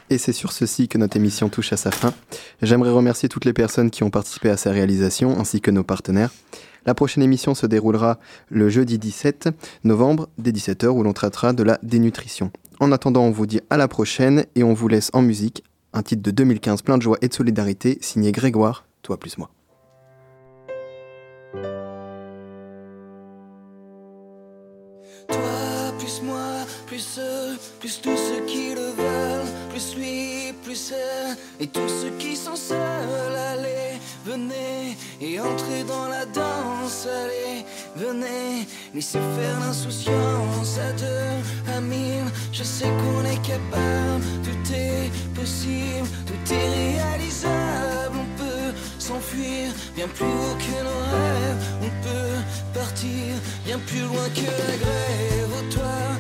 Et 0.10 0.18
c'est 0.20 0.34
sur 0.34 0.52
ceci 0.52 0.88
que 0.88 0.98
notre 0.98 1.18
émission 1.18 1.50
touche 1.50 1.74
à 1.74 1.78
sa 1.78 1.90
fin. 1.90 2.14
J'aimerais 2.62 2.92
remercier 2.92 3.28
toutes 3.28 3.46
les 3.46 3.54
personnes 3.54 3.90
qui 3.90 4.04
ont 4.04 4.12
participé 4.12 4.50
à 4.50 4.58
sa 4.58 4.72
réalisation, 4.72 5.40
ainsi 5.40 5.62
que 5.62 5.72
nos 5.72 5.84
partenaires. 5.84 6.32
La 6.86 6.94
prochaine 6.94 7.24
émission 7.24 7.56
se 7.56 7.66
déroulera 7.66 8.20
le 8.50 8.70
jeudi 8.70 9.00
17 9.00 9.50
novembre, 9.84 10.30
dès 10.38 10.52
17h, 10.52 10.88
où 10.88 11.02
l'on 11.02 11.14
traitera 11.14 11.54
de 11.54 11.64
la 11.64 11.80
dénutrition. 11.82 12.52
En 12.80 12.92
attendant, 12.92 13.24
on 13.24 13.32
vous 13.32 13.48
dit 13.48 13.62
à 13.72 13.78
la 13.78 13.88
prochaine 13.88 14.46
et 14.54 14.64
on 14.64 14.74
vous 14.74 14.88
laisse 14.88 15.10
en 15.14 15.24
musique 15.24 15.64
un 15.94 16.04
titre 16.04 16.22
de 16.22 16.32
2015 16.32 16.84
plein 16.84 16.98
de 16.98 17.02
joie 17.02 17.18
et 17.22 17.28
de 17.28 17.34
solidarité, 17.34 17.98
signé 18.02 18.32
Grégoire, 18.32 18.86
toi 19.02 19.18
plus 19.18 19.38
moi. 19.40 19.50
Toi, 25.30 25.94
plus 25.98 26.22
moi, 26.22 26.66
plus 26.86 27.20
plus 27.80 28.02
tous 28.02 28.18
ceux 28.18 28.46
qui 28.46 28.76
le 28.76 28.92
veulent, 28.98 29.45
plus 29.76 29.96
lui, 29.98 30.54
plus 30.64 30.94
elle, 30.94 31.36
et 31.60 31.68
tous 31.68 31.90
ceux 31.90 32.12
qui 32.18 32.34
sont 32.38 32.56
seuls, 32.56 33.36
allez, 33.52 34.00
venez, 34.26 34.96
et 35.20 35.38
entrez 35.38 35.84
dans 35.84 36.08
la 36.08 36.26
danse, 36.26 37.06
allez, 37.06 37.66
venez, 37.98 38.66
laissez 38.94 39.20
faire 39.38 39.60
l'insouciance 39.60 40.80
à 40.80 40.94
deux, 40.94 41.74
à 41.76 41.82
mille, 41.82 42.32
je 42.54 42.64
sais 42.64 42.86
qu'on 42.86 43.26
est 43.26 43.42
capable, 43.42 44.24
tout 44.46 44.74
est 44.74 45.12
possible, 45.38 46.08
tout 46.26 46.54
est 46.54 46.70
réalisable, 46.96 48.16
on 48.16 48.38
peut 48.38 48.72
s'enfuir 48.98 49.74
bien 49.94 50.08
plus 50.08 50.26
haut 50.26 50.58
que 50.58 50.78
nos 50.88 51.02
rêves, 51.12 51.64
on 51.82 51.92
peut 52.02 52.80
partir 52.80 53.36
bien 53.66 53.80
plus 53.80 54.04
loin 54.04 54.30
que 54.34 54.46
la 54.46 54.78
grève. 54.78 55.50
Oh, 55.58 55.74
toi, 55.74 56.15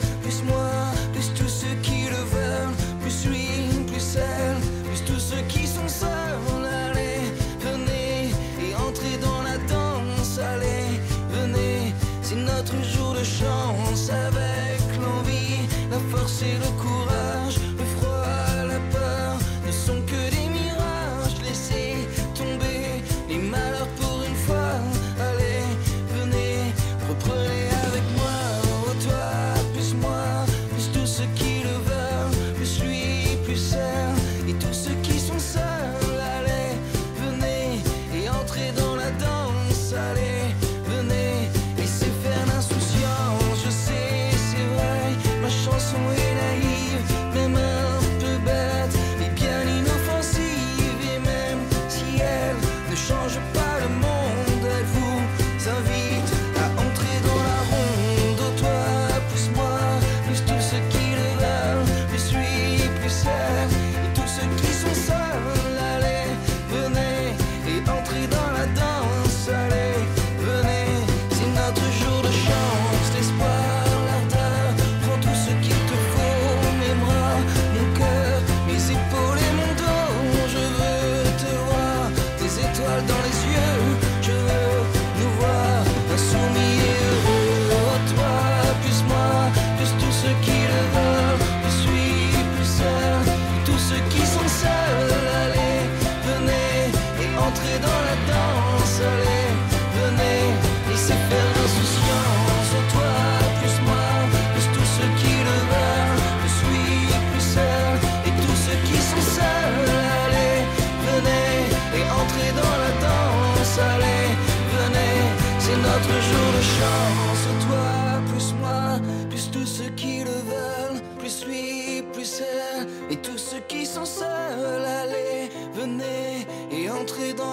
chance 13.25 14.09
avec 14.09 14.81
l'envie, 15.01 15.67
la 15.89 15.99
force 16.11 16.41
et 16.43 16.57
le 16.57 16.74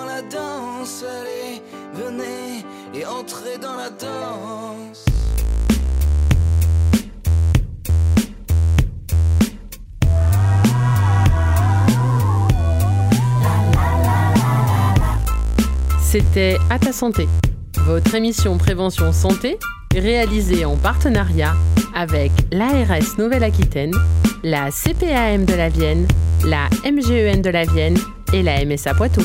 la 0.04 0.22
danse. 0.22 1.04
Allez, 1.04 1.62
venez 1.94 2.64
et 2.94 3.06
entrez 3.06 3.58
dans 3.60 3.76
la 3.76 3.90
danse. 3.90 5.04
C'était 16.00 16.58
À 16.68 16.78
ta 16.78 16.92
santé, 16.92 17.26
votre 17.86 18.14
émission 18.14 18.58
prévention 18.58 19.12
santé 19.12 19.58
réalisée 19.94 20.66
en 20.66 20.76
partenariat 20.76 21.54
avec 21.94 22.30
l'ARS 22.50 23.16
Nouvelle-Aquitaine, 23.16 23.94
la 24.42 24.70
CPAM 24.70 25.46
de 25.46 25.54
la 25.54 25.70
Vienne, 25.70 26.06
la 26.44 26.68
MGEN 26.84 27.40
de 27.40 27.48
la 27.48 27.64
Vienne 27.64 27.98
et 28.34 28.42
la 28.42 28.62
MSA 28.64 28.92
Poitou. 28.92 29.22